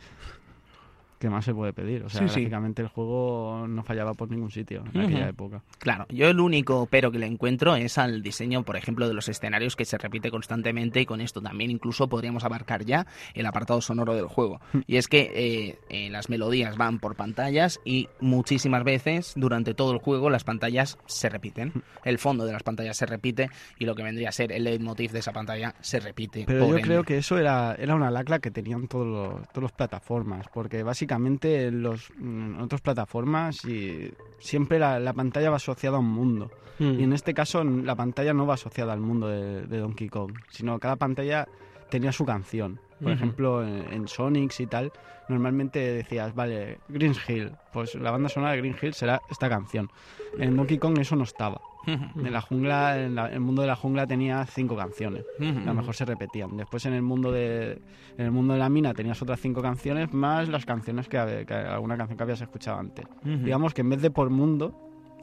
¿Qué 1.22 1.30
más 1.30 1.44
se 1.44 1.54
puede 1.54 1.72
pedir? 1.72 2.02
O 2.02 2.08
sea, 2.08 2.22
Sí, 2.22 2.28
sí. 2.28 2.34
gráficamente 2.40 2.82
el 2.82 2.88
juego 2.88 3.66
no 3.68 3.84
fallaba 3.84 4.12
por 4.14 4.28
ningún 4.28 4.50
sitio 4.50 4.82
en 4.92 5.02
aquella 5.02 5.28
época. 5.28 5.62
Claro, 5.78 6.04
yo 6.08 6.28
el 6.28 6.40
único 6.40 6.88
pero 6.90 7.12
que 7.12 7.20
le 7.20 7.26
encuentro 7.26 7.76
es 7.76 7.96
al 7.96 8.22
diseño, 8.24 8.64
por 8.64 8.76
ejemplo, 8.76 9.06
de 9.06 9.14
los 9.14 9.28
escenarios 9.28 9.76
que 9.76 9.84
se 9.84 9.98
repite 9.98 10.32
constantemente 10.32 11.00
y 11.00 11.06
con 11.06 11.20
esto 11.20 11.40
también 11.40 11.70
incluso 11.70 12.08
podríamos 12.08 12.42
abarcar 12.42 12.84
ya 12.84 13.06
el 13.34 13.46
apartado 13.46 13.80
sonoro 13.80 14.14
del 14.16 14.26
juego. 14.26 14.60
Y 14.88 14.96
es 14.96 15.06
que 15.06 15.30
eh, 15.32 15.78
eh, 15.90 16.10
las 16.10 16.28
melodías 16.28 16.76
van 16.76 16.98
por 16.98 17.14
pantallas 17.14 17.78
y 17.84 18.08
muchísimas 18.18 18.82
veces 18.82 19.32
durante 19.36 19.74
todo 19.74 19.92
el 19.92 19.98
juego 19.98 20.28
las 20.28 20.42
pantallas 20.42 20.98
se 21.06 21.28
repiten. 21.28 21.84
El 22.04 22.18
fondo 22.18 22.44
de 22.46 22.52
las 22.52 22.64
pantallas 22.64 22.96
se 22.96 23.06
repite 23.06 23.48
y 23.78 23.84
lo 23.84 23.94
que 23.94 24.02
vendría 24.02 24.30
a 24.30 24.32
ser 24.32 24.50
el 24.50 24.64
leitmotiv 24.64 25.12
de 25.12 25.20
esa 25.20 25.32
pantalla 25.32 25.76
se 25.82 26.00
repite. 26.00 26.42
Pero 26.48 26.66
yo 26.66 26.70
ende. 26.70 26.82
creo 26.82 27.04
que 27.04 27.18
eso 27.18 27.38
era, 27.38 27.76
era 27.78 27.94
una 27.94 28.10
lacra 28.10 28.40
que 28.40 28.50
tenían 28.50 28.88
todos 28.88 29.06
los, 29.06 29.48
todas 29.52 29.62
las 29.62 29.72
plataformas, 29.72 30.46
porque 30.52 30.82
básicamente 30.82 31.11
en 31.12 31.82
los 31.82 32.10
en 32.18 32.60
otras 32.60 32.80
plataformas 32.80 33.64
y 33.64 34.12
siempre 34.38 34.78
la, 34.78 34.98
la 34.98 35.12
pantalla 35.12 35.50
va 35.50 35.56
asociada 35.56 35.96
a 35.96 36.00
un 36.00 36.10
mundo. 36.10 36.50
Mm. 36.78 37.00
Y 37.00 37.04
en 37.04 37.12
este 37.12 37.34
caso 37.34 37.62
la 37.64 37.94
pantalla 37.94 38.32
no 38.32 38.46
va 38.46 38.54
asociada 38.54 38.92
al 38.92 39.00
mundo 39.00 39.28
de, 39.28 39.66
de 39.66 39.78
Donkey 39.78 40.08
Kong, 40.08 40.32
sino 40.50 40.78
cada 40.78 40.96
pantalla 40.96 41.46
tenía 41.90 42.12
su 42.12 42.24
canción. 42.24 42.80
Por 43.02 43.08
Ujú. 43.12 43.16
ejemplo, 43.16 43.62
en, 43.66 43.92
en 43.92 44.08
Sonics 44.08 44.60
y 44.60 44.66
tal, 44.66 44.92
normalmente 45.28 45.78
decías, 45.80 46.34
vale, 46.34 46.78
Green 46.88 47.14
Hill, 47.26 47.52
pues 47.72 47.94
la 47.96 48.10
banda 48.12 48.28
sonora 48.28 48.52
de 48.52 48.58
Green 48.58 48.76
Hill 48.80 48.94
será 48.94 49.20
esta 49.28 49.48
canción. 49.48 49.90
En 50.38 50.56
Donkey 50.56 50.78
Kong 50.78 50.98
eso 50.98 51.16
no 51.16 51.24
estaba. 51.24 51.60
En 51.84 52.32
la 52.32 52.40
jungla, 52.40 53.02
en 53.02 53.16
la- 53.16 53.26
el 53.26 53.40
mundo 53.40 53.62
de 53.62 53.66
la 53.68 53.74
jungla 53.74 54.06
tenía 54.06 54.46
cinco 54.46 54.76
canciones. 54.76 55.24
A 55.40 55.42
lo 55.66 55.74
mejor 55.74 55.96
se 55.96 56.04
repetían. 56.04 56.56
Después 56.56 56.86
en 56.86 56.92
el 56.92 57.02
mundo 57.02 57.32
de 57.32 57.82
en 58.18 58.24
el 58.26 58.30
mundo 58.30 58.52
de 58.52 58.60
la 58.60 58.68
mina 58.68 58.94
tenías 58.94 59.20
otras 59.20 59.40
cinco 59.40 59.62
canciones 59.62 60.12
más 60.12 60.48
las 60.48 60.64
canciones 60.64 61.08
que, 61.08 61.44
que- 61.46 61.54
alguna 61.54 61.96
canción 61.96 62.16
que 62.16 62.22
habías 62.22 62.40
escuchado 62.40 62.78
antes. 62.78 63.04
Digamos 63.24 63.74
que 63.74 63.80
en 63.80 63.90
vez 63.90 64.00
de 64.00 64.10
por 64.12 64.30
mundo, 64.30 64.72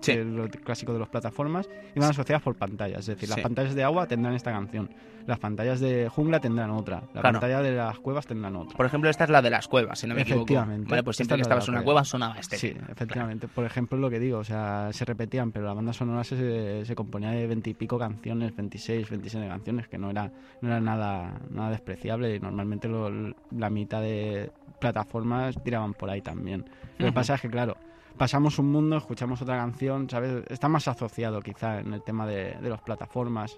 Sí. 0.02 0.14
que 0.14 0.22
es 0.22 0.26
lo 0.28 0.48
clásico 0.50 0.94
de 0.94 1.00
las 1.00 1.10
plataformas, 1.10 1.70
iban 1.96 2.10
asociadas 2.10 2.42
por 2.44 2.56
pantallas. 2.56 3.00
Es 3.00 3.06
decir, 3.08 3.30
las 3.30 3.38
Sí. 3.38 3.42
pantallas 3.42 3.76
de 3.76 3.84
agua 3.84 4.08
tendrán 4.08 4.34
esta 4.34 4.52
canción, 4.52 4.90
las 5.28 5.40
pantallas 5.40 5.80
de 5.80 6.10
jungla 6.10 6.40
tendrán 6.40 6.72
otra, 6.72 7.02
la 7.14 7.22
Claro. 7.22 7.40
pantalla 7.40 7.62
de 7.62 7.72
las 7.74 8.00
cuevas 8.00 8.26
tendrán 8.26 8.56
otra. 8.56 8.76
Por 8.78 8.86
ejemplo, 8.86 9.10
esta 9.10 9.26
es 9.26 9.30
la 9.30 9.42
de 9.42 9.50
las 9.50 9.68
cuevas, 9.68 10.00
si 10.00 10.08
no 10.08 10.16
me 10.16 10.22
equivoco. 10.22 10.44
Efectivamente. 10.46 10.90
Vale, 10.90 11.04
pues 11.04 11.18
siempre 11.18 11.36
Esta 11.36 11.38
que 11.38 11.42
estabas 11.44 11.68
en 11.68 11.74
una 11.76 11.84
cueva. 11.84 12.04
sonaba 12.06 12.40
este. 12.40 12.58
Sí, 12.58 12.74
efectivamente. 12.90 13.48
Por 13.48 13.66
ejemplo, 13.66 13.98
lo 13.98 14.10
que 14.10 14.20
digo, 14.20 14.40
o 14.40 14.44
sea, 14.44 14.90
se 14.92 15.06
repetían, 15.06 15.52
pero 15.52 15.66
la 15.66 15.74
banda 15.74 15.94
sonora 15.94 16.24
se, 16.24 16.86
se 16.86 16.96
componía 16.96 17.32
de 17.32 17.46
veintipico 17.48 17.98
canciones, 18.00 18.56
26, 18.56 19.10
27 19.10 19.48
canciones, 19.48 19.88
que 19.88 19.98
no 19.98 20.10
era, 20.10 20.32
no 20.62 20.68
era 20.70 20.80
nada, 20.80 21.40
nada 21.50 21.70
despreciable 21.72 22.36
y 22.36 22.40
normalmente 22.40 22.88
lo- 22.88 23.10
la 23.52 23.70
mitad 23.70 24.02
de 24.02 24.52
plataformas 24.80 25.56
tiraban 25.64 25.94
por 25.94 26.10
ahí 26.10 26.22
también. 26.22 26.62
Lo 26.98 27.06
que 27.06 27.06
Ujú. 27.06 27.14
pasa 27.14 27.36
es 27.36 27.42
que, 27.42 27.50
claro, 27.50 27.76
pasamos 28.20 28.60
un 28.60 28.72
mundo, 28.72 28.98
escuchamos 28.98 29.42
otra 29.42 29.58
canción, 29.58 30.08
¿sabes? 30.08 30.44
Está 30.50 30.68
más 30.68 30.88
asociado 30.88 31.42
quizá 31.42 31.80
en 31.80 31.94
el 31.94 32.04
tema 32.04 32.28
de, 32.28 32.54
de 32.62 32.70
las 32.70 32.82
plataformas, 32.82 33.58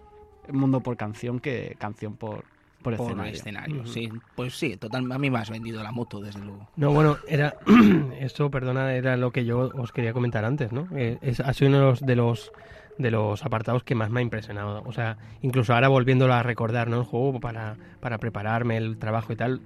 mundo 0.54 0.80
por 0.80 0.96
canción 0.96 1.40
que 1.40 1.76
canción 1.80 2.16
por, 2.16 2.46
por 2.82 2.96
Por 2.96 3.28
escenario. 3.28 3.86
sí. 3.86 4.10
Pues 4.36 4.56
sí, 4.56 4.78
total, 4.78 5.12
a 5.12 5.18
mí 5.18 5.30
me 5.30 5.40
has 5.40 5.50
vendido 5.50 5.84
la 5.84 5.92
moto, 5.92 6.22
desde 6.22 6.40
luego. 6.40 6.70
No, 6.76 6.94
bueno, 6.94 7.18
era 7.28 7.56
eso, 8.20 8.50
perdona, 8.50 8.94
era 8.94 9.18
lo 9.18 9.32
que 9.32 9.46
yo 9.46 9.72
os 9.76 9.92
quería 9.92 10.14
comentar 10.14 10.46
antes, 10.46 10.72
¿no? 10.72 10.88
Eh, 10.96 11.18
es, 11.22 11.40
ha 11.40 11.54
sido 11.54 11.70
uno 11.70 11.80
de 11.80 11.86
los, 11.86 12.02
de 12.02 12.16
los 12.16 12.52
de 12.98 13.10
los 13.10 13.44
apartados 13.44 13.84
que 13.84 13.96
más 13.96 14.12
me 14.12 14.20
ha 14.20 14.24
impresionado. 14.24 14.84
O 14.86 14.94
sea, 14.94 15.18
incluso 15.42 15.74
ahora 15.74 15.88
volviéndolo 15.88 16.34
a 16.34 16.44
recordar, 16.44 16.88
¿no? 16.88 17.00
El 17.00 17.06
juego 17.06 17.40
para, 17.40 17.78
para 18.00 18.20
prepararme 18.20 18.78
el 18.78 18.98
trabajo 18.98 19.34
y 19.34 19.36
tal, 19.36 19.62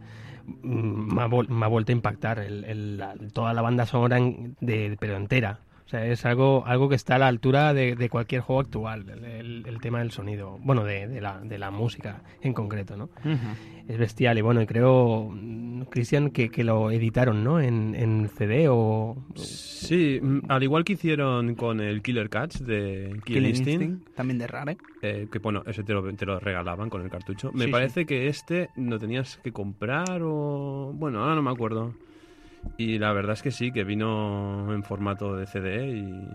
me 0.45 1.21
ha, 1.21 1.27
me 1.27 1.65
ha 1.65 1.69
vuelto 1.69 1.91
a 1.91 1.95
impactar 1.95 2.39
el, 2.39 3.03
toda 3.33 3.53
la 3.53 3.61
banda 3.61 3.85
sonora 3.85 4.17
en- 4.17 4.55
de, 4.59 4.95
pero 4.99 5.15
entera. 5.17 5.59
O 5.85 5.87
sea, 5.87 6.03
es 6.07 6.25
algo, 6.25 6.63
algo 6.65 6.89
que 6.89 6.95
está 6.95 7.15
a 7.15 7.19
la 7.19 7.27
altura 7.27 7.73
de, 7.75 7.95
de 7.95 8.09
cualquier 8.09 8.41
juego 8.41 8.59
actual, 8.61 9.05
el, 9.07 9.63
el 9.67 9.79
tema 9.81 9.99
del 9.99 10.09
sonido, 10.09 10.57
bueno, 10.63 10.83
de, 10.83 11.07
de, 11.07 11.21
la, 11.21 11.39
de 11.39 11.59
la 11.59 11.69
música 11.69 12.23
en 12.41 12.53
concreto, 12.53 12.97
¿no? 12.97 13.09
Es 13.87 13.99
bestial 13.99 14.35
y 14.39 14.41
bueno, 14.41 14.63
y 14.63 14.65
creo, 14.65 15.31
Cristian, 15.91 16.31
que, 16.31 16.49
que 16.49 16.63
lo 16.63 16.89
editaron, 16.89 17.43
¿no? 17.43 17.59
En, 17.59 17.93
en 17.93 18.27
CD 18.29 18.65
o... 18.67 19.15
Sí, 19.35 20.19
mm, 20.19 20.39
al 20.49 20.63
igual 20.63 20.83
que 20.85 20.93
hicieron 20.93 21.53
con 21.53 21.79
el 21.79 22.01
Killer 22.01 22.31
Catch 22.31 22.61
de 22.61 23.19
Killer, 23.23 23.55
Instinct, 23.55 24.09
también 24.15 24.39
de 24.39 24.47
Rare. 24.47 24.77
eh, 25.03 25.27
que 25.31 25.37
bueno, 25.37 25.61
ese 25.67 25.83
te 25.83 25.93
lo, 25.93 26.01
te 26.15 26.25
lo 26.25 26.39
regalaban 26.39 26.89
con 26.89 27.03
el 27.03 27.11
cartucho. 27.11 27.51
Me 27.53 27.65
Sí, 27.65 27.71
parece 27.71 28.07
que 28.07 28.27
este 28.27 28.69
lo 28.75 28.97
tenías 28.97 29.37
que 29.43 29.51
comprar 29.51 30.21
o... 30.23 30.91
Bueno, 30.95 31.19
ahora 31.21 31.35
no 31.35 31.43
me 31.43 31.51
acuerdo. 31.51 31.93
Y 32.77 32.97
la 32.99 33.13
verdad 33.13 33.33
es 33.33 33.41
que 33.41 33.51
sí, 33.51 33.71
que 33.71 33.83
vino 33.83 34.73
en 34.73 34.83
formato 34.83 35.35
de 35.35 35.45
CD 35.45 35.87
y... 35.87 36.27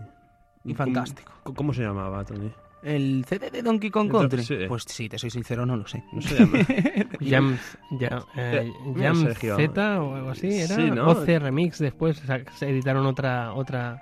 Y 0.63 0.73
fantástico. 0.73 1.31
¿Cómo, 1.43 1.55
cómo 1.55 1.73
se 1.73 1.81
llamaba, 1.83 2.23
Tony? 2.23 2.51
¿El 2.83 3.25
CD 3.27 3.51
de 3.51 3.61
Donkey 3.61 3.91
Kong 3.91 4.11
Country? 4.11 4.43
sí. 4.43 4.55
Pues 4.67 4.83
sí, 4.87 5.07
te 5.07 5.19
soy 5.19 5.29
sincero, 5.29 5.65
no 5.65 5.75
lo 5.77 5.87
sé. 5.87 6.03
No 6.11 6.21
se 6.21 6.35
llama. 6.39 6.59
Jam, 7.19 7.57
ya, 7.99 8.23
eh, 8.35 8.71
mira, 8.85 9.13
Jam. 9.13 9.33
Z 9.35 10.01
o 10.01 10.15
algo 10.15 10.29
así, 10.31 10.47
era 10.61 10.75
Sí, 10.75 10.89
¿no? 10.89 11.07
OC 11.09 11.27
Remix, 11.39 11.77
después 11.79 12.21
se 12.55 12.69
editaron 12.69 13.05
otra 13.05 13.53
otra 13.53 14.01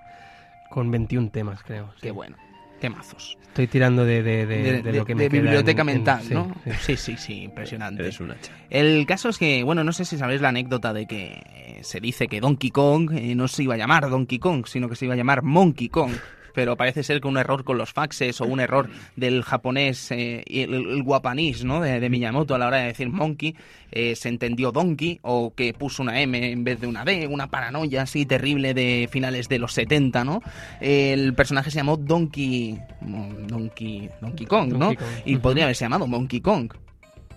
con 0.69 0.89
21 0.91 1.29
temas, 1.29 1.61
creo. 1.63 1.91
sí. 1.95 2.01
Qué 2.03 2.11
bueno. 2.11 2.37
Qué 2.79 2.89
mazos. 2.89 3.37
Estoy 3.47 3.67
tirando 3.67 4.05
de, 4.05 4.23
de, 4.23 4.45
de, 4.45 4.81
De, 4.81 4.93
lo 4.93 5.05
que 5.05 5.15
me 5.15 5.23
de 5.23 5.29
queda 5.29 5.41
biblioteca 5.41 5.81
en- 5.81 5.89
en- 5.89 5.95
mental, 5.95 6.23
¿no? 6.31 6.55
sí. 6.63 6.71
Sí, 6.81 6.97
sí, 6.97 7.17
sí, 7.17 7.41
impresionante. 7.43 8.03
Eres 8.03 8.19
un 8.19 8.31
hacha. 8.31 8.53
El 8.69 9.05
caso 9.05 9.29
es 9.29 9.37
que, 9.37 9.63
bueno, 9.63 9.83
no 9.83 9.91
sé 9.91 10.05
si 10.05 10.17
sabéis 10.17 10.39
la 10.41 10.49
anécdota 10.49 10.93
de 10.93 11.05
que 11.05 11.41
eh, 11.55 11.79
se 11.83 11.99
dice 11.99 12.27
que 12.27 12.39
Donkey 12.39 12.69
Kong 12.69 13.11
eh, 13.13 13.35
no 13.35 13.47
se 13.47 13.63
iba 13.63 13.73
a 13.73 13.77
llamar 13.77 14.09
Donkey 14.09 14.39
Kong, 14.39 14.65
sino 14.65 14.87
que 14.87 14.95
se 14.95 15.05
iba 15.05 15.13
a 15.13 15.17
llamar 15.17 15.41
Monkey 15.43 15.89
Kong. 15.89 16.13
Pero 16.53 16.75
parece 16.75 17.03
ser 17.03 17.21
que 17.21 17.27
un 17.27 17.37
error 17.37 17.63
con 17.63 17.77
los 17.77 17.93
faxes 17.93 18.41
o 18.41 18.45
un 18.45 18.59
error 18.59 18.89
del 19.15 19.43
japonés, 19.43 20.11
eh, 20.11 20.43
el, 20.47 20.73
el 20.73 21.03
guapanís, 21.03 21.63
¿no? 21.63 21.81
De, 21.81 21.99
de 21.99 22.09
Miyamoto 22.09 22.55
a 22.55 22.57
la 22.57 22.67
hora 22.67 22.77
de 22.77 22.87
decir 22.87 23.09
Monkey, 23.09 23.55
eh, 23.91 24.15
se 24.15 24.29
entendió 24.29 24.71
Donkey 24.71 25.19
o 25.23 25.53
que 25.55 25.73
puso 25.73 26.03
una 26.03 26.21
M 26.21 26.51
en 26.51 26.63
vez 26.63 26.79
de 26.79 26.87
una 26.87 27.03
D, 27.03 27.27
una 27.27 27.47
paranoia 27.47 28.03
así 28.03 28.25
terrible 28.25 28.73
de 28.73 29.09
finales 29.11 29.49
de 29.49 29.59
los 29.59 29.73
70, 29.73 30.23
¿no? 30.23 30.41
El 30.79 31.33
personaje 31.33 31.71
se 31.71 31.77
llamó 31.77 31.97
Donkey, 31.97 32.79
Donkey, 33.01 34.09
Donkey 34.21 34.45
Kong, 34.45 34.73
¿no? 34.73 34.79
Donkey 34.79 34.97
Kong. 34.97 35.21
Y 35.25 35.37
podría 35.37 35.63
haberse 35.63 35.85
llamado 35.85 36.07
Monkey 36.07 36.41
Kong. 36.41 36.71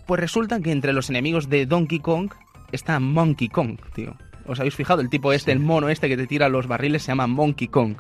Pues 0.07 0.21
resulta 0.21 0.61
que 0.61 0.73
entre 0.73 0.93
los 0.93 1.09
enemigos 1.11 1.49
de 1.49 1.65
Donkey 1.65 2.01
Kong 2.01 2.31
está 2.73 3.01
Monkey 3.01 3.49
Kong, 3.49 3.79
tío. 3.95 4.15
¿Os 4.47 4.59
habéis 4.61 4.75
fijado? 4.75 5.01
El 5.01 5.09
tipo 5.09 5.33
este, 5.33 5.53
el 5.53 5.59
mono 5.61 5.89
este 5.89 6.09
que 6.09 6.17
te 6.17 6.27
tira 6.27 6.49
los 6.49 6.67
barriles 6.67 7.03
se 7.03 7.09
llama 7.09 7.27
Monkey 7.27 7.69
Kong. 7.69 7.97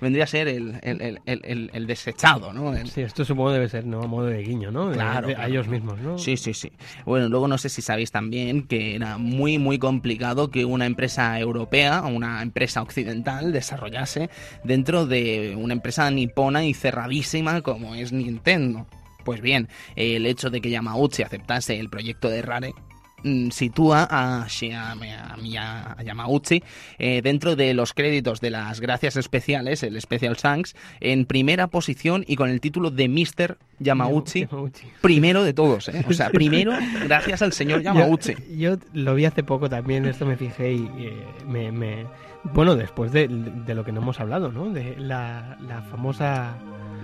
Vendría 0.00 0.24
a 0.24 0.26
ser 0.26 0.48
el, 0.48 0.78
el, 0.82 1.20
el, 1.26 1.70
el- 1.72 1.86
desechado, 1.86 2.52
¿no? 2.52 2.74
Sí, 2.86 3.00
esto 3.00 3.24
supongo 3.24 3.50
debe 3.52 3.68
ser, 3.68 3.86
¿no? 3.86 4.02
A 4.02 4.06
modo 4.06 4.26
de 4.26 4.42
guiño, 4.42 4.70
¿no? 4.70 4.90
Claro, 4.92 5.28
de- 5.28 5.36
a 5.36 5.46
ellos 5.48 5.68
mismos, 5.68 5.98
¿no? 6.00 6.18
Sí, 6.18 6.36
sí, 6.36 6.52
sí. 6.54 6.70
Bueno, 7.06 7.28
luego 7.28 7.48
no 7.48 7.56
sé 7.58 7.68
si 7.68 7.80
sabéis 7.82 8.10
también 8.10 8.66
que 8.66 8.94
era 8.94 9.16
muy, 9.18 9.58
muy 9.58 9.78
complicado 9.78 10.50
que 10.50 10.64
una 10.64 10.86
empresa 10.86 11.38
europea, 11.40 12.02
una 12.02 12.42
empresa 12.42 12.82
occidental, 12.82 13.52
desarrollase 13.52 14.28
dentro 14.64 15.06
de 15.06 15.54
una 15.58 15.72
empresa 15.74 16.10
nipona 16.10 16.64
y 16.64 16.74
cerradísima 16.74 17.62
como 17.62 17.94
es 17.94 18.12
Nintendo. 18.12 18.86
Pues 19.24 19.40
bien, 19.40 19.68
el 19.96 20.24
hecho 20.26 20.48
de 20.50 20.60
que 20.60 20.70
Yamauchi 20.70 21.22
aceptase 21.22 21.78
el 21.78 21.90
proyecto 21.90 22.28
de 22.30 22.40
Rare 22.42 22.74
sitúa 23.50 24.06
a, 24.10 24.46
a, 24.46 26.02
Yamauchi 26.02 26.62
eh, 26.98 27.20
dentro 27.22 27.56
de 27.56 27.74
los 27.74 27.92
créditos 27.94 28.40
de 28.40 28.50
las 28.50 28.80
gracias 28.80 29.16
especiales, 29.16 29.82
el 29.82 30.00
Special 30.00 30.36
Thanks, 30.36 30.74
en 31.00 31.24
primera 31.26 31.66
posición 31.66 32.24
y 32.26 32.36
con 32.36 32.48
el 32.50 32.60
título 32.60 32.90
de 32.90 33.08
Mr. 33.08 33.58
Yamauchi 33.80 34.46
Yamauchi. 34.46 34.86
primero 35.00 35.42
de 35.44 35.52
todos, 35.52 35.88
¿eh? 35.88 36.04
O 36.08 36.12
sea, 36.12 36.30
primero 36.32 36.72
gracias 37.04 37.42
al 37.42 37.52
señor 37.52 37.82
Yamauchi. 37.82 38.34
Yo, 38.56 38.74
yo 38.74 38.78
lo 38.92 39.14
vi 39.14 39.24
hace 39.24 39.42
poco 39.42 39.68
también, 39.68 40.04
esto 40.06 40.26
me 40.26 40.36
fijé 40.36 40.72
y 40.74 40.88
eh, 40.98 41.24
me, 41.46 41.70
me- 41.72 42.06
Bueno, 42.44 42.76
después 42.76 43.12
de, 43.12 43.28
de 43.28 43.74
lo 43.74 43.84
que 43.84 43.92
no 43.92 44.00
hemos 44.00 44.20
hablado, 44.20 44.50
¿no? 44.52 44.70
De 44.70 44.96
la, 44.96 45.58
la 45.66 45.82
famosa 45.82 46.56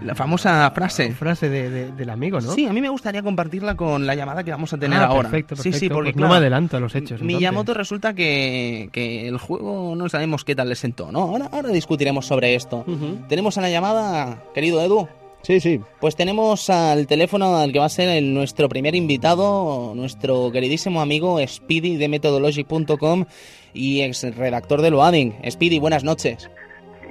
La 0.05 0.15
famosa 0.15 0.71
frase. 0.75 1.13
frase 1.13 1.49
de- 1.49 1.71
de- 1.71 1.93
del 1.93 2.11
amigo, 2.11 2.41
¿no? 2.41 2.53
Sí, 2.53 2.67
a 2.67 2.73
mí 2.73 2.81
me 2.81 2.89
gustaría 2.91 3.23
compartirla 3.23 3.75
con 3.75 4.07
la 4.07 4.15
llamada 4.15 4.45
que 4.45 4.51
vamos 4.51 4.73
a 4.73 4.79
tener 4.79 4.99
Ah, 4.99 5.07
ahora. 5.07 5.31
Perfecto, 5.31 5.57
perfecto. 5.57 5.79
Sí, 5.79 5.87
sí, 5.87 5.89
porque 5.89 6.09
Pues 6.13 6.17
no 6.17 6.21
claro, 6.29 6.33
me 6.35 6.39
adelanto 6.39 6.77
a 6.77 6.81
los 6.81 6.95
hechos. 6.95 7.13
entonces. 7.13 7.27
Miyamoto 7.27 7.75
resulta 7.75 8.15
que, 8.15 8.91
que 8.93 9.27
el 9.29 9.39
juego 9.39 9.95
no 9.97 10.09
sabemos 10.09 10.45
qué 10.45 10.55
tal 10.55 10.69
le 10.69 10.75
sentó, 10.77 11.11
¿no? 11.11 11.21
Ahora, 11.23 11.49
ahora 11.53 11.71
discutiremos 11.71 12.27
sobre 12.27 12.55
esto. 12.55 12.85
Tenemos 13.29 13.57
a 13.59 13.63
la 13.63 13.71
llamada, 13.71 14.43
querido 14.55 14.81
Edu. 14.83 15.09
Sí, 15.43 15.61
sí. 15.61 15.79
Pues 16.01 16.17
tenemos 16.17 16.71
al 16.71 17.07
teléfono 17.07 17.57
al 17.57 17.71
que 17.73 17.79
va 17.79 17.85
a 17.85 17.91
ser 17.91 18.09
el- 18.09 18.33
nuestro 18.33 18.69
primer 18.69 18.95
invitado, 18.95 19.93
nuestro 19.95 20.51
queridísimo 20.51 21.03
amigo 21.03 21.39
Speedy 21.47 21.97
de 21.97 22.09
Methodologic.com 22.09 23.27
y 23.75 24.01
ex 24.03 24.23
redactor 24.37 24.81
de 24.81 24.91
Loading. 24.91 25.35
Speedy, 25.51 25.79
buenas 25.81 26.03
noches. 26.05 26.49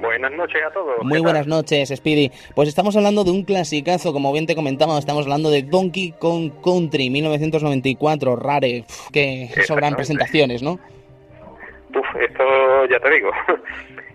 Buenas 0.04 0.32
noches 0.34 0.62
a 0.68 0.72
todos. 0.74 0.98
Muy 1.04 1.14
¿Qué 1.18 1.22
buenas 1.22 1.48
noches, 1.48 1.90
Speedy. 1.96 2.30
Pues 2.56 2.68
estamos 2.70 2.96
hablando 2.98 3.24
de 3.24 3.32
un 3.32 3.44
clasicazo, 3.44 4.12
como 4.14 4.32
bien 4.34 4.46
te 4.46 4.54
comentaba, 4.56 5.00
estamos 5.00 5.24
hablando 5.24 5.50
de 5.50 5.64
Donkey 5.64 6.14
Kong 6.20 6.52
Country 6.64 7.10
1994, 7.10 8.36
Rare, 8.36 8.84
Uf, 8.88 9.10
que 9.12 9.50
sobran 9.66 9.96
presentaciones, 9.96 10.62
¿no? 10.62 10.74
Uf, 10.74 12.22
esto 12.22 12.44
ya 12.92 13.00
te 13.00 13.10
digo. 13.12 13.32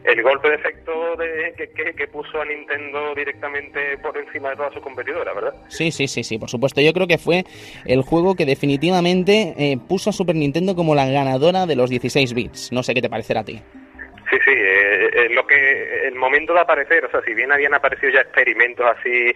El 0.04 0.22
golpe 0.22 0.48
de 0.48 0.54
efecto 0.54 0.90
de, 1.16 1.52
que, 1.56 1.68
que- 1.70 1.92
que 1.94 2.06
puso 2.06 2.40
a 2.40 2.44
Nintendo 2.44 3.14
directamente 3.14 3.98
por 3.98 4.16
encima 4.16 4.50
de 4.50 4.56
todas 4.56 4.72
sus 4.72 4.82
competidoras, 4.82 5.34
¿verdad? 5.34 5.54
Sí, 5.68 5.90
sí, 5.90 6.08
sí, 6.08 6.24
sí, 6.24 6.38
por 6.38 6.48
supuesto. 6.48 6.80
Yo 6.80 6.92
creo 6.94 7.06
que 7.06 7.18
fue 7.18 7.44
el 7.84 8.00
juego 8.02 8.34
que 8.34 8.46
definitivamente 8.46 9.54
eh, 9.58 9.76
puso 9.88 10.08
a 10.08 10.12
Super 10.14 10.36
Nintendo 10.36 10.74
como 10.74 10.94
la 10.94 11.06
ganadora 11.10 11.66
de 11.66 11.76
los 11.76 11.90
16 11.90 12.32
bits. 12.32 12.72
No 12.72 12.82
sé 12.82 12.94
qué 12.94 13.02
te 13.02 13.10
parecerá 13.10 13.40
a 13.40 13.44
ti. 13.44 13.60
Sí, 14.30 14.36
sí, 14.44 14.52
eh, 14.54 15.10
eh, 15.12 15.28
lo 15.30 15.46
que 15.46 16.06
el 16.06 16.14
momento 16.14 16.52
de 16.52 16.60
aparecer, 16.60 17.04
o 17.04 17.10
sea, 17.10 17.22
si 17.22 17.32
bien 17.34 17.50
habían 17.50 17.74
aparecido 17.74 18.12
ya 18.12 18.20
experimentos 18.20 18.84
así 18.86 19.34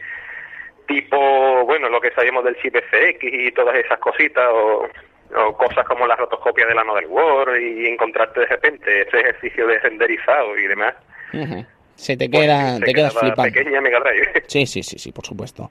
tipo, 0.86 1.64
bueno, 1.64 1.88
lo 1.88 2.00
que 2.00 2.10
sabíamos 2.10 2.44
del 2.44 2.56
chip 2.56 2.76
FX 2.76 3.18
y 3.22 3.50
todas 3.52 3.76
esas 3.76 3.98
cositas 3.98 4.48
o, 4.52 4.88
cosas 5.56 5.86
como 5.86 6.06
la 6.06 6.16
rotoscopia 6.16 6.66
de 6.66 6.74
la 6.74 6.84
Model 6.84 7.06
War 7.06 7.58
y 7.58 7.86
encontrarte 7.86 8.40
de 8.40 8.46
repente 8.46 9.00
ese 9.00 9.20
ejercicio 9.20 9.66
de 9.66 9.78
renderizado 9.78 10.58
y 10.58 10.66
demás. 10.66 10.94
Se 11.96 12.16
te 12.16 12.28
queda, 12.28 12.80
te 12.80 12.92
quedas 12.92 13.12
flipando. 13.12 13.52
Pequeña 13.52 13.80
Mega 13.80 14.00
Drive. 14.00 14.44
Sí, 14.46 14.66
sí, 14.66 14.82
sí, 14.82 14.98
sí, 14.98 15.12
por 15.12 15.24
supuesto. 15.26 15.70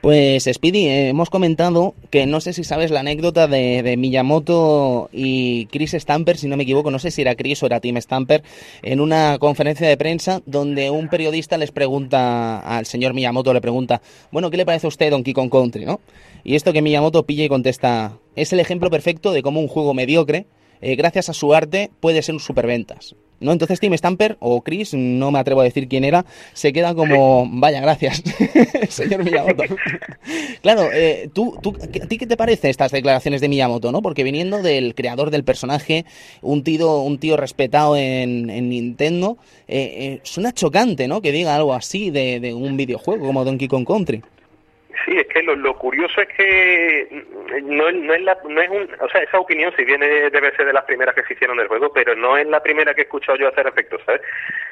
Pues, 0.00 0.44
Speedy, 0.44 0.86
eh, 0.86 1.08
hemos 1.08 1.30
comentado 1.30 1.94
que 2.10 2.26
no 2.26 2.40
sé 2.40 2.52
si 2.52 2.64
sabes 2.64 2.90
la 2.90 3.00
anécdota 3.00 3.46
de, 3.46 3.82
de 3.82 3.96
Miyamoto 3.96 5.10
y 5.12 5.66
Chris 5.66 5.92
Stamper, 5.92 6.36
si 6.36 6.48
no 6.48 6.56
me 6.56 6.62
equivoco, 6.62 6.90
no 6.90 6.98
sé 6.98 7.10
si 7.10 7.22
era 7.22 7.34
Chris 7.34 7.62
o 7.62 7.66
era 7.66 7.80
Tim 7.80 7.96
Stamper, 8.00 8.42
en 8.82 9.00
una 9.00 9.38
conferencia 9.38 9.88
de 9.88 9.96
prensa 9.96 10.42
donde 10.46 10.90
un 10.90 11.08
periodista 11.08 11.58
les 11.58 11.72
pregunta 11.72 12.58
al 12.60 12.86
señor 12.86 13.14
Miyamoto, 13.14 13.52
le 13.52 13.60
pregunta, 13.60 14.00
bueno, 14.30 14.50
¿qué 14.50 14.56
le 14.56 14.66
parece 14.66 14.86
a 14.86 14.88
usted 14.88 15.10
Donkey 15.10 15.34
Kong 15.34 15.50
Country, 15.50 15.84
no? 15.84 16.00
Y 16.44 16.54
esto 16.54 16.72
que 16.72 16.82
Miyamoto 16.82 17.26
pilla 17.26 17.44
y 17.44 17.48
contesta, 17.48 18.18
es 18.36 18.52
el 18.52 18.60
ejemplo 18.60 18.90
perfecto 18.90 19.32
de 19.32 19.42
cómo 19.42 19.60
un 19.60 19.68
juego 19.68 19.94
mediocre, 19.94 20.46
eh, 20.80 20.96
gracias 20.96 21.28
a 21.28 21.34
su 21.34 21.54
arte, 21.54 21.90
puede 22.00 22.22
ser 22.22 22.34
un 22.34 22.40
superventas. 22.40 23.14
¿No? 23.38 23.52
Entonces 23.52 23.80
Tim 23.80 23.92
Stamper 23.94 24.38
o 24.40 24.62
Chris, 24.62 24.94
no 24.94 25.30
me 25.30 25.38
atrevo 25.38 25.60
a 25.60 25.64
decir 25.64 25.88
quién 25.88 26.04
era, 26.04 26.24
se 26.54 26.72
queda 26.72 26.94
como, 26.94 27.46
vaya, 27.52 27.82
gracias, 27.82 28.22
señor 28.88 29.24
Miyamoto. 29.24 29.64
claro, 30.62 30.88
eh, 30.90 31.28
¿tú, 31.34 31.58
tú, 31.60 31.76
¿a 32.02 32.06
ti 32.06 32.16
qué 32.16 32.26
te 32.26 32.38
parece 32.38 32.70
estas 32.70 32.92
declaraciones 32.92 33.42
de 33.42 33.50
Miyamoto? 33.50 33.92
¿no? 33.92 34.00
Porque 34.00 34.24
viniendo 34.24 34.62
del 34.62 34.94
creador 34.94 35.30
del 35.30 35.44
personaje, 35.44 36.06
un 36.40 36.64
tío, 36.64 37.00
un 37.02 37.18
tío 37.18 37.36
respetado 37.36 37.94
en, 37.94 38.48
en 38.48 38.70
Nintendo, 38.70 39.36
eh, 39.68 39.94
eh, 39.98 40.20
suena 40.22 40.52
chocante, 40.52 41.06
¿no? 41.06 41.20
Que 41.20 41.32
diga 41.32 41.56
algo 41.56 41.74
así 41.74 42.10
de, 42.10 42.40
de 42.40 42.54
un 42.54 42.78
videojuego 42.78 43.26
como 43.26 43.44
Donkey 43.44 43.68
Kong 43.68 43.86
Country. 43.86 44.22
Sí, 45.04 45.16
es 45.16 45.26
que 45.28 45.42
lo, 45.42 45.54
lo 45.54 45.76
curioso 45.76 46.20
es 46.20 46.28
que 46.28 47.24
no, 47.62 47.90
no 47.92 48.14
es 48.14 48.22
la, 48.22 48.36
no 48.48 48.60
es 48.60 48.70
un, 48.70 48.88
o 49.00 49.08
sea, 49.08 49.22
esa 49.22 49.38
opinión 49.38 49.72
si 49.76 49.84
viene 49.84 50.06
debe 50.30 50.54
ser 50.56 50.66
de 50.66 50.72
las 50.72 50.84
primeras 50.84 51.14
que 51.14 51.22
se 51.24 51.34
hicieron 51.34 51.56
del 51.58 51.68
juego, 51.68 51.92
pero 51.92 52.14
no 52.16 52.36
es 52.36 52.46
la 52.46 52.62
primera 52.62 52.94
que 52.94 53.02
he 53.02 53.04
escuchado 53.04 53.36
yo 53.38 53.48
hacer 53.48 53.66
efecto, 53.66 53.98
¿sabes? 54.06 54.20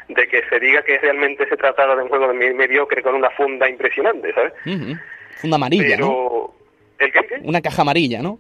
De 0.09 0.27
que 0.27 0.43
se 0.49 0.59
diga 0.61 0.83
que 0.83 0.99
realmente 0.99 1.49
se 1.49 1.57
trataba 1.57 1.95
de 1.97 2.03
un 2.03 2.09
juego 2.09 2.29
de 2.29 2.35
me- 2.35 2.55
mediocre 2.55 3.03
con 3.03 3.15
una 3.15 3.31
funda 3.31 3.69
impresionante, 3.69 4.33
¿sabes? 4.33 4.53
Ujú. 4.67 4.97
Funda 5.37 5.57
amarilla, 5.57 5.97
¿no? 5.99 6.55
Pero 6.97 7.07
el 7.07 7.13
qué, 7.13 7.27
qué? 7.29 7.41
Una 7.43 7.61
caja 7.61 7.83
amarilla, 7.83 8.23
¿no? 8.23 8.39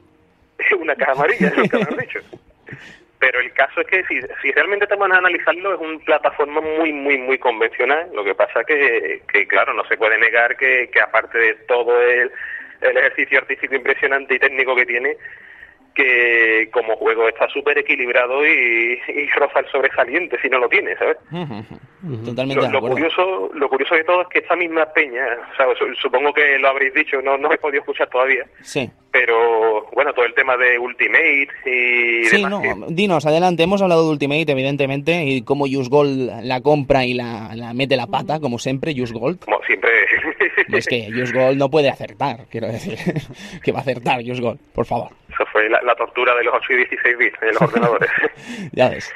una 0.80 0.94
caja 0.96 1.12
amarilla, 1.12 1.48
es 1.48 1.56
lo 1.56 1.64
que 1.68 1.76
han 1.76 1.96
dicho. 1.98 2.20
Pero 3.24 3.40
el 3.40 3.54
caso 3.54 3.80
es 3.80 3.86
que 3.86 4.04
si, 4.04 4.20
si 4.42 4.52
realmente 4.52 4.86
te 4.86 4.96
van 4.96 5.10
a 5.10 5.16
analizarlo 5.16 5.72
es 5.72 5.80
una 5.80 5.98
plataforma 6.00 6.60
muy, 6.60 6.92
muy, 6.92 7.16
muy 7.16 7.38
convencional. 7.38 8.10
Lo 8.12 8.22
que 8.22 8.34
pasa 8.34 8.62
que, 8.64 9.22
que 9.32 9.46
claro, 9.46 9.72
no 9.72 9.82
se 9.86 9.96
puede 9.96 10.18
negar 10.18 10.58
que, 10.58 10.90
aparte 11.02 11.38
de 11.38 11.54
todo 11.66 12.02
el, 12.02 12.30
el 12.82 12.96
ejercicio 12.98 13.38
artístico 13.38 13.76
impresionante 13.76 14.34
y 14.34 14.38
técnico 14.38 14.76
que 14.76 14.84
tiene, 14.84 15.16
que 15.94 16.68
como 16.70 16.96
juego 16.96 17.26
está 17.26 17.48
súper 17.48 17.78
equilibrado 17.78 18.44
y, 18.44 19.00
y 19.08 19.26
roza 19.30 19.60
el 19.60 19.70
sobresaliente 19.70 20.38
si 20.42 20.50
no 20.50 20.58
lo 20.58 20.68
tiene, 20.68 20.94
¿sabes? 20.96 21.16
Totalmente 22.24 22.68
Lo, 22.70 22.80
curioso, 22.80 23.50
lo 23.54 23.68
curioso 23.68 23.94
de 23.94 24.04
todo 24.04 24.22
es 24.22 24.28
que 24.28 24.38
esta 24.40 24.56
misma 24.56 24.84
peña, 24.92 25.24
o 25.52 25.56
sea, 25.56 25.66
su- 25.78 25.94
supongo 25.94 26.32
que 26.34 26.58
lo 26.58 26.68
habréis 26.68 26.92
dicho, 26.94 27.22
no, 27.22 27.36
no 27.38 27.50
he 27.52 27.58
podido 27.58 27.80
escuchar 27.80 28.08
todavía, 28.10 28.44
Sí. 28.62 28.90
pero 29.10 29.86
bueno, 29.92 30.12
todo 30.12 30.24
el 30.26 30.34
tema 30.34 30.56
de 30.56 30.78
Ultimate 30.78 31.48
y 31.64 32.24
Sí, 32.24 32.36
demás, 32.42 32.50
no, 32.50 32.60
que- 32.62 32.74
dinos, 32.94 33.24
adelante. 33.26 33.62
Hemos 33.62 33.80
hablado 33.80 34.04
de 34.04 34.10
Ultimate, 34.10 34.52
evidentemente, 34.52 35.24
y 35.24 35.42
cómo 35.42 35.64
Use 35.64 35.88
Gold 35.88 36.42
la 36.42 36.60
compra 36.60 37.04
y 37.06 37.14
la, 37.14 37.50
la 37.54 37.72
mete 37.72 37.96
la 37.96 38.06
pata, 38.06 38.38
como 38.40 38.58
siempre, 38.58 38.92
Use 38.92 39.14
Gold. 39.14 39.40
como 39.44 39.62
siempre, 39.62 39.90
Es 40.72 40.86
que 40.86 41.08
Use 41.10 41.32
Gold 41.32 41.56
no 41.58 41.70
puede 41.70 41.88
acertar, 41.88 42.46
quiero 42.50 42.66
decir. 42.68 42.98
que 43.62 43.72
va 43.72 43.78
a 43.78 43.82
acertar 43.82 44.20
Use 44.20 44.42
Gold, 44.42 44.58
por 44.74 44.84
favor. 44.86 45.08
eso 45.32 45.44
fue 45.52 45.68
la, 45.68 45.80
la 45.82 45.94
tortura 45.94 46.34
de 46.34 46.44
los 46.44 46.54
8 46.54 46.72
y 46.72 46.76
16 46.76 47.18
bits 47.18 47.38
en 47.42 47.48
los 47.48 47.62
ordenadores. 47.62 48.10
Ya 48.72 48.88
ves. 48.88 49.12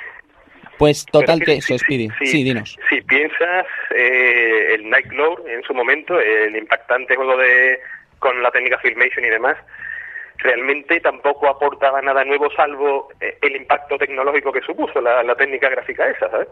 Pues 0.79 1.05
total 1.07 1.41
que 1.45 1.55
es 1.55 1.65
eso, 1.71 1.79
Speedy. 1.79 2.09
si- 2.21 2.27
Sí, 2.27 2.45
dinos. 2.45 2.77
Si 2.89 3.01
piensas 3.03 3.67
eh, 3.95 4.75
el 4.75 4.89
Nightglore 4.89 5.53
en 5.55 5.63
su 5.65 5.75
momento, 5.75 6.19
el 6.21 6.57
impactante 6.57 7.17
juego 7.17 7.37
de 7.37 7.81
con 8.21 8.41
la 8.43 8.51
técnica 8.51 8.79
Filmation 8.79 9.25
y 9.25 9.29
demás, 9.29 9.57
realmente 10.39 11.01
tampoco 11.01 11.49
aportaba 11.49 12.01
nada 12.03 12.25
nuevo 12.25 12.51
salvo 12.53 13.09
eh, 13.21 13.37
el 13.43 13.57
impacto 13.57 13.99
tecnológico 13.99 14.53
que 14.53 14.61
supuso 14.63 15.01
la, 15.01 15.23
la 15.23 15.35
técnica 15.35 15.69
gráfica 15.69 16.09
esa, 16.09 16.31
¿sabes? 16.31 16.49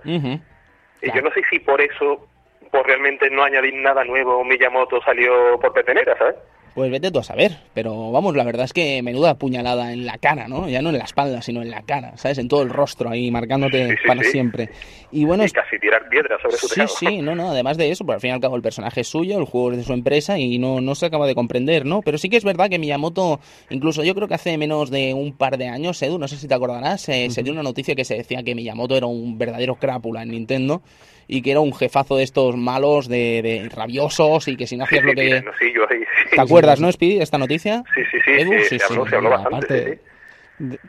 Y 1.03 1.13
yo 1.13 1.23
no 1.23 1.31
sé 1.33 1.43
si 1.51 1.59
por 1.61 1.81
eso, 1.81 2.27
por 2.73 2.87
realmente 2.87 3.31
no 3.31 3.45
añadir 3.45 3.75
nada 3.75 4.03
nuevo, 4.05 4.43
Miyamoto 4.45 5.01
salió 5.03 5.59
por 5.61 5.73
petenera, 5.73 6.17
¿sabes? 6.19 6.37
Pues 6.77 6.91
vete 6.91 7.11
tú 7.11 7.19
a 7.21 7.23
saber, 7.25 7.57
pero 7.73 8.13
vamos, 8.13 8.37
la 8.37 8.45
verdad 8.45 8.67
es 8.67 8.75
que 8.75 9.03
menuda 9.03 9.35
puñalada 9.39 9.95
en 9.95 10.05
la 10.05 10.19
cara, 10.19 10.47
¿no? 10.47 10.69
Ya 10.69 10.83
no 10.83 10.91
en 10.91 10.99
la 10.99 11.05
espalda, 11.05 11.41
sino 11.41 11.63
en 11.63 11.71
la 11.71 11.81
cara, 11.81 12.19
¿sabes? 12.19 12.37
En 12.37 12.49
todo 12.49 12.61
el 12.63 12.69
rostro 12.69 13.09
ahí, 13.09 13.31
marcándote 13.31 13.89
Sí, 13.89 13.95
sí, 14.03 14.07
para 14.07 14.23
sí. 14.23 14.31
siempre. 14.33 14.69
Y 15.11 15.25
bueno, 15.25 15.43
y 15.43 15.47
es- 15.47 15.55
casi 15.55 15.79
tirar 15.79 16.07
piedras 16.11 16.39
sobre 16.43 16.59
su 16.59 16.69
sí, 16.69 16.75
tejado. 16.75 16.89
sí, 16.99 17.23
no, 17.23 17.35
no, 17.35 17.49
además 17.49 17.79
de 17.79 17.91
eso, 17.91 18.05
por 18.05 18.17
al 18.17 18.21
fin 18.21 18.29
y 18.29 18.33
al 18.35 18.41
cabo 18.41 18.57
el 18.57 18.63
personaje 18.63 19.01
es 19.01 19.09
suyo, 19.09 19.39
el 19.39 19.47
juego 19.47 19.71
es 19.73 19.79
de 19.79 19.85
su 19.85 19.95
empresa 19.95 20.39
y 20.39 20.59
no, 20.59 20.83
no 20.83 20.95
se 20.95 21.07
acaba 21.07 21.27
de 21.27 21.35
comprender, 21.35 21.87
¿no? 21.87 22.03
Pero 22.03 22.19
sí 22.19 22.29
que 22.29 22.37
es 22.37 22.45
verdad 22.45 22.69
que 22.69 22.79
Miyamoto, 22.79 23.41
incluso 23.71 24.05
yo 24.05 24.15
creo 24.15 24.29
que 24.29 24.35
hace 24.35 24.59
menos 24.59 24.91
de 24.91 25.15
un 25.15 25.33
par 25.33 25.57
de 25.57 25.69
años, 25.69 26.03
Edu, 26.03 26.19
no 26.19 26.29
sé 26.29 26.37
si 26.37 26.47
te 26.47 26.53
acordarás, 26.53 27.09
eh, 27.09 27.31
se 27.31 27.43
dio 27.43 27.55
una 27.55 27.63
noticia 27.63 27.95
que 27.95 28.05
se 28.05 28.17
decía 28.17 28.43
que 28.43 28.55
Miyamoto 28.55 28.99
era 28.99 29.07
un 29.07 29.39
verdadero 29.39 29.77
crápula 29.77 30.23
en 30.25 30.29
Nintendo 30.33 30.83
y 31.29 31.43
que 31.43 31.51
era 31.51 31.61
un 31.61 31.75
jefazo 31.75 32.17
de 32.17 32.23
estos 32.25 32.57
malos, 32.57 33.09
de, 33.09 33.43
de 33.43 33.69
rabiosos 33.75 34.49
y 34.49 34.57
que 34.57 34.67
si 34.67 34.77
no 34.77 34.85
Sí, 34.87 34.97
hacías 34.97 35.03
sí, 35.03 35.09
lo 35.09 35.15
que... 35.15 35.29
tiranosillo 35.29 35.91
ahí, 35.91 35.99
sí. 36.31 36.37
¿Te 36.37 36.41
acuerdas, 36.41 36.81
no, 36.81 36.91
Speedy, 36.93 37.17
de 37.17 37.23
esta 37.25 37.39
noticia? 37.39 37.83
Sí, 37.95 38.03
sí, 38.11 38.19
sí, 38.25 38.31
Edu, 38.41 38.53
sí, 38.53 38.65
sí, 38.71 38.79
se 38.79 38.85
habló, 38.85 39.05
sí, 39.05 39.11
se 39.11 39.17
habló 39.17 39.29
Y 39.29 39.33
bastante. 39.33 39.67
aparte, 39.67 40.01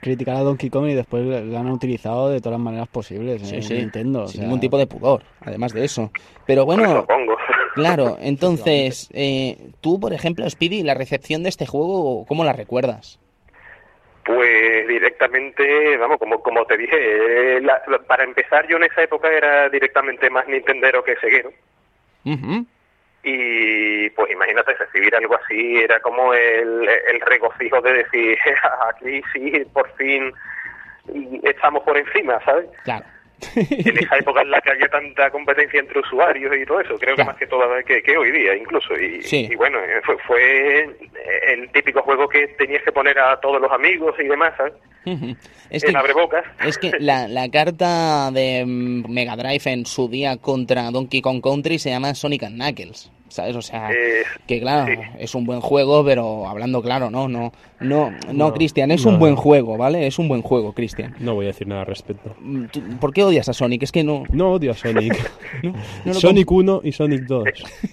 criticar 0.01 0.35
a 0.37 0.39
Donkey 0.41 0.69
Kong 0.69 0.87
y 0.87 0.93
después 0.93 1.23
le 1.25 1.57
han 1.57 1.69
utilizado 1.69 2.29
de 2.29 2.39
todas 2.39 2.53
las 2.53 2.63
maneras 2.63 2.87
posibles 2.87 3.41
Sí, 3.41 3.55
en 3.55 3.61
sí, 3.63 3.73
Nintendo. 3.75 4.23
o 4.23 4.27
sin 4.27 4.35
sea, 4.35 4.43
ningún 4.45 4.59
tipo 4.61 4.77
de 4.77 4.87
pudor, 4.87 5.23
además 5.41 5.73
de 5.73 5.83
eso. 5.85 6.11
Pero 6.45 6.65
bueno, 6.65 7.05
claro, 7.75 8.17
entonces, 8.21 9.09
eh, 9.13 9.71
tú, 9.81 9.99
por 9.99 10.13
ejemplo, 10.13 10.49
Speedy, 10.49 10.83
la 10.83 10.93
recepción 10.93 11.43
de 11.43 11.49
este 11.49 11.65
juego, 11.65 12.25
¿cómo 12.27 12.43
la 12.43 12.53
recuerdas? 12.53 13.19
Pues 14.27 14.85
directamente, 14.89 15.95
vamos, 15.95 16.17
como, 16.17 16.43
como 16.43 16.65
te 16.65 16.75
dije, 16.75 16.97
eh, 17.55 17.61
la- 17.61 17.81
para 18.07 18.25
empezar 18.25 18.67
yo 18.67 18.75
en 18.75 18.83
esa 18.83 19.01
época 19.03 19.29
era 19.31 19.69
directamente 19.69 20.29
más 20.29 20.45
Nintendero 20.49 21.01
que 21.01 21.15
ceguero. 21.15 21.49
Ujú. 22.25 22.65
Y 23.23 24.09
pues 24.09 24.29
imagínate, 24.31 24.73
recibir 24.73 25.15
algo 25.15 25.35
así 25.37 25.77
era 25.77 26.01
como 26.01 26.33
el, 26.33 26.89
el 27.09 27.21
regocijo 27.21 27.79
de 27.81 27.93
decir, 27.93 28.37
aquí 28.93 29.21
sí, 29.31 29.65
por 29.71 29.89
fin 29.95 30.33
estamos 31.43 31.83
por 31.83 31.97
encima, 31.97 32.37
¿sabes? 32.43 32.65
Claro. 32.83 33.05
En 33.55 33.97
esa 33.97 34.17
época 34.19 34.41
en 34.41 34.51
la 34.51 34.59
que 34.61 34.71
había 34.71 34.87
tanta 34.87 35.29
competencia 35.29 35.79
entre 35.79 35.99
usuarios 35.99 36.55
y 36.57 36.65
todo 36.65 36.79
eso, 36.81 36.95
creo 36.97 37.15
que 37.15 37.23
más 37.23 37.35
que 37.37 37.45
todo 37.47 37.63
que, 37.85 38.01
que 38.01 38.17
hoy 38.17 38.31
día 38.31 38.55
incluso. 38.55 38.95
Y, 38.97 39.21
Sí. 39.21 39.47
y 39.51 39.55
bueno, 39.55 39.77
eh, 39.79 40.01
fue, 40.03 40.17
fue 40.25 40.83
el 41.53 41.69
típico 41.71 42.01
juego 42.01 42.27
que 42.27 42.47
tenías 42.57 42.83
que 42.83 42.91
poner 42.91 43.17
a 43.19 43.39
todos 43.39 43.61
los 43.61 43.71
amigos 43.71 44.15
y 44.19 44.23
demás, 44.27 44.53
¿sabes? 44.57 44.73
Ujú. 45.05 45.35
Es 45.69 45.83
en 45.83 45.91
que, 45.91 45.97
abrebocas. 45.97 46.43
es 46.65 46.77
que 46.77 46.91
la, 46.99 47.27
la 47.27 47.49
carta 47.49 48.29
de 48.31 48.63
mm, 48.65 49.09
Mega 49.09 49.35
Drive 49.35 49.61
en 49.71 49.85
su 49.85 50.09
día 50.09 50.37
contra 50.37 50.89
Donkey 50.91 51.21
Kong 51.21 51.41
Country 51.41 51.79
se 51.79 51.89
llama 51.91 52.13
Sonic 52.15 52.43
and 52.43 52.55
Knuckles, 52.55 53.11
¿sabes? 53.29 53.55
O 53.55 53.61
sea, 53.61 53.91
Eh, 53.91 54.23
que 54.45 54.59
claro, 54.59 54.93
sí. 54.93 54.99
es 55.19 55.35
un 55.35 55.45
buen 55.45 55.61
juego, 55.61 56.03
pero 56.05 56.47
hablando 56.47 56.81
claro, 56.81 57.09
no, 57.09 57.27
no, 57.27 57.51
no, 57.79 58.09
no, 58.11 58.33
No, 58.33 58.53
Cristian, 58.53 58.91
es 58.91 59.05
no. 59.05 59.11
un 59.11 59.19
buen 59.19 59.35
juego, 59.35 59.77
¿vale? 59.77 60.07
Es 60.07 60.19
un 60.19 60.27
buen 60.27 60.41
juego, 60.41 60.73
Cristian. 60.73 61.15
No 61.19 61.35
voy 61.35 61.45
a 61.45 61.49
decir 61.49 61.67
nada 61.67 61.81
al 61.81 61.87
respecto. 61.87 62.35
Mm, 62.39 62.65
¿Por 62.99 63.13
qué 63.13 63.23
odias 63.23 63.49
a 63.49 63.53
Sonic? 63.53 63.83
Es 63.83 63.91
que 63.91 64.03
no... 64.03 64.23
No 64.31 64.51
odio 64.53 64.71
a 64.71 64.75
Sonic. 64.75 65.13
no 66.05 66.13
Sonic 66.13 66.49
1 66.51 66.81
y 66.83 66.91
Sonic 66.91 67.21
2. 67.21 67.47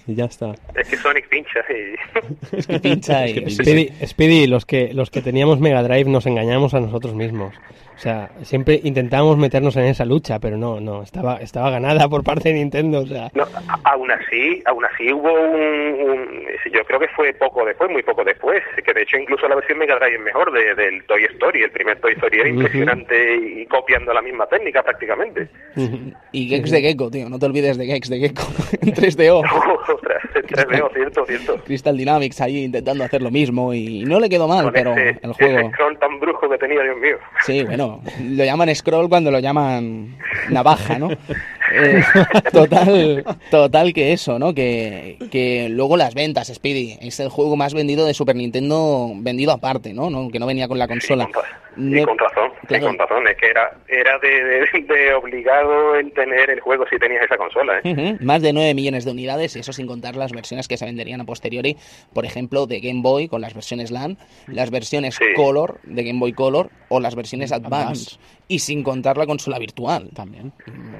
Y 0.06 0.14
ya 0.14 0.24
está. 0.26 0.54
Es 0.74 0.88
que 0.88 0.96
Sonic 0.96 1.28
pincha 1.28 1.60
y... 1.70 2.56
Es 2.56 2.66
que 2.66 2.80
pincha 2.80 3.26
y... 3.28 3.30
Es 3.38 3.44
que 3.44 3.50
sí, 3.50 3.56
Speedy, 3.56 4.06
Speedy, 4.06 4.46
los 4.46 4.64
que, 4.66 4.92
los 4.94 5.10
que 5.10 5.20
teníamos 5.22 5.60
Mega 5.60 5.82
Drive 5.82 6.08
nos 6.10 6.26
engañamos 6.26 6.74
a 6.74 6.80
nosotros 6.80 7.14
mismos. 7.14 7.54
O 7.96 7.98
sea, 7.98 8.28
siempre 8.42 8.80
intentábamos 8.82 9.36
meternos 9.38 9.76
en 9.76 9.84
esa 9.84 10.04
lucha, 10.04 10.38
pero 10.40 10.56
no, 10.56 10.80
no, 10.80 11.02
estaba, 11.02 11.36
estaba 11.36 11.70
ganada 11.70 12.08
por 12.08 12.24
parte 12.24 12.48
de 12.48 12.56
Nintendo. 12.56 13.00
O 13.00 13.06
sea, 13.06 13.30
No, 13.34 13.44
aún 13.84 14.10
así, 14.10 14.62
aún 14.66 14.84
así 14.84 15.12
hubo 15.12 15.32
un, 15.32 16.10
un- 16.10 16.44
yo 16.72 16.84
creo 16.84 16.98
que 17.00 17.08
fue 17.08 17.32
poco 17.34 17.64
después, 17.64 17.90
muy 17.90 18.02
poco 18.02 18.24
después, 18.24 18.62
que 18.84 18.92
de 18.92 19.02
hecho 19.02 19.16
incluso 19.16 19.46
la 19.48 19.54
versión 19.54 19.78
Mega 19.78 19.96
Drive 19.96 20.16
es 20.16 20.20
mejor 20.22 20.52
de- 20.52 20.74
del 20.74 21.04
Toy 21.06 21.24
Story, 21.24 21.62
el 21.62 21.70
primer 21.70 22.00
Toy 22.00 22.12
Story 22.14 22.40
era 22.40 22.48
impresionante 22.48 23.36
y 23.36 23.66
copiando 23.66 24.12
la 24.12 24.22
misma 24.22 24.46
técnica 24.46 24.82
prácticamente. 24.82 25.48
Y 26.32 26.48
Gex 26.48 26.70
de 26.72 26.80
Gecko, 26.80 27.10
tío, 27.10 27.28
no 27.28 27.38
te 27.38 27.46
olvides 27.46 27.78
de 27.78 27.86
Gex 27.86 28.08
de 28.10 28.18
Gecko 28.18 28.42
en 28.82 28.92
3DO. 28.94 29.42
Ostras, 29.94 30.22
3D, 30.46 30.92
cierto, 30.92 31.26
cierto. 31.26 31.56
Crystal 31.64 31.96
Dynamics 31.96 32.40
ahí 32.40 32.64
intentando 32.64 33.04
hacer 33.04 33.22
lo 33.22 33.30
mismo 33.30 33.72
y 33.74 34.04
no 34.04 34.20
le 34.20 34.28
quedó 34.28 34.48
mal, 34.48 34.64
Con 34.64 34.72
pero 34.72 34.92
ese, 34.92 35.18
el 35.22 35.32
juego... 35.32 35.58
ese 35.58 35.70
scroll 35.70 35.98
tan 35.98 36.20
brujo 36.20 36.48
que 36.48 36.58
tenía, 36.58 36.82
Dios 36.82 36.96
mío. 36.98 37.16
Sí, 37.44 37.64
bueno, 37.64 38.00
lo 38.22 38.44
llaman 38.44 38.74
scroll 38.74 39.08
cuando 39.08 39.30
lo 39.30 39.38
llaman 39.38 40.16
navaja, 40.50 40.98
¿no? 40.98 41.08
Eh, 41.74 42.02
total, 42.52 43.24
total 43.50 43.92
que 43.92 44.12
eso, 44.12 44.38
¿no? 44.38 44.54
Que, 44.54 45.18
que 45.30 45.68
luego 45.70 45.96
las 45.96 46.14
ventas, 46.14 46.52
Speedy, 46.54 46.98
es 47.00 47.18
el 47.20 47.28
juego 47.28 47.56
más 47.56 47.74
vendido 47.74 48.06
de 48.06 48.14
Super 48.14 48.36
Nintendo, 48.36 49.10
vendido 49.16 49.52
aparte, 49.52 49.92
¿no? 49.92 50.10
¿No? 50.10 50.30
Que 50.30 50.38
no 50.38 50.46
venía 50.46 50.68
con 50.68 50.78
la 50.78 50.86
consola. 50.88 51.28
Con, 51.32 51.42
y 51.76 52.00
No- 52.00 52.06
con 52.06 52.18
razón, 52.18 52.50
y 52.70 52.78
con 52.80 52.96
razón, 52.96 53.26
es 53.26 53.36
que 53.36 53.46
era, 53.48 53.76
era 53.88 54.16
de, 54.20 54.28
de- 54.28 54.94
de 54.94 55.14
obligado 55.14 55.98
en 55.98 56.12
tener 56.12 56.48
el 56.50 56.60
juego 56.60 56.84
si 56.88 56.96
tenías 56.98 57.24
esa 57.24 57.36
consola, 57.36 57.80
¿eh? 57.82 58.16
Más 58.20 58.42
de 58.42 58.52
9 58.52 58.74
millones 58.74 59.04
de 59.04 59.10
unidades, 59.10 59.56
y 59.56 59.58
eso 59.58 59.72
sin 59.72 59.86
contar 59.88 60.14
las 60.14 60.30
versiones 60.32 60.68
que 60.68 60.76
se 60.76 60.84
venderían 60.84 61.20
a 61.20 61.24
posteriori, 61.24 61.76
por 62.12 62.24
ejemplo, 62.26 62.66
de 62.66 62.80
Game 62.80 63.00
Boy 63.02 63.26
con 63.26 63.40
las 63.40 63.54
versiones 63.54 63.90
LAN, 63.90 64.18
las 64.46 64.70
versiones 64.70 65.16
Sí. 65.16 65.24
Color 65.34 65.80
de 65.82 66.04
Game 66.04 66.20
Boy 66.20 66.32
Color 66.32 66.70
o 66.88 67.00
las 67.00 67.14
versiones 67.16 67.50
Advance, 67.50 67.74
Advance. 67.76 68.16
Y 68.48 68.58
sin 68.58 68.82
contar 68.82 69.16
la 69.16 69.26
consola 69.26 69.58
virtual. 69.58 70.10
También. 70.14 70.52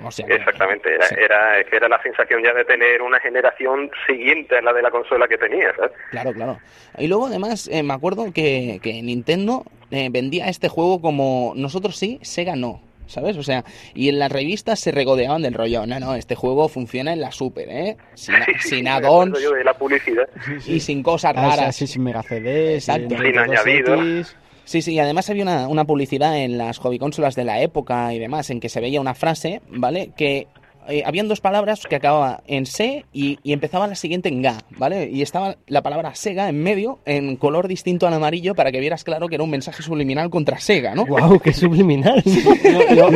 O 0.04 0.10
sea, 0.10 0.26
que- 0.26 0.34
Exactamente, 0.34 0.94
era, 0.94 1.06
Sí. 1.06 1.14
era, 1.22 1.60
era 1.60 1.88
la 1.88 2.02
sensación 2.02 2.42
ya 2.42 2.52
de 2.54 2.64
tener 2.64 3.02
una 3.02 3.20
generación 3.20 3.90
siguiente 4.06 4.56
a 4.58 4.62
la 4.62 4.72
de 4.72 4.82
la 4.82 4.90
consola 4.90 5.28
que 5.28 5.36
tenías, 5.38 5.74
¿sabes? 5.76 5.92
Claro, 6.10 6.32
claro. 6.32 6.58
Y 6.98 7.06
luego 7.06 7.26
además 7.26 7.68
eh, 7.72 7.82
me 7.82 7.92
acuerdo 7.94 8.32
que, 8.32 8.80
que 8.82 9.02
Nintendo 9.02 9.64
eh, 9.90 10.08
vendía 10.10 10.48
este 10.48 10.68
juego 10.68 11.00
como 11.00 11.52
nosotros 11.56 11.96
sí, 11.96 12.18
Sega 12.22 12.56
no. 12.56 12.80
¿Sabes? 13.06 13.36
O 13.36 13.42
sea, 13.42 13.64
y 13.94 14.08
en 14.08 14.18
las 14.18 14.32
revistas 14.32 14.80
se 14.80 14.90
regodeaban 14.90 15.42
del 15.42 15.52
rollo. 15.52 15.84
No, 15.84 16.00
no, 16.00 16.14
este 16.14 16.34
juego 16.36 16.70
funciona 16.70 17.12
en 17.12 17.20
la 17.20 17.32
Super, 17.32 17.68
¿eh? 17.68 17.98
Sin, 18.14 18.34
Sí, 18.34 18.40
sí, 18.60 18.68
sin 18.76 18.84
me 18.84 18.90
acuerdo 18.92 19.20
add-ons 19.24 19.42
yo 19.42 19.50
de 19.52 19.62
la 19.62 19.74
publicidad. 19.74 20.26
y 20.66 20.80
sin 20.80 21.02
cosas 21.02 21.34
Ah, 21.36 21.40
o 21.48 21.50
sea, 21.50 21.56
raras. 21.60 21.76
sí, 21.76 21.86
sin 21.86 22.02
mega 22.02 22.22
CDs, 22.22 22.88
Exacto. 22.88 23.14
Sin 23.22 23.38
añadidos. 23.38 24.34
Sí, 24.64 24.82
sí, 24.82 24.94
y 24.94 24.98
además 24.98 25.28
había 25.28 25.42
una, 25.42 25.68
una 25.68 25.84
publicidad 25.84 26.38
en 26.38 26.56
las 26.56 26.78
hobby 26.78 26.98
consolas 26.98 27.34
de 27.34 27.44
la 27.44 27.60
época 27.60 28.12
y 28.14 28.18
demás 28.18 28.48
en 28.50 28.60
que 28.60 28.68
se 28.68 28.80
veía 28.80 29.00
una 29.00 29.14
frase, 29.14 29.60
¿vale? 29.68 30.10
Que 30.16 30.48
eh, 30.88 31.02
habían 31.04 31.28
dos 31.28 31.40
palabras 31.40 31.82
que 31.88 31.96
acababa 31.96 32.42
en 32.46 32.66
se 32.66 33.04
y, 33.12 33.38
y 33.42 33.52
empezaba 33.52 33.86
la 33.86 33.94
siguiente 33.94 34.28
en 34.28 34.42
ga, 34.42 34.58
¿vale? 34.78 35.08
Y 35.10 35.22
estaba 35.22 35.56
la 35.66 35.82
palabra 35.82 36.14
Sega 36.14 36.48
en 36.48 36.62
medio 36.62 36.98
en 37.04 37.36
color 37.36 37.68
distinto 37.68 38.06
al 38.06 38.14
amarillo 38.14 38.54
para 38.54 38.72
que 38.72 38.80
vieras 38.80 39.04
claro 39.04 39.28
que 39.28 39.34
era 39.36 39.44
un 39.44 39.50
mensaje 39.50 39.82
subliminal 39.82 40.30
contra 40.30 40.58
Sega, 40.58 40.94
¿no? 40.94 41.04
¡Wow! 41.06 41.38
¡Qué 41.40 41.52
subliminal! 41.52 42.22
Yo, 42.96 43.08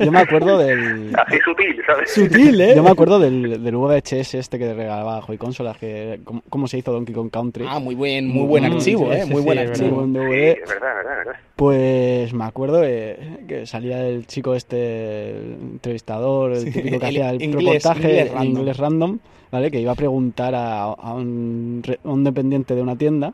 yo 0.00 0.12
me 0.12 0.20
acuerdo 0.20 0.58
del... 0.58 1.12
Así 1.16 1.38
sutil, 1.44 1.76
¿sabes? 1.86 2.10
Sutil, 2.12 2.60
¿eh? 2.60 2.72
Yo 2.74 2.82
me 2.82 2.90
acuerdo 2.90 3.18
del, 3.18 3.62
del 3.62 3.76
VHS 3.76 4.34
este 4.34 4.58
que 4.58 4.72
regalaba 4.74 5.20
Joy 5.22 5.38
Consolas, 5.38 5.76
que 5.78 6.20
cómo, 6.24 6.42
cómo 6.48 6.68
se 6.68 6.78
hizo 6.78 6.92
Donkey 6.92 7.14
Kong 7.14 7.30
Country. 7.30 7.64
Ah, 7.68 7.78
muy 7.78 7.94
buen, 7.94 8.26
muy 8.28 8.46
buen 8.46 8.64
Mm, 8.64 8.72
archivo, 8.72 9.12
sí, 9.12 9.18
¿eh? 9.18 9.22
sí, 9.24 9.32
Muy 9.32 9.42
buen 9.42 9.58
archivo. 9.58 10.04
Sí, 10.04 10.10
es 10.18 10.68
verdad, 10.68 10.94
verdad, 10.96 11.16
verdad. 11.18 11.36
Pues 11.56 12.34
me 12.34 12.44
acuerdo 12.44 12.82
eh, 12.84 13.38
que 13.48 13.64
salía 13.66 14.06
el 14.06 14.26
chico 14.26 14.54
este, 14.54 15.30
el 15.30 15.52
entrevistador, 15.72 16.52
el 16.52 16.58
Sí, 16.64 16.70
típico 16.70 16.98
que 16.98 17.06
el 17.06 17.10
hacía 17.10 17.30
el 17.30 17.42
inglés- 17.42 17.64
reportaje 17.82 18.08
inglés 18.10 18.32
random. 18.32 18.58
inglés 18.58 18.76
random, 18.76 19.18
¿vale? 19.50 19.70
Que 19.70 19.80
iba 19.80 19.92
a 19.92 19.94
preguntar 19.94 20.54
a, 20.54 20.82
a 20.84 21.14
un, 21.14 21.80
re- 21.82 21.98
a 22.04 22.08
un 22.10 22.24
dependiente 22.24 22.74
de 22.74 22.82
una 22.82 22.96
tienda 22.96 23.32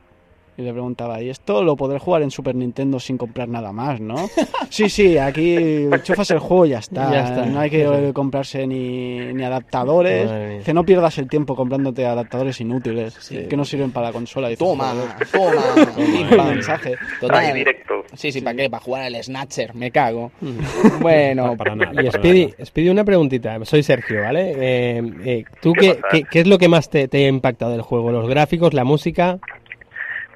Y 0.56 0.62
le 0.62 0.72
preguntaba, 0.72 1.22
¿y 1.22 1.30
esto 1.30 1.62
lo 1.64 1.76
podré 1.76 1.98
jugar 1.98 2.20
en 2.22 2.30
Super 2.30 2.54
Nintendo 2.54 3.00
sin 3.00 3.16
comprar 3.16 3.48
nada 3.48 3.72
más, 3.72 4.00
no? 4.00 4.16
sí, 4.68 4.90
sí, 4.90 5.16
aquí 5.16 5.86
chufas 6.02 6.30
el 6.30 6.40
juego 6.40 6.66
y 6.66 6.70
ya 6.70 6.78
está. 6.78 7.10
Ya 7.10 7.24
está. 7.24 7.46
No 7.46 7.58
hay 7.60 7.70
que 7.70 7.82
eh, 7.84 8.12
comprarse 8.12 8.66
ni, 8.66 9.32
ni 9.32 9.42
adaptadores. 9.44 10.62
Que 10.62 10.74
no 10.74 10.84
pierdas 10.84 11.16
el 11.18 11.28
tiempo 11.28 11.56
comprándote 11.56 12.04
adaptadores 12.06 12.60
inútiles 12.60 13.14
Sí. 13.20 13.46
que 13.48 13.56
no 13.56 13.64
sirven 13.64 13.92
para 13.92 14.08
la 14.08 14.12
consola. 14.12 14.48
Y 14.48 14.50
dices, 14.50 14.66
Toma, 14.68 14.92
"Joder, 15.32 15.58
toma. 15.88 16.36
pam. 16.36 16.48
mensaje. 16.50 16.96
Total. 17.20 17.38
Ahí 17.46 17.54
directo. 17.54 17.94
Sí, 18.14 18.30
sí, 18.30 18.42
¿para 18.42 18.54
qué? 18.56 18.68
Para 18.68 18.82
jugar 18.82 19.02
al 19.04 19.22
Snatcher, 19.24 19.74
me 19.74 19.90
cago. 19.90 20.32
Bueno, 21.00 21.56
Para 21.56 21.74
nada. 21.74 21.92
Y 21.92 22.06
para 22.06 22.10
Speedy, 22.18 22.52
Speedy, 22.64 22.88
una 22.90 23.04
preguntita. 23.04 23.58
Soy 23.64 23.82
Sergio, 23.82 24.20
¿vale? 24.22 24.52
Eh, 24.56 25.02
eh, 25.24 25.44
¿Tú 25.60 25.72
¿Qué 25.72 25.80
qué, 25.80 25.94
pasa? 25.94 26.08
qué, 26.10 26.24
qué 26.30 26.40
es 26.40 26.46
lo 26.46 26.58
que 26.58 26.68
más 26.68 26.90
te, 26.90 27.08
te 27.08 27.24
ha 27.24 27.28
impactado 27.28 27.72
del 27.72 27.82
juego? 27.82 28.12
¿Los 28.12 28.28
gráficos, 28.28 28.74
la 28.74 28.84
música? 28.84 29.38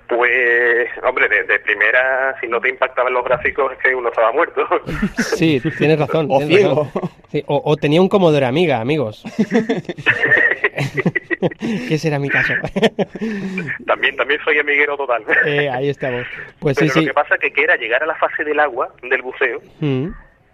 Pues, 0.08 0.88
hombre, 1.02 1.28
de, 1.28 1.42
de 1.44 1.58
primera, 1.60 2.36
si 2.40 2.46
no 2.46 2.60
te 2.60 2.68
impactaban 2.68 3.12
los 3.12 3.24
gráficos, 3.24 3.72
es 3.72 3.78
que 3.78 3.94
uno 3.94 4.08
estaba 4.08 4.32
muerto. 4.32 4.66
Sí, 5.18 5.60
tienes 5.78 5.98
razón. 5.98 6.26
O 6.30 6.38
tienes 6.38 6.58
ciego. 6.58 6.84
razón. 6.84 7.10
Sí, 7.30 7.42
o, 7.46 7.60
o 7.64 7.76
tenía 7.76 8.00
un 8.00 8.08
Commodore 8.08 8.46
Amiga, 8.46 8.80
amigos. 8.80 9.24
¿Qué 11.88 11.98
será 11.98 12.18
mi 12.18 12.28
caso? 12.28 12.52
también, 13.86 14.16
también 14.16 14.40
soy 14.44 14.58
amiguero 14.58 14.96
total. 14.96 15.22
Eh, 15.44 15.68
ahí 15.70 15.88
estamos. 15.88 16.26
Pues 16.60 16.76
sí, 16.76 16.84
Pero 16.84 16.94
sí. 16.94 17.00
lo 17.00 17.06
que 17.08 17.14
pasa 17.14 17.38
que, 17.38 17.52
que 17.52 17.62
era 17.62 17.76
llegar 17.76 18.02
a 18.02 18.06
la 18.06 18.14
fase 18.16 18.44
del 18.44 18.60
agua, 18.60 18.88
del 19.02 19.22
buceo, 19.22 19.60
Mm. 19.80 20.08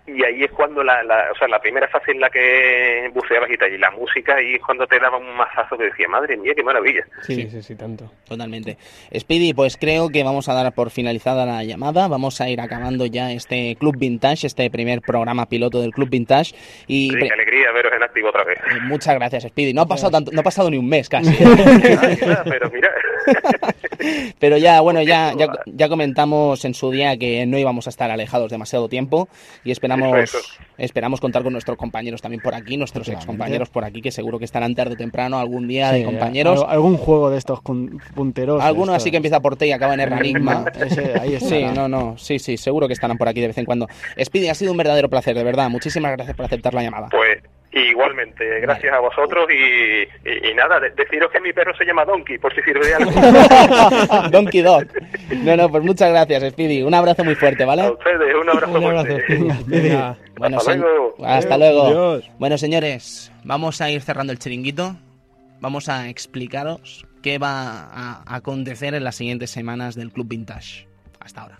Y 0.06 0.24
ahí 0.24 0.42
es 0.42 0.50
cuando 0.50 0.82
la, 0.82 1.02
la, 1.04 1.30
o 1.32 1.38
sea, 1.38 1.46
la 1.48 1.60
primera 1.60 1.86
fase 1.88 2.10
en 2.10 2.20
la 2.20 2.28
que 2.28 3.08
buceabas 3.14 3.50
y 3.50 3.56
tal, 3.56 3.72
y 3.72 3.78
la 3.78 3.90
música, 3.92 4.34
ahí 4.34 4.54
es 4.54 4.60
cuando 4.60 4.86
te 4.86 4.98
daba 4.98 5.18
un 5.18 5.36
mazazo 5.36 5.78
que 5.78 5.84
decía, 5.84 6.08
madre 6.08 6.36
mía, 6.36 6.52
qué 6.56 6.62
maravilla. 6.62 7.04
Sí, 7.22 7.48
sí, 7.48 7.62
sí, 7.62 7.76
tanto. 7.76 8.10
Totalmente. 8.28 8.76
Speedy, 9.16 9.54
pues 9.54 9.76
creo 9.76 10.08
que 10.08 10.24
vamos 10.24 10.48
a 10.48 10.54
dar 10.54 10.72
por 10.72 10.90
finalizada 10.90 11.46
la 11.46 11.62
llamada. 11.62 12.08
Vamos 12.08 12.40
a 12.40 12.48
ir 12.48 12.60
acabando 12.60 13.06
ya 13.06 13.30
este 13.32 13.76
Club 13.76 13.96
Vintage, 13.96 14.46
este 14.46 14.70
primer 14.70 15.02
programa 15.02 15.46
piloto 15.48 15.80
del 15.80 15.92
Club 15.92 16.10
Vintage. 16.10 16.54
Y 16.88 17.10
Sí, 17.10 17.16
qué 17.16 17.32
alegría 17.32 17.70
veros 17.72 17.92
en 17.94 18.02
activo 18.02 18.28
otra 18.30 18.44
vez. 18.44 18.58
eh, 18.58 18.80
muchas 18.82 19.14
gracias, 19.14 19.44
Speedy. 19.44 19.72
No 19.72 19.82
ha 19.82 19.86
pasado 19.86 20.10
tanto, 20.10 20.32
no 20.32 20.40
ha 20.40 20.44
pasado 20.44 20.68
ni 20.70 20.78
un 20.78 20.88
mes 20.88 21.08
casi. 21.08 21.32
Pero 22.44 22.70
mira, 22.70 22.90
Pero 24.38 24.56
ya, 24.56 24.80
bueno, 24.80 25.02
ya, 25.02 25.32
ya, 25.36 25.46
ya 25.66 25.88
comentamos 25.88 26.64
en 26.64 26.74
su 26.74 26.90
día 26.90 27.16
que 27.16 27.46
no 27.46 27.58
íbamos 27.58 27.86
a 27.86 27.90
estar 27.90 28.10
alejados 28.10 28.50
demasiado 28.50 28.88
tiempo 28.88 29.28
y 29.64 29.70
esperamos, 29.70 29.91
Eso, 29.96 30.38
eso. 30.38 30.38
esperamos 30.78 31.20
contar 31.20 31.42
con 31.42 31.52
nuestros 31.52 31.76
compañeros 31.76 32.20
también 32.22 32.40
por 32.42 32.54
aquí, 32.54 32.76
nuestros 32.76 33.08
ex 33.08 33.24
compañeros 33.26 33.68
por 33.70 33.84
aquí, 33.84 34.00
que 34.02 34.10
seguro 34.10 34.38
que 34.38 34.44
estarán 34.44 34.74
tarde 34.74 34.94
o 34.94 34.96
temprano 34.96 35.38
algún 35.38 35.66
día 35.68 35.90
Sí, 35.92 35.98
de 36.00 36.04
compañeros. 36.04 36.62
al- 36.64 36.70
algún 36.70 36.96
juego 36.96 37.30
de 37.30 37.38
estos 37.38 37.60
punteros. 38.14 38.62
Alguno 38.62 38.92
estos. 38.92 39.02
así 39.02 39.10
que 39.10 39.16
empieza 39.18 39.40
por 39.40 39.56
T 39.56 39.66
y 39.66 39.72
acaba 39.72 39.94
en 39.94 40.00
Enigma. 40.00 40.64
Ese, 40.80 41.18
ahí 41.20 41.34
está. 41.34 41.48
Sí, 41.48 41.64
no, 41.74 41.88
no, 41.88 42.16
sí, 42.18 42.38
sí, 42.38 42.56
seguro 42.56 42.86
que 42.86 42.94
estarán 42.94 43.18
por 43.18 43.28
aquí 43.28 43.40
de 43.40 43.48
vez 43.48 43.58
en 43.58 43.64
cuando. 43.64 43.86
Speedy, 44.22 44.48
ha 44.48 44.54
sido 44.54 44.72
un 44.72 44.78
verdadero 44.78 45.08
placer, 45.08 45.34
de 45.36 45.44
verdad. 45.44 45.68
Muchísimas 45.70 46.12
gracias 46.12 46.36
por 46.36 46.46
aceptar 46.46 46.74
la 46.74 46.82
llamada. 46.82 47.08
pues 47.10 47.38
igualmente, 47.72 48.60
gracias 48.60 48.92
a 48.92 48.98
vosotros 49.00 49.46
y, 49.52 50.02
y, 50.28 50.50
y 50.50 50.54
nada, 50.54 50.78
de- 50.80 50.90
deciros 50.90 51.30
que 51.32 51.40
mi 51.40 51.52
perro 51.52 51.74
se 51.76 51.84
llama 51.84 52.04
Donkey, 52.04 52.38
por 52.38 52.54
si 52.54 52.60
sirve 52.62 52.86
de 52.86 52.94
algo. 52.94 53.10
Donkey 54.30 54.62
Dog. 54.62 54.84
No, 55.42 55.56
no, 55.56 55.68
pues 55.70 55.82
muchas 55.82 56.10
gracias, 56.10 56.52
Speedy. 56.52 56.82
Un 56.82 56.94
abrazo 56.94 57.24
muy 57.24 57.34
fuerte, 57.34 57.62
A 57.62 57.66
¿vale? 57.66 57.90
ustedes, 57.90 58.34
un 58.34 58.48
abrazo 58.48 58.72
Un 58.78 58.84
abrazo, 58.84 59.06
fuerte. 59.06 59.22
Speedy. 59.24 59.48
Venga. 59.66 60.16
Bueno, 60.36 60.56
Hasta 60.58 60.74
luego. 60.76 61.14
Hasta 61.24 61.58
luego. 61.58 61.86
Adiós. 61.86 62.30
Bueno, 62.38 62.58
señores, 62.58 63.32
vamos 63.44 63.80
a 63.80 63.90
ir 63.90 64.02
cerrando 64.02 64.32
el 64.32 64.38
chiringuito. 64.38 64.96
Vamos 65.60 65.88
a 65.88 66.08
explicaros 66.08 67.06
qué 67.22 67.38
va 67.38 67.88
a 67.92 68.22
acontecer 68.34 68.94
en 68.94 69.04
las 69.04 69.14
siguientes 69.14 69.50
semanas 69.50 69.94
del 69.94 70.10
Club 70.10 70.26
Vintage. 70.28 70.88
Hasta 71.20 71.42
ahora. 71.42 71.58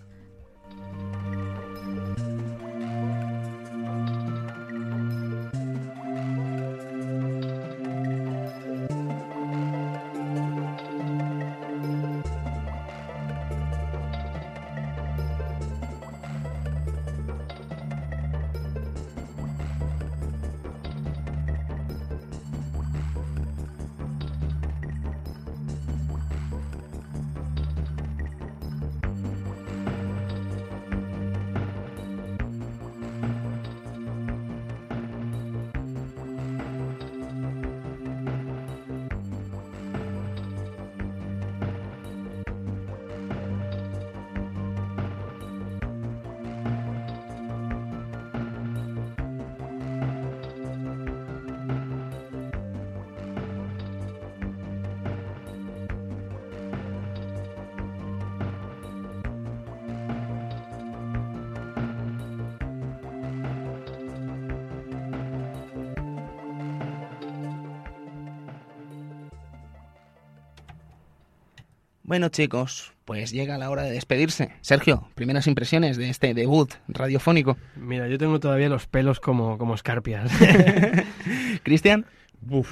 Bueno, 72.13 72.29
chicos, 72.29 72.93
pues 73.05 73.31
llega 73.31 73.57
la 73.57 73.71
hora 73.71 73.81
de 73.81 73.89
despedirse. 73.89 74.51
Sergio, 74.61 75.07
primeras 75.15 75.47
impresiones 75.47 75.97
de 75.97 76.11
este 76.11 76.35
debut 76.35 76.71
radiofónico. 76.87 77.57
Mira, 77.75 78.07
yo 78.07 78.19
tengo 78.19 78.39
todavía 78.39 78.69
los 78.69 78.85
pelos 78.85 79.19
como, 79.19 79.57
como 79.57 79.73
escarpias. 79.73 80.31
Cristian, 81.63 82.05
Uf, 82.47 82.69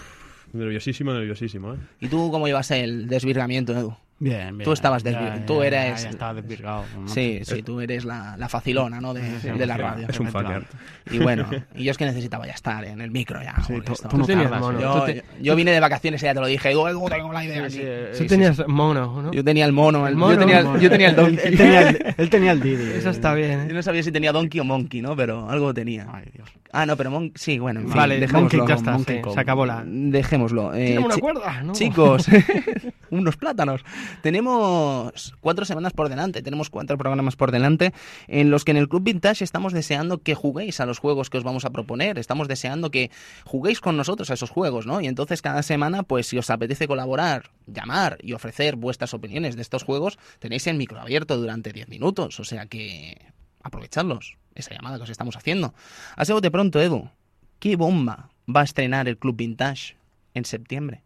nerviosísimo, 0.53 1.11
nerviosísimo, 1.11 1.73
¿eh? 1.73 1.77
¿y 1.99 2.07
tú 2.07 2.29
cómo 2.29 2.45
llevas 2.45 2.69
el 2.69 3.07
desvirgamiento, 3.07 3.75
Edu? 3.75 3.95
Bien, 4.21 4.55
bien. 4.55 4.63
Tú 4.65 4.71
estabas 4.71 5.03
Ya, 5.03 5.11
desvi- 5.11 5.39
ya, 5.39 5.45
tú 5.47 5.61
ya, 5.61 5.65
eres- 5.67 6.03
Ya, 6.03 6.09
estaba 6.11 6.33
desvirgado. 6.35 6.83
¿no? 6.95 7.07
Sí, 7.07 7.39
sí, 7.43 7.63
tú 7.63 7.81
eres 7.81 8.05
la, 8.05 8.37
la 8.37 8.47
facilona, 8.49 9.01
¿no? 9.01 9.15
De, 9.15 9.39
Sí, 9.39 9.49
de 9.49 9.65
la 9.65 9.77
radio. 9.77 10.05
Es 10.07 10.19
un 10.19 10.27
fucker. 10.27 10.63
Y 11.11 11.17
bueno, 11.17 11.47
y 11.75 11.83
yo 11.85 11.91
es 11.91 11.97
que 11.97 12.05
necesitaba 12.05 12.45
ya 12.45 12.53
estar 12.53 12.85
en 12.85 13.01
el 13.01 13.09
micro 13.09 13.41
ya. 13.41 13.55
Sí, 13.65 13.73
tú- 13.83 13.95
tú 14.09 14.17
no 14.19 14.25
tenías 14.27 14.51
mono. 14.59 14.77
¿eh? 14.77 14.81
yo, 14.83 15.01
te- 15.05 15.23
yo 15.41 15.55
vine 15.55 15.71
de 15.71 15.79
vacaciones 15.79 16.21
y 16.21 16.25
ya 16.25 16.35
te 16.35 16.39
lo 16.39 16.45
dije. 16.45 16.69
Edu, 16.69 17.09
tengo 17.09 17.33
la 17.33 17.43
idea. 17.43 17.67
Sí, 17.69 17.77
sí, 17.79 17.83
Tú 18.11 18.17
sí, 18.19 18.27
tenías 18.27 18.61
mono, 18.67 19.23
¿no? 19.23 19.31
Yo 19.33 19.43
tenía 19.43 19.65
el 19.65 19.71
mono, 19.73 20.07
el, 20.07 20.15
mono, 20.15 20.33
yo, 20.33 20.39
tenía, 20.39 20.63
mono. 20.63 20.79
yo 20.79 20.89
tenía 20.91 21.09
el 21.09 21.15
donkey. 21.15 21.39
Él 21.43 21.57
tenía 21.57 21.89
el, 21.89 22.15
él 22.17 22.29
tenía 22.29 22.51
el 22.51 22.61
Didi. 22.61 22.91
Eso 22.91 23.09
está 23.09 23.33
bien, 23.33 23.63
Yo 23.65 23.71
¿eh? 23.71 23.73
no 23.73 23.81
sabía 23.81 24.03
si 24.03 24.11
tenía 24.11 24.31
donkey 24.31 24.59
o 24.59 24.63
monkey, 24.63 25.01
¿no? 25.01 25.15
Pero 25.15 25.49
algo 25.49 25.73
tenía. 25.73 26.05
Ay, 26.13 26.25
Dios. 26.31 26.47
Ah, 26.73 26.85
no, 26.85 26.95
pero 26.95 27.11
monkey, 27.11 27.33
sí, 27.35 27.59
bueno, 27.59 27.81
en 27.81 27.87
fin, 27.87 27.95
Vale, 27.95 28.19
dejémoslo. 28.19 28.59
Monkey, 28.59 28.67
ya 28.67 28.75
está, 28.75 28.91
Monkey 28.93 29.15
sí, 29.17 29.21
Kong. 29.21 29.33
se 29.33 29.39
acabó 29.39 29.65
la... 29.65 29.83
Dejémoslo. 29.85 30.73
Eh, 30.73 30.97
una 30.99 31.17
cuerda, 31.17 31.63
¿no? 31.63 31.73
Chicos, 31.73 32.25
unos 33.09 33.37
plátanos. 33.37 33.83
Tenemos 34.21 35.33
cuatro 35.41 35.65
semanas 35.65 35.93
por 35.93 36.09
delante, 36.09 36.41
tenemos 36.41 36.69
cuatro 36.69 36.97
programas 36.97 37.35
por 37.35 37.51
delante 37.51 37.93
en 38.27 38.51
los 38.51 38.63
que 38.63 38.71
en 38.71 38.77
el 38.77 38.87
Club 38.87 39.03
Vintage 39.03 39.43
estamos 39.43 39.73
deseando 39.73 40.19
que 40.19 40.35
juguéis 40.35 40.79
a 40.79 40.85
los 40.85 40.99
juegos 40.99 41.29
que 41.29 41.37
os 41.37 41.43
vamos 41.43 41.65
a 41.65 41.71
proponer, 41.71 42.17
estamos 42.17 42.47
deseando 42.47 42.91
que 42.91 43.11
juguéis 43.45 43.81
con 43.81 43.97
nosotros 43.97 44.29
a 44.31 44.35
esos 44.35 44.49
juegos, 44.49 44.85
¿no? 44.85 45.01
Y 45.01 45.07
entonces 45.07 45.41
cada 45.41 45.63
semana, 45.63 46.03
pues 46.03 46.27
si 46.27 46.37
os 46.37 46.49
apetece 46.49 46.87
colaborar, 46.87 47.51
llamar 47.67 48.17
y 48.21 48.33
ofrecer 48.33 48.75
vuestras 48.75 49.13
opiniones 49.13 49.55
de 49.55 49.61
estos 49.61 49.83
juegos, 49.83 50.17
tenéis 50.39 50.67
el 50.67 50.77
micro 50.77 50.99
abierto 50.99 51.37
durante 51.37 51.73
10 51.73 51.89
minutos, 51.89 52.39
o 52.39 52.43
sea 52.43 52.65
que 52.65 53.17
aprovechadlos, 53.63 54.37
esa 54.55 54.73
llamada 54.73 54.97
que 54.97 55.03
os 55.03 55.09
estamos 55.09 55.35
haciendo. 55.35 55.73
Así 56.15 56.33
de 56.39 56.51
pronto, 56.51 56.81
Edu, 56.81 57.09
¿qué 57.59 57.75
bomba 57.75 58.29
va 58.53 58.61
a 58.61 58.65
estrenar 58.65 59.07
el 59.07 59.17
Club 59.17 59.35
Vintage 59.35 59.95
en 60.33 60.45
septiembre? 60.45 61.03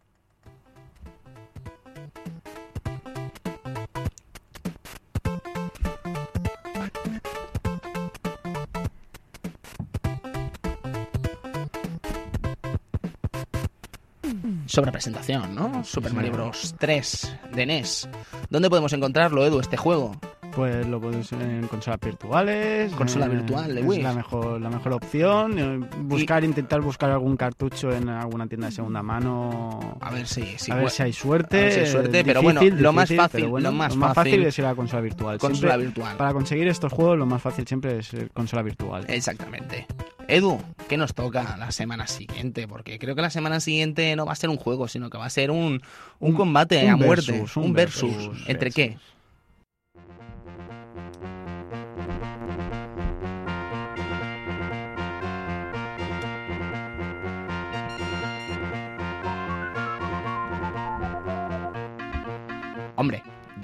Sobre 14.66 14.92
presentación, 14.92 15.54
¿no? 15.54 15.84
Super 15.84 16.12
Mario 16.12 16.32
Bros. 16.32 16.74
3 16.78 17.36
de 17.54 17.66
NES. 17.66 18.08
¿Dónde 18.50 18.68
podemos 18.68 18.92
encontrarlo, 18.92 19.46
Edu, 19.46 19.60
este 19.60 19.76
juego? 19.76 20.12
Pues 20.56 20.86
lo 20.86 20.98
puedes 20.98 21.30
en 21.32 21.66
consolas 21.68 22.00
virtuales. 22.00 22.90
Consola 22.94 23.26
eh, 23.26 23.28
virtual 23.28 23.74
de 23.74 23.80
es 23.82 24.02
la 24.02 24.14
mejor, 24.14 24.58
la 24.58 24.70
mejor 24.70 24.94
opción. 24.94 25.58
eh, 25.58 25.86
Buscar, 25.98 26.44
intentar 26.44 26.80
buscar 26.80 27.10
algún 27.10 27.36
cartucho 27.36 27.92
en 27.92 28.08
alguna 28.08 28.46
tienda 28.46 28.68
de 28.68 28.72
segunda 28.72 29.02
mano. 29.02 29.98
A 30.00 30.10
ver 30.10 30.26
si, 30.26 30.46
si 30.56 30.72
a 30.72 30.76
ver 30.76 30.88
si 30.88 31.02
hay 31.02 31.12
suerte. 31.12 31.58
a 31.58 31.60
ver 31.64 31.72
si 31.74 31.80
hay 31.80 31.86
suerte, 31.88 32.24
pero 32.24 32.40
difícil, 32.40 32.70
bueno, 32.70 32.82
lo 32.82 32.92
más 32.94 33.10
fácil- 33.12 33.28
pero 33.32 33.50
bueno, 33.50 33.70
lo 33.70 33.76
más 33.76 33.94
fácil- 34.14 34.46
es 34.46 34.58
ir 34.58 34.64
a 34.64 34.68
la 34.68 34.74
consola 34.74 35.02
virtual. 35.02 35.36
consola 35.38 35.72
Siempre- 35.74 35.86
virtual. 35.88 36.16
Para 36.16 36.32
conseguir 36.32 36.68
estos 36.68 36.90
juegos, 36.90 37.18
lo 37.18 37.26
más 37.26 37.42
fácil 37.42 37.66
siempre 37.66 37.98
es 37.98 38.16
consola 38.32 38.62
virtual. 38.62 39.04
Exactamente. 39.08 39.86
Edu, 40.26 40.58
¿qué 40.88 40.96
nos 40.96 41.12
toca 41.12 41.58
la 41.58 41.70
semana 41.70 42.06
siguiente? 42.06 42.66
Porque 42.66 42.98
creo 42.98 43.14
que 43.14 43.20
la 43.20 43.30
semana 43.30 43.60
siguiente 43.60 44.16
no 44.16 44.24
va 44.24 44.32
a 44.32 44.36
ser 44.36 44.48
un 44.48 44.56
juego, 44.56 44.88
sino 44.88 45.10
que 45.10 45.18
va 45.18 45.26
a 45.26 45.30
ser 45.30 45.50
un, 45.50 45.82
un 46.18 46.30
Un- 46.30 46.34
combate 46.34 46.82
un 46.82 46.90
a 46.92 46.96
muerte. 46.96 47.32
versus, 47.32 47.56
un 47.58 47.64
un 47.64 47.72
versus. 47.74 48.16
versus, 48.16 48.48
¿Entre 48.48 48.70
qué? 48.70 48.88
versus. 48.88 49.15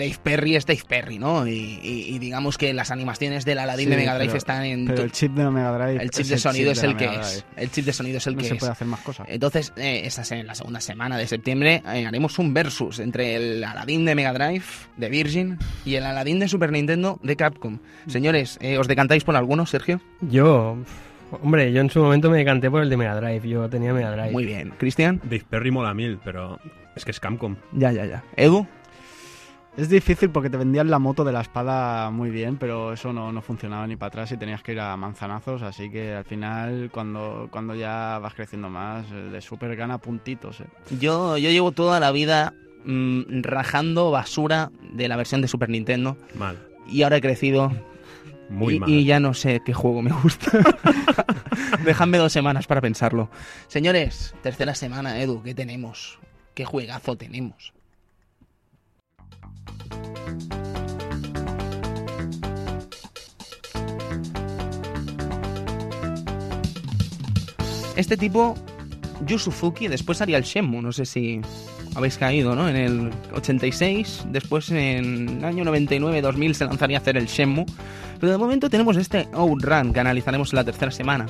Dave 0.03 0.17
Perry 0.23 0.57
es 0.57 0.67
Dave 0.67 0.83
Perry, 0.89 1.19
¿no? 1.19 1.47
Y, 1.47 1.53
y- 1.83 2.07
y 2.15 2.19
digamos 2.19 2.59
que 2.59 2.73
las 2.73 2.91
animaciones 2.91 3.45
del 3.45 3.59
Aladdin 3.59 3.85
Sí, 3.87 3.91
de 3.91 3.97
Mega 3.97 4.15
Drive 4.15 4.27
pero- 4.29 4.39
están 4.39 4.65
en... 4.65 4.87
Pero 4.87 5.03
el 5.03 5.13
chip 5.13 5.33
de 5.33 5.45
la 5.45 5.51
Mega 5.51 5.79
Drive. 5.79 6.03
el 6.03 6.11
chip 6.11 6.27
de 6.27 6.39
sonido 6.39 6.73
es 6.73 6.83
el 6.83 6.97
que 6.97 7.05
es. 7.05 7.45
El 7.57 7.71
chip 7.71 7.85
de 7.85 7.93
sonido 7.93 8.19
es 8.19 8.27
el 8.27 8.37
que 8.37 8.45
se 8.45 8.55
es. 8.55 8.59
puede 8.61 8.73
hacer 8.73 8.87
más 8.89 9.01
cosas. 9.01 9.27
Entonces, 9.31 9.73
eh, 9.77 10.03
esta 10.05 10.23
en 10.35 10.47
la 10.47 10.55
segunda 10.55 10.81
semana 10.81 11.17
de 11.17 11.27
septiembre 11.27 11.83
eh, 11.93 12.07
haremos 12.07 12.39
un 12.39 12.53
versus 12.55 12.99
entre 12.99 13.37
el 13.37 13.63
Aladdin 13.65 14.05
de 14.05 14.15
Mega 14.15 14.33
Drive 14.33 14.65
de 14.97 15.09
Virgin 15.09 15.59
y 15.85 15.95
el 15.95 16.05
Aladdin 16.05 16.39
de 16.41 16.49
Super 16.49 16.73
Nintendo 16.73 17.19
de 17.23 17.37
Capcom. 17.37 17.79
Señores, 18.07 18.59
eh, 18.61 18.79
¿os 18.79 18.89
decantáis 18.89 19.25
por 19.25 19.37
alguno, 19.37 19.67
Sergio? 19.67 20.01
Yo, 20.21 20.77
hombre, 21.43 21.73
yo 21.73 21.81
en 21.81 21.91
su 21.91 22.01
momento 22.01 22.31
me 22.31 22.39
decanté 22.39 22.71
por 22.71 22.83
el 22.83 22.91
de 22.91 22.97
Mega 22.97 23.15
Drive. 23.21 23.49
Yo 23.49 23.69
tenía 23.69 23.93
Mega 23.93 24.11
Drive. 24.13 24.33
Muy 24.33 24.45
bien. 24.47 24.73
¿Cristian? 24.79 25.21
Dave 25.25 25.45
Perry 25.49 25.71
mola 25.71 25.95
mil, 25.95 26.19
pero 26.25 26.59
es 26.97 27.05
que 27.05 27.11
es 27.11 27.21
Camcom. 27.21 27.57
Ya, 27.73 27.93
ya, 27.93 28.05
ya. 28.07 28.25
¿Edu? 28.37 28.67
Es 29.77 29.89
difícil 29.89 30.29
porque 30.31 30.51
te 30.51 30.59
vendían 30.59 30.91
la 30.91 30.99
moto 30.99 31.25
de 31.25 31.33
la 31.33 31.41
espada 31.41 32.11
muy 32.11 32.29
bien, 32.29 32.59
pero 32.59 32.93
eso 32.93 33.13
no, 33.15 33.33
no 33.33 33.41
funcionaba 33.41 33.87
ni 33.87 33.97
para 33.97 34.09
atrás 34.09 34.31
y 34.33 34.37
tenías 34.37 34.63
que 34.63 34.73
ir 34.73 34.81
a 34.81 34.95
manzanazos, 34.99 35.63
así 35.63 35.89
que 35.91 36.13
al 36.13 36.25
final 36.25 36.91
cuando, 36.93 37.49
cuando 37.51 37.75
ya 37.75 38.19
vas 38.19 38.35
creciendo 38.35 38.69
más, 38.69 39.11
el 39.11 39.33
de 39.33 39.41
Super 39.41 39.75
gana 39.75 39.97
puntitos. 39.97 40.61
¿eh? 40.61 40.67
Yo, 41.01 41.39
yo 41.39 41.49
llevo 41.51 41.73
toda 41.73 42.01
la 42.01 42.13
vida 42.13 42.53
mm, 42.85 43.41
rajando 43.43 44.11
basura 44.11 44.71
de 44.93 45.09
la 45.09 45.17
versión 45.17 45.41
de 45.41 45.49
Super 45.49 45.71
Nintendo 45.71 46.19
Mal. 46.35 46.59
y 46.87 47.03
ahora 47.03 47.17
he 47.17 47.21
crecido 47.23 47.73
Muy 48.51 48.75
y, 48.75 48.79
mal. 48.79 48.91
y 48.91 49.05
ya 49.07 49.21
no 49.21 49.33
sé 49.33 49.63
qué 49.65 49.73
juego 49.73 50.03
me 50.03 50.13
gusta. 50.13 50.51
Dejadme 51.85 52.19
dos 52.19 52.33
semanas 52.33 52.67
para 52.67 52.83
pensarlo. 52.83 53.31
Señores, 53.69 54.35
tercera 54.43 54.75
semana, 54.75 55.19
Edu, 55.23 55.43
¿qué 55.43 55.55
tenemos? 55.55 56.19
¿Qué 56.55 56.67
juegazo 56.67 57.17
tenemos? 57.17 57.73
Este 67.95 68.17
tipo, 68.17 68.55
Yu 69.27 69.39
Suzuki, 69.39 69.87
después 69.87 70.21
haría 70.21 70.37
el 70.37 70.45
Shenmue, 70.45 70.83
no 70.83 70.93
sé 70.93 71.05
si 71.05 71.41
habéis 71.95 72.17
caído, 72.17 72.57
¿no? 72.57 72.69
En 72.69 72.77
el 72.77 73.11
86, 73.35 74.25
después 74.29 74.71
en 74.71 75.39
el 75.39 75.45
año 75.45 75.65
99-2000 75.65 76.55
se 76.55 76.65
lanzaría 76.65 76.99
a 76.99 77.01
hacer 77.01 77.17
el 77.17 77.27
Shenmue, 77.27 77.67
pero 78.19 78.33
de 78.33 78.39
momento 78.39 78.71
tenemos 78.71 78.97
este 78.97 79.29
Outrun 79.33 79.93
que 79.93 80.01
analizaremos 80.01 80.53
en 80.53 80.57
la 80.57 80.65
tercera 80.65 80.91
semana. 80.91 81.27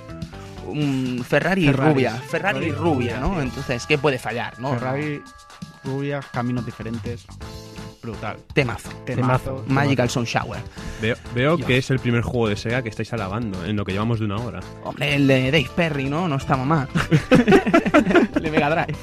Ferrari 1.29 1.65
y 1.67 1.73
rubia, 1.73 2.13
Ferrari 2.13 2.59
y 2.59 2.71
Ferrari 2.71 2.71
rubia, 2.71 3.17
rubia, 3.17 3.21
¿no? 3.21 3.43
Entonces, 3.43 3.85
¿qué 3.87 3.99
puede 3.99 4.19
fallar, 4.19 4.59
no? 4.59 4.73
Ferrari, 4.75 5.21
rubias, 5.85 6.25
caminos 6.33 6.65
diferentes, 6.65 7.27
brutal. 8.03 8.37
Temazo. 8.53 8.91
Temazo. 9.07 9.65
Magical 9.69 10.11
Sun 10.11 10.25
Shower. 10.25 10.61
Veo, 11.01 11.17
veo 11.35 11.57
que 11.57 11.79
es 11.79 11.91
el 11.91 11.99
primer 11.99 12.23
juego 12.23 12.49
de 12.49 12.57
Sega 12.57 12.83
que 12.83 12.89
estáis 12.89 13.13
alabando 13.13 13.65
en 13.65 13.77
lo 13.77 13.85
que 13.85 13.93
llevamos 13.93 14.19
de 14.19 14.27
una 14.27 14.37
hora. 14.37 14.61
Hombre, 14.85 15.15
el 15.15 15.27
de 15.27 15.51
Dave 15.51 15.71
Perry, 15.75 16.09
¿no? 16.09 16.29
No 16.29 16.37
estaba 16.37 16.65
mal. 16.65 16.89
el 17.31 18.43
de 18.43 18.51
Mega 18.51 18.71
Drive. 18.71 18.99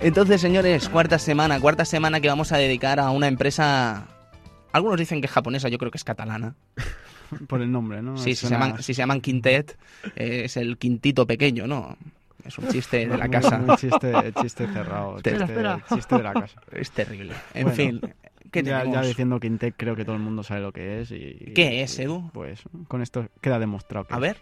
Entonces, 0.00 0.40
señores, 0.40 0.88
cuarta 0.88 1.18
semana, 1.18 1.60
cuarta 1.60 1.84
semana 1.84 2.20
que 2.20 2.28
vamos 2.28 2.52
a 2.52 2.58
dedicar 2.58 3.00
a 3.00 3.10
una 3.10 3.28
empresa. 3.28 4.08
Algunos 4.72 4.98
dicen 4.98 5.20
que 5.20 5.26
es 5.26 5.32
japonesa, 5.32 5.68
yo 5.68 5.78
creo 5.78 5.90
que 5.90 5.98
es 5.98 6.04
catalana. 6.04 6.56
Por 7.48 7.62
el 7.62 7.72
nombre, 7.72 8.02
¿no? 8.02 8.16
Sí, 8.16 8.34
si 8.34 8.46
se, 8.46 8.50
llaman, 8.50 8.82
si 8.82 8.94
se 8.94 8.98
llaman 8.98 9.20
Quintet, 9.20 9.76
eh, 10.16 10.42
es 10.44 10.56
el 10.56 10.78
quintito 10.78 11.26
pequeño, 11.26 11.66
¿no? 11.66 11.96
Es 12.46 12.58
un 12.58 12.68
chiste 12.68 13.06
de 13.06 13.16
la 13.16 13.28
casa. 13.28 13.58
muy 13.58 13.76
chiste, 13.76 14.12
chiste 14.40 14.66
cerrado. 14.68 15.16
Espera, 15.16 15.38
chiste, 15.38 15.52
espera. 15.52 15.80
chiste 15.94 16.16
de 16.16 16.22
la 16.22 16.32
casa. 16.32 16.60
Es 16.72 16.90
terrible. 16.90 17.34
En 17.54 17.62
Bueno, 17.64 17.76
fin, 17.76 18.00
¿qué 18.50 18.62
ya, 18.62 18.84
ya 18.84 19.02
diciendo 19.02 19.40
Quintec 19.40 19.74
creo 19.76 19.96
que 19.96 20.04
todo 20.04 20.16
el 20.16 20.22
mundo 20.22 20.42
sabe 20.42 20.60
lo 20.60 20.72
que 20.72 21.00
es. 21.00 21.10
Y, 21.10 21.52
¿Qué 21.54 21.82
es, 21.82 21.98
Edu? 21.98 22.30
Pues 22.32 22.62
con 22.88 23.02
esto 23.02 23.28
queda 23.40 23.58
demostrado. 23.58 24.06
que 24.06 24.14
A 24.14 24.18
ver. 24.18 24.36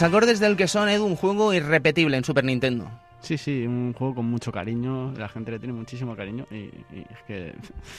Los 0.00 0.08
acordes 0.08 0.40
del 0.40 0.56
que 0.56 0.66
son, 0.66 0.88
Edu, 0.88 1.04
un 1.04 1.14
juego 1.14 1.52
irrepetible 1.52 2.16
en 2.16 2.24
Super 2.24 2.42
Nintendo. 2.42 2.90
Sí, 3.20 3.36
sí, 3.36 3.66
un 3.66 3.92
juego 3.92 4.14
con 4.14 4.24
mucho 4.24 4.50
cariño, 4.50 5.12
la 5.12 5.28
gente 5.28 5.50
le 5.50 5.58
tiene 5.58 5.74
muchísimo 5.74 6.16
cariño 6.16 6.46
y, 6.50 6.54
y 6.54 7.04
es 7.10 7.22
que 7.26 7.54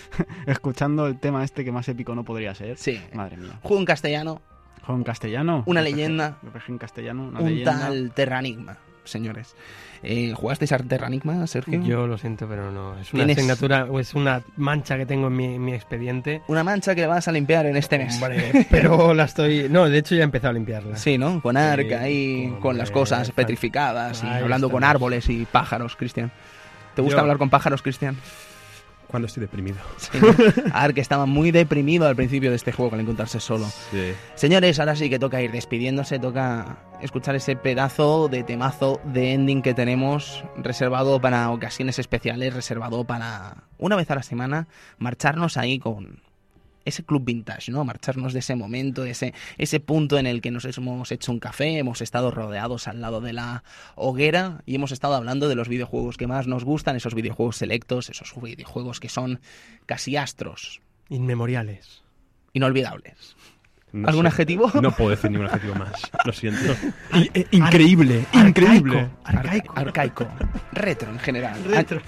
escuchando 0.48 1.06
el 1.06 1.20
tema 1.20 1.44
este 1.44 1.64
que 1.64 1.72
más 1.72 1.88
épico 1.90 2.16
no 2.16 2.24
podría 2.24 2.56
ser, 2.56 2.76
Sí. 2.78 3.00
madre 3.14 3.38
mía. 3.38 3.60
Juego 3.62 3.80
en 3.82 3.86
castellano, 3.86 4.42
Juego 4.84 4.98
en 4.98 5.04
castellano. 5.04 5.64
Una 5.68 5.82
RPG, 5.82 5.92
leyenda. 5.92 6.38
RPG 6.44 6.64
en 6.70 6.78
castellano, 6.80 7.24
una 7.28 7.40
un 7.40 7.50
leyenda. 7.50 7.80
tal 7.80 8.12
Terranigma, 8.16 8.78
señores. 9.04 9.56
Eh, 10.04 10.34
¿Jugasteis 10.36 10.72
a 10.72 10.80
Terranigma, 10.80 11.46
Sergio? 11.46 11.80
Yo 11.84 12.08
lo 12.08 12.18
siento, 12.18 12.48
pero 12.48 12.72
no. 12.72 12.98
Es 13.00 13.14
una 13.14 13.24
Tienes- 13.26 13.38
asignatura 13.38 13.86
o 13.86 14.00
es 14.00 14.16
una 14.16 14.42
mancha 14.58 14.98
que 14.98 15.06
tengo 15.06 15.28
en 15.28 15.36
mi, 15.36 15.46
en 15.56 15.64
mi 15.64 15.74
expediente. 15.74 16.42
Una 16.48 16.64
mancha 16.64 16.96
que 16.96 17.06
vas 17.06 17.28
a 17.28 17.32
limpiar 17.32 17.68
en 17.68 17.78
este 17.78 18.00
mes. 18.00 18.16
Hombre, 18.16 18.66
pero 18.72 19.14
la 19.14 19.26
estoy. 19.26 19.68
No, 19.70 19.88
de 19.88 19.98
hecho 20.00 20.16
ya 20.16 20.22
he 20.22 20.24
empezado 20.24 20.50
a 20.52 20.54
limpiarla. 20.54 20.96
Sí, 20.98 21.18
¿no? 21.20 21.40
Con 21.42 21.56
arca 21.56 22.04
Sí, 22.06 22.46
hombre, 22.48 22.60
con 22.62 22.78
las 22.80 22.90
cosas 22.90 23.28
fan- 23.28 23.36
petrificadas 23.36 24.24
y 24.24 24.28
hablando 24.28 24.70
con 24.72 24.84
árboles 24.84 25.30
y 25.30 25.46
pájaros, 25.46 25.96
Cristian. 25.96 26.32
¿Te 26.96 27.02
gusta 27.04 27.18
Yo- 27.18 27.22
hablar 27.22 27.38
con 27.38 27.50
pájaros, 27.52 27.82
Cristian? 27.84 28.18
Cuando 29.12 29.28
estoy 29.28 29.42
deprimido. 29.42 29.78
Sí. 29.98 30.18
Ark 30.74 30.98
estaba 30.98 31.26
muy 31.26 31.52
deprimido 31.52 32.08
al 32.08 32.16
principio 32.16 32.50
de 32.50 32.56
este 32.56 32.72
juego 32.72 32.96
al 32.96 33.02
encontrarse 33.02 33.40
solo. 33.40 33.66
Sí. 33.92 34.14
Señores, 34.36 34.80
ahora 34.80 34.96
sí 34.96 35.10
que 35.10 35.20
toca 35.20 35.42
ir 35.42 35.52
despidiéndose, 35.52 36.18
toca 36.18 36.80
escuchar 37.02 37.36
ese 37.36 37.56
pedazo 37.56 38.30
de 38.30 38.44
temazo 38.44 39.02
de 39.04 39.34
ending 39.34 39.62
que 39.62 39.74
tenemos 39.74 40.44
reservado 40.58 41.20
para 41.20 41.50
ocasiones 41.52 42.00
especiales, 42.00 42.54
reservado 42.54 43.04
para 43.04 43.66
una 43.78 43.96
vez 43.96 44.10
a 44.12 44.16
la 44.16 44.24
semana 44.24 44.68
marcharnos 44.98 45.58
ahí 45.58 45.78
con 45.78 46.22
ese 46.86 47.04
club 47.04 47.24
vintage, 47.26 47.72
¿no? 47.72 47.84
Marcharnos 47.86 48.34
de 48.34 48.40
ese 48.40 48.56
momento, 48.56 49.06
ese, 49.06 49.34
ese 49.58 49.80
punto 49.80 50.18
en 50.18 50.28
el 50.28 50.42
que 50.42 50.52
nos 50.52 50.66
hemos 50.66 51.12
hecho 51.12 51.32
un 51.32 51.40
café, 51.40 51.78
hemos 51.78 52.02
estado 52.02 52.32
rodeados 52.32 52.88
al 52.88 53.02
lado 53.02 53.22
de 53.22 53.34
la 53.34 53.64
hoguera 53.96 54.62
y 54.66 54.76
hemos 54.76 54.92
estado 54.92 55.16
hablando 55.16 55.48
de 55.50 55.56
los 55.56 55.68
videojuegos 55.68 56.18
que 56.18 56.28
más 56.28 56.48
nos 56.48 56.64
gustan, 56.64 56.96
esos 56.96 57.16
videojuegos 57.16 57.58
selectos, 57.58 58.10
esos 58.10 58.34
videojuegos 58.42 59.00
que 59.00 59.10
son 59.10 59.40
casi 59.86 60.18
astros, 60.18 60.82
Inmemoriales. 61.10 62.04
inolvidables. 62.54 63.36
No 63.94 64.08
¿Algún 64.08 64.24
sé. 64.24 64.28
adjetivo? 64.30 64.72
No 64.82 64.92
puedo 64.96 65.10
decir 65.10 65.30
ningún 65.30 65.48
adjetivo 65.48 65.76
más. 65.76 66.10
Lo 66.24 66.32
siento. 66.32 66.74
increíble, 67.52 68.26
increíble. 68.32 69.10
Arcaico. 69.26 69.74
Arcaico. 69.76 70.28
Retro 70.72 71.12
en 71.12 71.20
general. 71.20 71.62
Retro. 71.66 72.02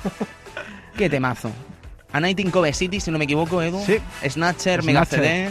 Qué 0.96 1.10
temazo. 1.10 1.52
A 2.14 2.20
Night 2.22 2.40
in 2.40 2.52
Cove 2.52 2.72
City, 2.74 3.00
si 3.02 3.12
no 3.12 3.18
me 3.18 3.26
equivoco, 3.26 3.62
Edu. 3.62 3.84
Sí. 3.86 3.98
Snatcher, 4.30 4.84
Mega. 4.84 5.04
CD. 5.06 5.50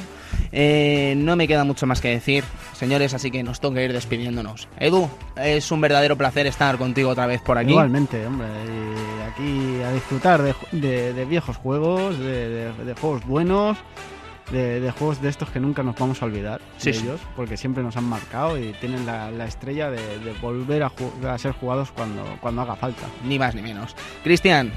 Eh, 0.55 1.15
no 1.17 1.35
me 1.37 1.47
queda 1.49 1.65
mucho 1.65 1.87
más 1.87 2.01
que 2.01 2.09
decir, 2.09 2.45
señores, 2.75 3.15
así 3.15 3.31
que 3.31 3.43
nos 3.43 3.61
toca 3.61 3.83
ir 3.83 3.93
despidiéndonos. 3.93 4.69
Edu, 4.79 5.09
es 5.37 5.71
un 5.71 5.81
verdadero 5.81 6.17
placer 6.17 6.47
estar 6.47 6.77
contigo 6.79 7.11
otra 7.11 7.27
vez 7.27 7.41
por 7.43 7.59
aquí. 7.59 7.71
Igualmente, 7.71 8.27
hombre, 8.27 8.47
y 8.67 9.23
aquí 9.31 9.83
a 9.83 9.93
disfrutar 9.93 10.43
de, 10.43 10.55
de- 10.73 11.13
de 11.15 11.25
viejos 11.25 11.57
juegos, 11.57 12.19
de, 12.19 12.71
juegos 13.01 13.25
buenos, 13.27 13.79
de, 14.51 14.81
de 14.81 14.91
juegos 14.91 15.23
de 15.23 15.31
estos 15.31 15.49
que 15.51 15.61
nunca 15.61 15.83
nos 15.83 15.97
vamos 15.97 16.21
a 16.21 16.27
olvidar 16.27 16.61
Sí, 16.77 16.91
de 16.93 16.99
sí. 16.99 17.05
ellos, 17.05 17.21
porque 17.37 17.57
siempre 17.57 17.83
nos 17.83 17.97
han 17.97 18.05
marcado 18.05 18.59
y 18.59 18.73
tienen 18.81 19.07
la, 19.07 19.31
la 19.31 19.47
estrella 19.47 19.91
de, 19.91 20.19
de 20.19 20.33
volver 20.43 20.83
a, 20.83 20.93
a 21.31 21.39
ser 21.39 21.53
jugados 21.53 21.91
cuando, 21.93 22.25
cuando 22.41 22.61
haga 22.63 22.77
falta. 22.77 23.07
Ni 23.27 23.39
más 23.39 23.55
ni 23.55 23.63
menos. 23.63 23.97
Cristian, 24.23 24.71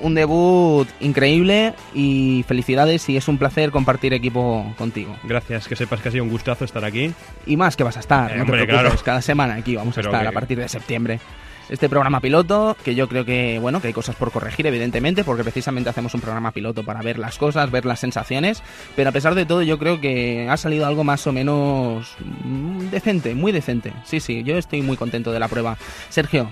un 0.00 0.14
debut 0.14 0.88
increíble 1.00 1.74
y 1.94 2.44
felicidades 2.48 3.08
y 3.08 3.16
es 3.16 3.28
un 3.28 3.38
placer 3.38 3.70
compartir 3.70 4.12
equipo 4.14 4.72
contigo. 4.78 5.14
Gracias, 5.24 5.68
que 5.68 5.76
sepas 5.76 6.00
que 6.00 6.08
ha 6.08 6.12
sido 6.12 6.24
un 6.24 6.30
gustazo 6.30 6.64
estar 6.64 6.84
aquí. 6.84 7.12
Y 7.46 7.56
más 7.56 7.76
que 7.76 7.84
vas 7.84 7.96
a 7.96 8.00
estar, 8.00 8.30
Eh, 8.30 8.36
no 8.36 8.44
te 8.44 8.50
hombre, 8.52 8.64
preocupes, 8.64 8.90
claro. 8.90 9.04
cada 9.04 9.22
semana 9.22 9.54
aquí 9.54 9.76
vamos 9.76 9.96
a 9.98 10.00
estar 10.00 10.22
que- 10.22 10.28
a 10.28 10.32
partir 10.32 10.58
de 10.58 10.68
septiembre. 10.68 11.20
Este 11.68 11.88
programa 11.88 12.20
piloto, 12.20 12.76
que 12.84 12.94
yo 12.94 13.08
creo 13.08 13.24
que, 13.24 13.58
bueno, 13.58 13.80
que 13.80 13.86
hay 13.86 13.92
cosas 13.94 14.16
por 14.16 14.30
corregir, 14.30 14.66
evidentemente, 14.66 15.24
porque 15.24 15.42
precisamente 15.42 15.88
hacemos 15.88 16.12
un 16.12 16.20
programa 16.20 16.50
piloto 16.50 16.82
para 16.82 17.00
ver 17.00 17.18
las 17.18 17.38
cosas, 17.38 17.70
ver 17.70 17.86
las 17.86 18.00
sensaciones, 18.00 18.62
pero 18.94 19.08
a 19.08 19.12
pesar 19.12 19.34
de 19.34 19.46
todo 19.46 19.62
yo 19.62 19.78
creo 19.78 19.98
que 20.00 20.48
ha 20.50 20.56
salido 20.58 20.84
algo 20.86 21.02
más 21.04 21.26
o 21.26 21.32
menos 21.32 22.14
mm, 22.44 22.90
decente, 22.90 23.34
muy 23.34 23.52
decente. 23.52 23.92
Sí, 24.04 24.20
sí, 24.20 24.42
yo 24.42 24.58
estoy 24.58 24.82
muy 24.82 24.96
contento 24.98 25.32
de 25.32 25.38
la 25.38 25.48
prueba. 25.48 25.78
Sergio, 26.10 26.50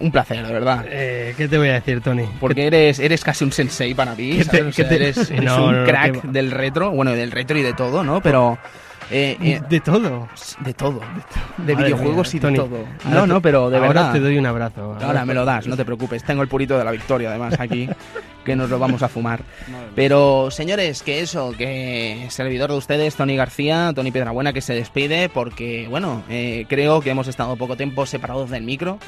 un 0.00 0.10
placer, 0.10 0.46
de 0.46 0.52
verdad. 0.52 0.84
Eh, 0.88 1.34
¿Qué 1.36 1.46
te 1.48 1.58
voy 1.58 1.68
a 1.68 1.74
decir, 1.74 2.00
Tony? 2.00 2.24
Porque 2.40 2.66
eres, 2.66 2.98
eres 2.98 3.22
casi 3.22 3.44
un 3.44 3.52
sensei 3.52 3.94
para 3.94 4.14
mí, 4.14 4.38
¿Qué 4.38 4.44
te- 4.44 4.58
¿sabes? 4.58 4.62
O 4.66 4.72
sea, 4.72 4.84
qué 4.84 4.88
te- 4.88 4.96
eres, 4.96 5.30
eres 5.30 5.44
No, 5.44 5.66
un 5.66 5.78
no, 5.80 5.84
crack 5.84 6.22
del 6.24 6.50
retro, 6.50 6.90
bueno, 6.90 7.12
del 7.12 7.30
retro 7.30 7.58
y 7.58 7.62
de 7.62 7.72
todo, 7.74 8.02
¿no? 8.02 8.20
Pero... 8.20 8.58
eh, 9.10 9.36
eh, 9.42 9.60
De 9.68 9.80
todo. 9.80 10.28
de 10.60 10.72
todo. 10.74 11.00
De 11.58 11.74
Madre 11.74 11.88
videojuegos 11.88 12.32
mía, 12.34 12.42
y 12.42 12.50
de 12.52 12.56
todo. 12.56 12.78
No, 13.10 13.26
no, 13.26 13.42
pero 13.42 13.68
de 13.68 13.76
ahora 13.78 13.88
verdad. 13.88 14.12
te 14.12 14.20
doy 14.20 14.38
un 14.38 14.46
abrazo. 14.46 14.96
Ahora 15.02 15.24
me 15.24 15.34
lo 15.34 15.44
das, 15.44 15.66
no 15.66 15.76
te 15.76 15.84
preocupes. 15.84 16.22
Tengo 16.24 16.42
el 16.42 16.48
purito 16.48 16.78
de 16.78 16.84
la 16.84 16.92
victoria, 16.92 17.28
además, 17.30 17.58
aquí, 17.58 17.88
que 18.44 18.54
nos 18.56 18.70
lo 18.70 18.78
vamos 18.78 19.02
a 19.02 19.08
fumar. 19.08 19.40
Pero, 19.96 20.50
señores, 20.50 21.02
que 21.02 21.20
eso, 21.20 21.52
que 21.58 22.26
servidor 22.30 22.70
de 22.70 22.76
ustedes, 22.76 23.16
Tony 23.16 23.36
García, 23.36 23.92
Tony 23.94 24.12
Piedrabuena, 24.12 24.52
que 24.52 24.60
se 24.62 24.74
despide, 24.74 25.28
porque, 25.28 25.86
bueno, 25.90 26.22
eh, 26.30 26.64
creo 26.68 27.00
que 27.00 27.10
hemos 27.10 27.26
estado 27.28 27.56
poco 27.56 27.76
tiempo 27.76 28.06
separados 28.06 28.48
del 28.50 28.62
micro, 28.62 28.98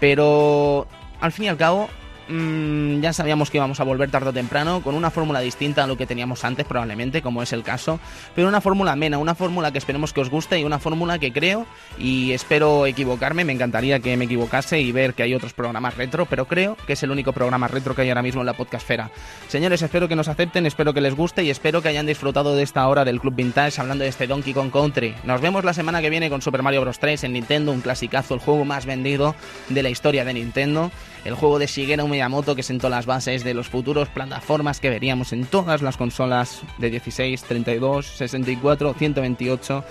pero 0.00 0.86
al 1.20 1.32
fin 1.32 1.46
y 1.46 1.48
al 1.48 1.56
cabo, 1.56 1.88
mm, 2.28 3.00
ya 3.00 3.12
sabíamos 3.12 3.50
que 3.50 3.58
íbamos 3.58 3.80
a 3.80 3.84
volver 3.84 4.10
tarde 4.10 4.30
o 4.30 4.32
temprano, 4.32 4.82
con 4.82 4.94
una 4.94 5.10
fórmula 5.10 5.40
distinta 5.40 5.84
a 5.84 5.86
lo 5.86 5.96
que 5.96 6.06
teníamos 6.06 6.44
antes, 6.44 6.66
probablemente, 6.66 7.22
como 7.22 7.42
es 7.42 7.52
el 7.52 7.62
caso, 7.62 8.00
pero 8.34 8.48
una 8.48 8.60
fórmula 8.60 8.92
amena, 8.92 9.18
una 9.18 9.34
fórmula 9.34 9.72
que 9.72 9.78
esperemos 9.78 10.12
que 10.12 10.20
os 10.20 10.30
guste 10.30 10.58
y 10.58 10.64
una 10.64 10.78
fórmula 10.78 11.18
que 11.18 11.32
creo, 11.32 11.66
y 11.98 12.32
espero 12.32 12.86
equivocarme, 12.86 13.44
me 13.44 13.52
encantaría 13.52 14.00
que 14.00 14.16
me 14.16 14.26
equivocase 14.26 14.80
y 14.80 14.92
ver 14.92 15.14
que 15.14 15.22
hay 15.22 15.34
otros 15.34 15.52
programas 15.52 15.96
retro, 15.96 16.26
pero 16.26 16.46
creo 16.46 16.76
que 16.86 16.94
es 16.94 17.02
el 17.02 17.10
único 17.10 17.32
programa 17.32 17.68
retro 17.68 17.94
que 17.94 18.02
hay 18.02 18.08
ahora 18.08 18.22
mismo 18.22 18.40
en 18.40 18.46
la 18.46 18.54
podcastfera. 18.54 19.10
Señores, 19.48 19.82
espero 19.82 20.08
que 20.08 20.16
nos 20.16 20.28
acepten, 20.28 20.66
espero 20.66 20.94
que 20.94 21.00
les 21.00 21.14
guste 21.14 21.44
y 21.44 21.50
espero 21.50 21.82
que 21.82 21.88
hayan 21.88 22.06
disfrutado 22.06 22.54
de 22.54 22.62
esta 22.62 22.86
hora 22.86 23.04
del 23.04 23.20
Club 23.20 23.34
Vintage 23.34 23.80
hablando 23.80 24.04
de 24.04 24.10
este 24.10 24.26
Donkey 24.26 24.52
Kong 24.52 24.70
Country. 24.70 25.14
Nos 25.24 25.40
vemos 25.40 25.64
la 25.64 25.72
semana 25.72 26.00
que 26.00 26.10
viene 26.10 26.30
con 26.30 26.42
Super 26.42 26.62
Mario 26.62 26.82
Bros. 26.82 26.98
3 26.98 27.24
en 27.24 27.32
Nintendo, 27.32 27.72
un 27.72 27.80
clasicazo, 27.80 28.34
el 28.34 28.40
juego 28.40 28.64
más 28.64 28.86
vendido 28.86 29.34
de 29.68 29.82
la 29.82 29.90
historia 29.90 30.24
de 30.24 30.34
Nintendo, 30.34 30.90
el 31.24 31.34
juego 31.34 31.58
de 31.58 31.66
Shigeru 31.66 32.08
Miyamoto 32.08 32.54
que 32.54 32.62
sentó 32.62 32.88
las 32.88 33.06
bases 33.06 33.44
de 33.44 33.54
los 33.54 33.68
futuros 33.68 34.08
plataformas 34.08 34.80
que 34.80 34.90
veríamos 34.90 35.32
en 35.32 35.44
todas 35.44 35.82
las 35.82 35.96
consolas 35.96 36.62
de 36.78 36.90
16, 36.90 37.42
32, 37.42 38.06
64, 38.06 38.94
128. 38.94 39.84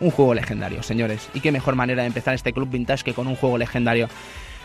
Un 0.00 0.10
juego 0.10 0.34
legendario, 0.34 0.82
señores. 0.82 1.28
Y 1.34 1.40
qué 1.40 1.52
mejor 1.52 1.76
manera 1.76 2.02
de 2.02 2.08
empezar 2.08 2.34
este 2.34 2.52
Club 2.52 2.70
Vintage 2.70 3.04
que 3.04 3.14
con 3.14 3.26
un 3.26 3.36
juego 3.36 3.58
legendario. 3.58 4.08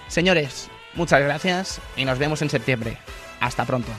Señores, 0.07 0.69
muchas 0.95 1.21
gracias 1.21 1.81
y 1.95 2.05
nos 2.05 2.17
vemos 2.17 2.41
en 2.41 2.49
septiembre. 2.49 2.97
Hasta 3.39 3.65
pronto. 3.65 3.91